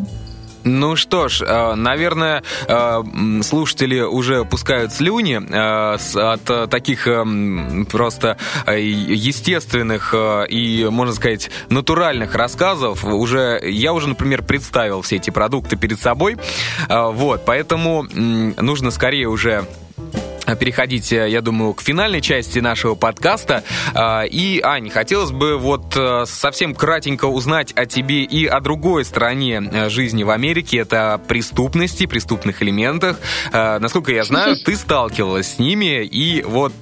Ну 0.64 0.96
что 0.96 1.28
ж, 1.28 1.42
э, 1.42 1.74
наверное, 1.74 2.42
э, 2.66 3.02
слушатели 3.42 4.00
уже 4.00 4.44
пускают 4.44 4.92
слюни 4.92 5.38
э, 5.38 5.98
от 6.14 6.70
таких 6.70 7.04
просто 7.90 8.38
естественных 8.66 10.14
и, 10.48 10.88
можно 10.90 11.14
сказать, 11.14 11.50
натуральных 11.68 12.34
рассказов. 12.34 13.04
Уже 13.04 13.60
я 13.62 13.92
уже, 13.92 14.08
например, 14.08 14.42
представил 14.42 15.02
все 15.02 15.16
эти 15.16 15.30
продукты 15.30 15.76
перед 15.76 16.00
собой. 16.00 16.36
Вот, 16.88 17.44
поэтому 17.44 18.04
нужно 18.12 18.90
скорее 18.90 19.28
уже 19.28 19.66
переходить, 20.58 21.12
э, 21.12 21.28
я 21.28 21.40
думаю, 21.40 21.74
к 21.74 21.82
финальной 21.82 22.20
части 22.20 22.58
нашего 22.58 22.94
подкаста. 22.94 23.64
А, 23.94 24.22
и, 24.22 24.60
Ань, 24.62 24.90
хотелось 24.90 25.30
бы 25.30 25.56
вот 25.56 25.96
э, 25.96 26.24
совсем 26.26 26.74
кратенько 26.74 27.26
узнать 27.26 27.72
о 27.72 27.86
тебе 27.86 28.22
и 28.24 28.46
о 28.46 28.60
другой 28.60 29.04
стороне 29.04 29.62
э, 29.72 29.88
жизни 29.88 30.22
в 30.22 30.30
Америке. 30.30 30.78
Это 30.78 31.20
преступности, 31.26 32.06
преступных 32.06 32.62
элементах. 32.62 33.18
Насколько 33.52 34.12
я 34.12 34.24
знаю, 34.24 34.56
ты 34.64 34.76
сталкивалась 34.76 35.54
с 35.54 35.58
ними. 35.58 36.04
И 36.04 36.42
вот 36.42 36.72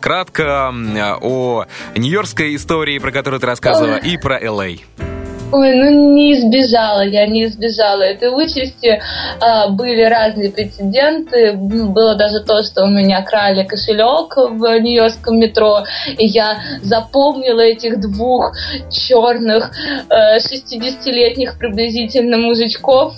кратко 0.00 0.68
о 0.68 1.66
нью-йоркской 1.96 2.56
истории, 2.56 2.98
про 2.98 3.12
которую 3.12 3.40
ты 3.40 3.46
рассказывала, 3.46 3.96
и 3.96 4.16
про 4.16 4.38
Л.А. 4.38 5.17
Ой, 5.50 5.74
ну 5.74 6.14
не 6.14 6.34
избежала, 6.34 7.00
я 7.00 7.26
не 7.26 7.44
избежала 7.46 8.02
этой 8.02 8.28
участи. 8.28 9.00
А, 9.40 9.68
были 9.68 10.02
разные 10.02 10.50
прецеденты. 10.50 11.54
Было 11.54 12.16
даже 12.16 12.40
то, 12.40 12.62
что 12.62 12.84
у 12.84 12.88
меня 12.88 13.22
крали 13.22 13.64
кошелек 13.64 14.36
в 14.36 14.78
Нью-Йоркском 14.80 15.38
метро, 15.38 15.84
и 16.18 16.26
я 16.26 16.58
запомнила 16.82 17.60
этих 17.60 17.98
двух 17.98 18.52
черных 18.90 19.70
60-летних 20.10 21.54
э, 21.54 21.58
приблизительно 21.58 22.36
мужичков. 22.36 23.14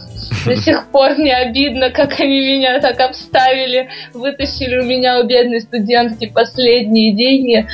До 0.47 0.55
сих 0.55 0.87
пор 0.93 1.17
мне 1.19 1.35
обидно, 1.35 1.91
как 1.91 2.21
они 2.21 2.41
меня 2.41 2.79
так 2.81 3.01
обставили, 3.01 3.89
вытащили 4.15 4.79
у 4.79 4.85
меня 4.85 5.19
у 5.19 5.25
бедной 5.25 5.61
студентки 5.61 6.27
последние 6.27 7.13
деньги. 7.13 7.67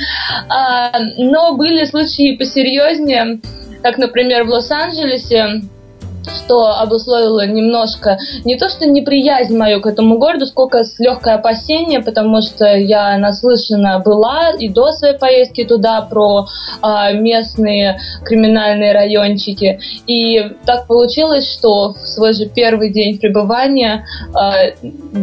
А, 0.49 0.91
но 1.17 1.55
были 1.55 1.85
случаи 1.85 2.35
посерьезнее 2.35 3.39
как, 3.81 3.97
например, 3.97 4.43
в 4.43 4.49
Лос-Анджелесе 4.49 5.61
что 6.35 6.79
обусловило 6.79 7.45
немножко 7.45 8.17
не 8.45 8.57
то 8.57 8.69
что 8.69 8.87
неприязнь 8.87 9.57
мою 9.57 9.81
к 9.81 9.87
этому 9.87 10.17
городу, 10.17 10.45
сколько 10.45 10.83
с 10.83 10.99
легкое 10.99 11.35
опасение, 11.35 12.01
потому 12.01 12.41
что 12.41 12.65
я 12.65 13.17
наслышана 13.17 13.99
была 13.99 14.51
и 14.51 14.69
до 14.69 14.91
своей 14.91 15.17
поездки 15.17 15.63
туда 15.63 16.01
про 16.01 16.47
а, 16.81 17.11
местные 17.13 17.99
криминальные 18.23 18.93
райончики. 18.93 19.79
И 20.05 20.39
так 20.65 20.87
получилось, 20.87 21.51
что 21.51 21.93
в 21.93 22.07
свой 22.07 22.33
же 22.33 22.47
первый 22.47 22.91
день 22.91 23.17
пребывания 23.17 24.05
а, 24.33 24.53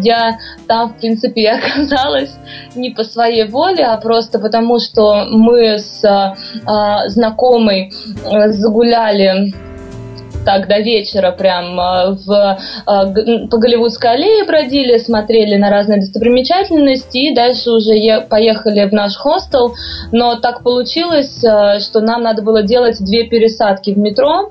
я 0.02 0.38
там, 0.66 0.90
в 0.90 0.98
принципе, 0.98 1.42
и 1.42 1.46
оказалась 1.46 2.34
не 2.74 2.90
по 2.90 3.04
своей 3.04 3.44
воле, 3.44 3.84
а 3.84 3.96
просто 3.98 4.38
потому, 4.38 4.78
что 4.78 5.26
мы 5.30 5.78
с 5.78 6.04
а, 6.04 7.08
знакомой 7.08 7.92
загуляли 8.48 9.52
так 10.44 10.68
до 10.68 10.78
вечера 10.78 11.30
прям 11.32 11.78
э, 11.78 12.16
в, 12.24 12.58
э, 12.86 13.48
по 13.48 13.58
Голливудской 13.58 14.10
аллее 14.10 14.44
бродили, 14.44 14.98
смотрели 14.98 15.56
на 15.56 15.70
разные 15.70 16.00
достопримечательности 16.00 17.18
и 17.18 17.34
дальше 17.34 17.70
уже 17.70 17.94
поехали 18.28 18.88
в 18.88 18.92
наш 18.92 19.16
хостел. 19.16 19.74
Но 20.12 20.36
так 20.36 20.62
получилось, 20.62 21.42
э, 21.44 21.78
что 21.80 22.00
нам 22.00 22.22
надо 22.22 22.42
было 22.42 22.62
делать 22.62 22.98
две 23.00 23.24
пересадки 23.24 23.90
в 23.90 23.98
метро. 23.98 24.48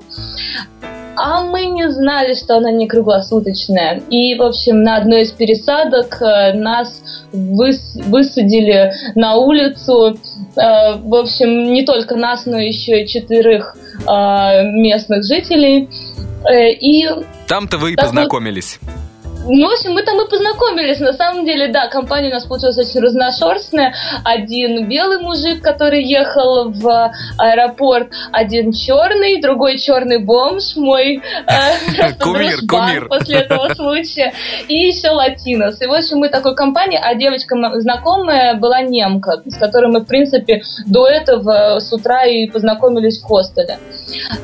А 1.16 1.42
мы 1.42 1.66
не 1.66 1.90
знали, 1.90 2.34
что 2.34 2.56
она 2.56 2.70
не 2.70 2.86
круглосуточная. 2.86 4.02
И, 4.10 4.34
в 4.36 4.42
общем, 4.42 4.82
на 4.82 4.96
одной 4.96 5.22
из 5.22 5.32
пересадок 5.32 6.20
нас 6.54 7.02
выс 7.32 7.96
высадили 8.06 8.92
на 9.14 9.36
улицу. 9.36 10.18
В 10.56 11.14
общем, 11.14 11.72
не 11.72 11.84
только 11.84 12.16
нас, 12.16 12.46
но 12.46 12.58
еще 12.58 13.02
и 13.02 13.06
четырех 13.08 13.76
э, 14.06 14.62
местных 14.64 15.24
жителей. 15.24 15.88
Э, 16.48 16.70
и 16.70 17.06
Там-то 17.46 17.78
вы 17.78 17.92
и 17.92 17.96
познакомились. 17.96 18.78
Ну, 19.46 19.68
в 19.68 19.72
общем, 19.72 19.92
мы 19.92 20.02
там 20.02 20.20
и 20.20 20.28
познакомились. 20.28 21.00
На 21.00 21.12
самом 21.12 21.44
деле, 21.44 21.68
да, 21.68 21.88
компания 21.88 22.28
у 22.28 22.32
нас 22.32 22.46
получилась 22.46 22.78
очень 22.78 23.00
разношерстная. 23.00 23.94
Один 24.24 24.88
белый 24.88 25.18
мужик, 25.18 25.62
который 25.62 26.02
ехал 26.02 26.70
в 26.70 27.12
аэропорт, 27.38 28.08
один 28.32 28.72
черный, 28.72 29.40
другой 29.40 29.78
черный 29.78 30.24
бомж, 30.24 30.76
мой 30.76 31.16
э, 31.16 32.12
кумир, 32.20 32.58
кумир. 32.68 33.08
после 33.08 33.40
этого 33.40 33.72
случая, 33.74 34.32
и 34.68 34.74
еще 34.74 35.10
латинос. 35.10 35.80
И, 35.80 35.86
в 35.86 35.92
общем, 35.92 36.18
мы 36.18 36.30
такой 36.30 36.54
компания, 36.54 36.98
а 36.98 37.14
девочка 37.14 37.54
знакомая 37.80 38.54
была 38.54 38.80
немка, 38.80 39.42
с 39.46 39.58
которой 39.58 39.92
мы, 39.92 40.00
в 40.00 40.06
принципе, 40.06 40.62
до 40.86 41.06
этого 41.06 41.80
с 41.80 41.92
утра 41.92 42.24
и 42.24 42.46
познакомились 42.46 43.20
в 43.20 43.24
хостеле. 43.24 43.78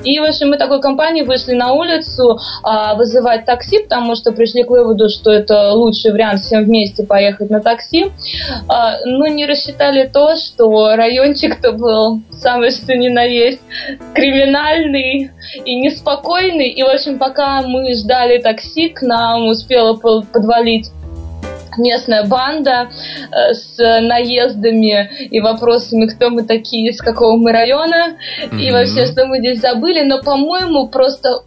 И, 0.05 0.18
в 0.20 0.24
общем, 0.24 0.51
мы 0.51 0.59
такой 0.59 0.80
компанией 0.80 1.24
вышли 1.24 1.55
на 1.55 1.72
улицу 1.72 2.38
а, 2.62 2.94
вызывать 2.94 3.44
такси, 3.46 3.78
потому 3.82 4.14
что 4.14 4.32
пришли 4.32 4.62
к 4.62 4.70
выводу, 4.70 4.89
что 5.09 5.30
это 5.30 5.72
лучший 5.72 6.12
вариант 6.12 6.41
всем 6.41 6.64
вместе 6.64 7.05
поехать 7.05 7.51
на 7.51 7.61
такси. 7.61 8.07
А, 8.68 8.99
но 9.05 9.26
не 9.26 9.47
рассчитали 9.47 10.09
то, 10.12 10.36
что 10.36 10.97
райончик-то 10.97 11.72
был 11.72 12.20
самый 12.32 12.70
что 12.70 12.97
ни 12.97 13.09
на 13.09 13.22
есть 13.22 13.61
криминальный 14.14 15.30
и 15.64 15.74
неспокойный. 15.76 16.68
И, 16.68 16.82
в 16.82 16.88
общем, 16.88 17.18
пока 17.18 17.62
мы 17.62 17.95
ждали 17.95 18.38
такси, 18.38 18.88
к 18.88 19.03
нам 19.03 19.49
успела 19.49 19.95
подвалить 19.95 20.91
местная 21.78 22.24
банда 22.24 22.88
э, 23.30 23.55
с 23.55 23.76
наездами 23.78 25.11
и 25.30 25.41
вопросами, 25.41 26.07
кто 26.07 26.30
мы 26.30 26.43
такие, 26.43 26.93
с 26.93 27.01
какого 27.01 27.36
мы 27.36 27.53
района, 27.53 28.16
mm-hmm. 28.43 28.61
и 28.61 28.72
вообще, 28.72 29.07
что 29.07 29.26
мы 29.26 29.38
здесь 29.38 29.61
забыли, 29.61 30.03
но, 30.03 30.20
по-моему, 30.22 30.88
просто 30.88 31.43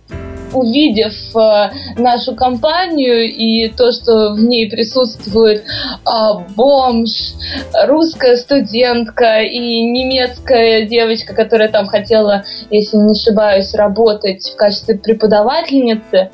увидев 0.53 1.13
э, 1.35 1.71
нашу 1.97 2.35
компанию 2.35 3.23
и 3.25 3.69
то, 3.69 3.91
что 3.91 4.33
в 4.33 4.39
ней 4.39 4.69
присутствует 4.69 5.61
э, 5.61 6.09
бомж, 6.55 7.09
русская 7.85 8.37
студентка 8.37 9.41
и 9.41 9.81
немецкая 9.83 10.85
девочка, 10.85 11.33
которая 11.33 11.69
там 11.69 11.87
хотела, 11.87 12.43
если 12.69 12.97
не 12.97 13.11
ошибаюсь, 13.11 13.73
работать 13.73 14.51
в 14.53 14.55
качестве 14.55 14.97
преподавательницы, 14.97 16.29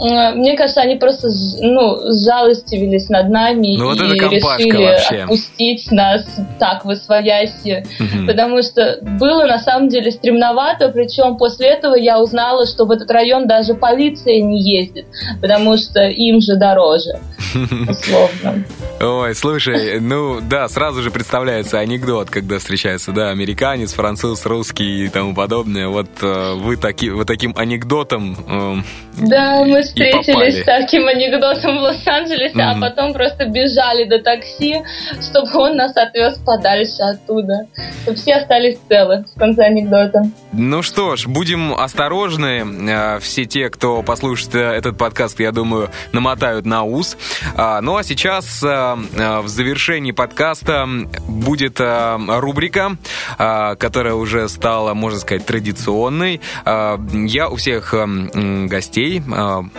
мне 0.00 0.56
кажется, 0.56 0.80
они 0.80 0.96
просто 0.96 1.28
ну, 1.60 1.98
жалостивились 2.24 3.08
над 3.08 3.28
нами 3.28 3.76
ну, 3.76 3.92
и 3.92 3.98
решили 3.98 4.86
вообще. 4.86 5.22
отпустить 5.22 5.90
нас 5.90 6.24
так 6.58 6.84
в 6.84 6.90
освояси. 6.90 7.84
Угу. 7.98 8.26
Потому 8.26 8.62
что 8.62 8.98
было 9.02 9.44
на 9.44 9.58
самом 9.58 9.88
деле 9.88 10.10
стремновато, 10.10 10.88
причем 10.88 11.36
после 11.36 11.68
этого 11.68 11.94
я 11.94 12.18
узнала, 12.18 12.66
что 12.66 12.86
в 12.86 12.90
этот 12.90 13.10
район 13.10 13.46
даже 13.46 13.74
полиция 13.74 14.40
не 14.40 14.62
ездит, 14.62 15.06
потому 15.40 15.76
что 15.76 16.02
им 16.04 16.40
же 16.40 16.56
дороже, 16.56 17.20
условно. 17.88 18.64
Ой, 19.00 19.34
слушай, 19.34 20.00
ну 20.00 20.40
да, 20.40 20.68
сразу 20.68 21.02
же 21.02 21.10
представляется 21.10 21.78
анекдот, 21.78 22.30
когда 22.30 22.58
встречается, 22.58 23.12
да, 23.12 23.30
американец, 23.30 23.92
француз, 23.92 24.44
русский 24.46 25.04
и 25.04 25.08
тому 25.08 25.34
подобное. 25.34 25.88
Вот 25.88 26.08
э, 26.22 26.54
вы, 26.54 26.76
таки, 26.76 27.10
вы 27.10 27.24
таким 27.24 27.54
анекдотом 27.56 28.36
э, 28.46 29.26
Да, 29.26 29.64
мы 29.64 29.82
встретились 29.90 30.62
с 30.62 30.64
таким 30.64 31.06
анекдотом 31.06 31.78
в 31.78 31.82
Лос-Анджелесе, 31.82 32.58
mm-hmm. 32.58 32.76
а 32.76 32.80
потом 32.80 33.12
просто 33.12 33.46
бежали 33.46 34.04
до 34.04 34.20
такси, 34.20 34.82
чтобы 35.20 35.50
он 35.58 35.76
нас 35.76 35.96
отвез 35.96 36.38
подальше 36.38 37.02
оттуда. 37.02 37.66
Чтобы 38.02 38.16
все 38.16 38.34
остались 38.34 38.78
целы 38.88 39.24
в 39.34 39.38
конце 39.38 39.64
анекдота. 39.64 40.24
Ну 40.52 40.82
что 40.82 41.16
ж, 41.16 41.26
будем 41.26 41.74
осторожны. 41.74 42.64
Э, 42.88 43.18
все 43.20 43.44
те, 43.44 43.70
кто 43.70 44.02
послушает 44.02 44.54
э, 44.54 44.58
этот 44.58 44.96
подкаст, 44.96 45.40
я 45.40 45.52
думаю, 45.52 45.90
намотают 46.12 46.66
на 46.66 46.84
ус. 46.84 47.16
А, 47.56 47.80
ну 47.80 47.96
а 47.96 48.02
сейчас 48.02 48.62
э, 48.62 48.66
в 48.66 49.48
завершении 49.48 50.12
подкаста 50.12 50.88
будет 51.28 51.80
рубрика, 51.80 52.96
которая 53.38 54.14
уже 54.14 54.48
стала, 54.48 54.94
можно 54.94 55.18
сказать, 55.18 55.46
традиционной. 55.46 56.40
Я 56.64 57.48
у 57.48 57.56
всех 57.56 57.94
гостей 58.34 59.22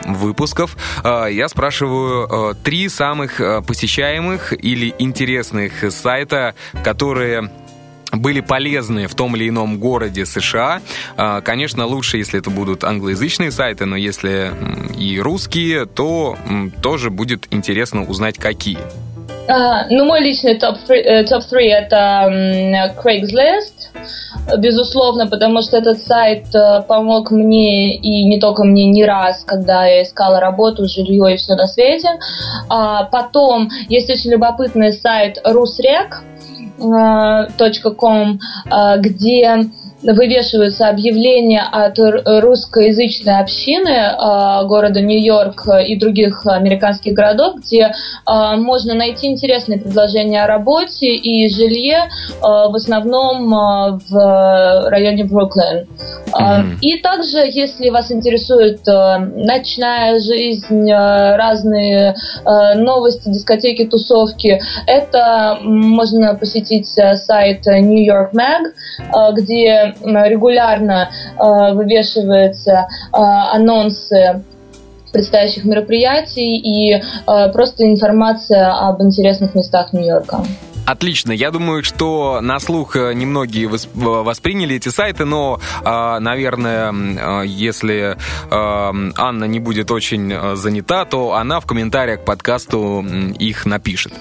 выпусков 0.06 0.78
я 1.04 1.48
спрашиваю 1.48 2.56
три 2.56 2.90
самых 2.90 3.42
посещаемых 3.66 4.54
или 4.54 4.94
интересных 5.00 5.92
сайта, 5.92 6.56
которые 6.84 7.52
были 8.12 8.42
полезны 8.42 9.08
в 9.08 9.16
том 9.16 9.36
или 9.36 9.48
ином 9.48 9.80
городе 9.80 10.26
США. 10.26 10.82
А, 11.16 11.40
конечно, 11.42 11.86
лучше, 11.86 12.18
если 12.18 12.40
это 12.40 12.50
будут 12.50 12.84
англоязычные 12.84 13.52
сайты, 13.52 13.86
но 13.86 13.96
если 13.96 14.52
и 14.98 15.20
русские, 15.20 15.86
то 15.86 16.38
тоже 16.82 17.10
будет 17.10 17.48
интересно 17.52 18.04
узнать, 18.04 18.38
какие. 18.38 18.80
Uh, 19.52 19.84
ну, 19.90 20.06
мой 20.06 20.22
личный 20.22 20.58
топ-3 20.58 21.26
топ 21.26 21.44
это 21.52 22.30
um, 22.30 22.96
Craigslist, 23.04 23.90
безусловно, 24.58 25.28
потому 25.28 25.62
что 25.62 25.78
этот 25.78 26.00
сайт 26.00 26.56
э, 26.56 26.82
помог 26.88 27.30
мне 27.32 27.98
и 27.98 28.24
не 28.24 28.40
только 28.40 28.64
мне 28.64 28.88
не 28.88 29.04
раз, 29.04 29.44
когда 29.44 29.86
я 29.86 30.04
искала 30.04 30.40
работу, 30.40 30.88
жилье 30.88 31.34
и 31.34 31.38
все 31.38 31.56
на 31.56 31.68
свете. 31.68 32.18
А 32.70 33.04
потом 33.04 33.70
есть 33.90 34.10
очень 34.10 34.32
любопытный 34.32 34.94
сайт 34.94 35.42
rusrec.com, 35.46 38.40
э, 38.72 38.98
где 39.00 39.66
вывешиваются 40.04 40.88
объявления 40.88 41.62
от 41.62 41.98
русскоязычной 41.98 43.40
общины 43.40 43.90
э, 43.90 44.66
города 44.66 45.02
Нью-Йорк 45.02 45.68
и 45.88 45.96
других 45.98 46.46
американских 46.46 47.14
городов, 47.14 47.58
где 47.58 47.82
э, 47.82 47.92
можно 48.58 48.94
найти 48.94 49.28
интересные 49.28 49.80
предложения 49.80 50.44
о 50.44 50.48
работе 50.48 51.08
и 51.08 51.50
жилье, 51.50 52.06
э, 52.06 52.40
в 52.42 52.76
основном 52.76 53.50
в 54.10 54.90
районе 54.90 55.26
Бруклин. 55.26 55.88
Mm-hmm. 56.32 56.80
И 56.82 57.00
также, 57.02 57.40
если 57.40 57.90
вас 57.90 58.12
интересует 58.12 58.86
ночная 58.86 60.20
жизнь, 60.20 60.90
разные 60.92 62.16
новости, 62.76 63.30
дискотеки, 63.30 63.86
тусовки, 63.86 64.62
это 64.88 65.58
можно 65.62 66.36
посетить 66.36 66.88
сайт 66.88 67.66
New 67.66 68.04
York 68.04 68.34
Mag, 68.34 69.34
где 69.34 69.91
регулярно 70.04 71.10
э, 71.10 71.74
вывешиваются 71.74 72.72
э, 72.72 73.18
анонсы 73.18 74.44
предстоящих 75.12 75.66
мероприятий 75.66 76.58
и 76.58 76.94
э, 76.96 77.02
просто 77.52 77.84
информация 77.86 78.72
об 78.88 79.02
интересных 79.02 79.56
местах 79.56 79.94
Нью-Йорка. 79.94 80.44
Отлично. 80.86 81.32
Я 81.32 81.52
думаю, 81.52 81.84
что 81.84 82.40
на 82.42 82.60
слух 82.60 82.96
немногие 82.96 83.70
восприняли 83.94 84.78
эти 84.78 84.90
сайты, 84.90 85.26
но, 85.26 85.60
наверное, 85.86 87.44
если 87.44 88.18
Анна 88.50 89.46
не 89.46 89.60
будет 89.60 89.92
очень 89.92 90.56
занята, 90.56 91.06
то 91.06 91.36
она 91.36 91.60
в 91.60 91.68
комментариях 91.68 92.22
к 92.22 92.26
подкасту 92.26 93.06
их 93.38 93.68
напишет. 93.68 94.12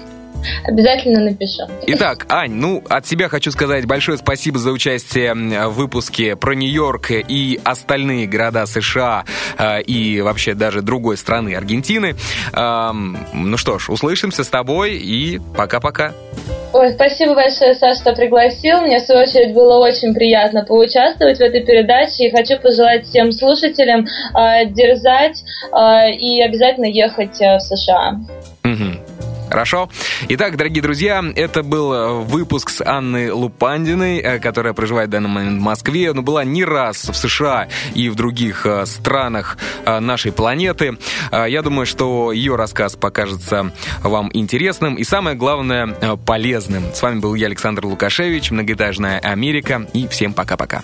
Обязательно 0.65 1.21
напишу. 1.21 1.63
Итак, 1.87 2.25
Ань, 2.29 2.53
ну, 2.53 2.83
от 2.89 3.07
себя 3.07 3.29
хочу 3.29 3.51
сказать 3.51 3.85
большое 3.85 4.17
спасибо 4.17 4.59
за 4.59 4.71
участие 4.71 5.33
в 5.33 5.71
выпуске 5.71 6.35
про 6.35 6.53
Нью-Йорк 6.53 7.11
и 7.11 7.59
остальные 7.63 8.27
города 8.27 8.65
США 8.65 9.25
э, 9.57 9.81
и 9.81 10.21
вообще 10.21 10.53
даже 10.53 10.81
другой 10.81 11.17
страны 11.17 11.55
Аргентины. 11.55 12.15
Ну 12.53 13.57
что 13.57 13.79
ж, 13.79 13.89
услышимся 13.89 14.43
с 14.43 14.47
тобой 14.47 14.97
и 14.97 15.39
пока-пока. 15.55 16.13
Ой, 16.73 16.91
спасибо 16.91 17.35
большое, 17.35 17.75
Саша, 17.75 17.99
что 17.99 18.13
пригласил. 18.13 18.81
Мне, 18.81 18.99
в 18.99 19.03
свою 19.03 19.23
очередь, 19.23 19.53
было 19.53 19.77
очень 19.77 20.13
приятно 20.13 20.63
поучаствовать 20.63 21.37
в 21.37 21.41
этой 21.41 21.65
передаче. 21.65 22.27
И 22.27 22.31
хочу 22.31 22.57
пожелать 22.61 23.05
всем 23.05 23.31
слушателям 23.33 24.05
э, 24.05 24.65
дерзать 24.67 25.43
э, 25.73 26.11
и 26.13 26.41
обязательно 26.41 26.85
ехать 26.85 27.41
э, 27.41 27.57
в 27.57 27.61
США. 27.61 28.21
Угу. 28.63 29.30
Хорошо? 29.51 29.89
Итак, 30.29 30.55
дорогие 30.55 30.81
друзья, 30.81 31.21
это 31.35 31.61
был 31.61 31.93
э, 31.93 32.13
выпуск 32.21 32.69
с 32.69 32.81
Анной 32.81 33.31
Лупандиной, 33.31 34.19
э, 34.19 34.39
которая 34.39 34.71
проживает 34.71 35.09
в 35.09 35.11
данный 35.11 35.27
момент 35.27 35.59
в 35.59 35.61
Москве, 35.61 36.13
но 36.13 36.21
была 36.21 36.45
не 36.45 36.63
раз 36.63 37.09
в 37.09 37.13
США 37.13 37.67
и 37.93 38.07
в 38.07 38.15
других 38.15 38.65
э, 38.65 38.85
странах 38.85 39.57
нашей 39.85 40.31
планеты. 40.31 40.97
Я 41.31 41.61
думаю, 41.63 41.85
что 41.85 42.31
ее 42.31 42.55
рассказ 42.55 42.95
покажется 42.95 43.73
вам 44.01 44.29
интересным 44.33 44.95
и, 44.95 45.03
самое 45.03 45.35
главное, 45.35 46.15
полезным. 46.25 46.93
С 46.93 47.01
вами 47.01 47.19
был 47.19 47.35
я, 47.35 47.47
Александр 47.47 47.85
Лукашевич, 47.85 48.51
многоэтажная 48.51 49.19
Америка, 49.19 49.85
и 49.93 50.07
всем 50.07 50.33
пока-пока. 50.33 50.83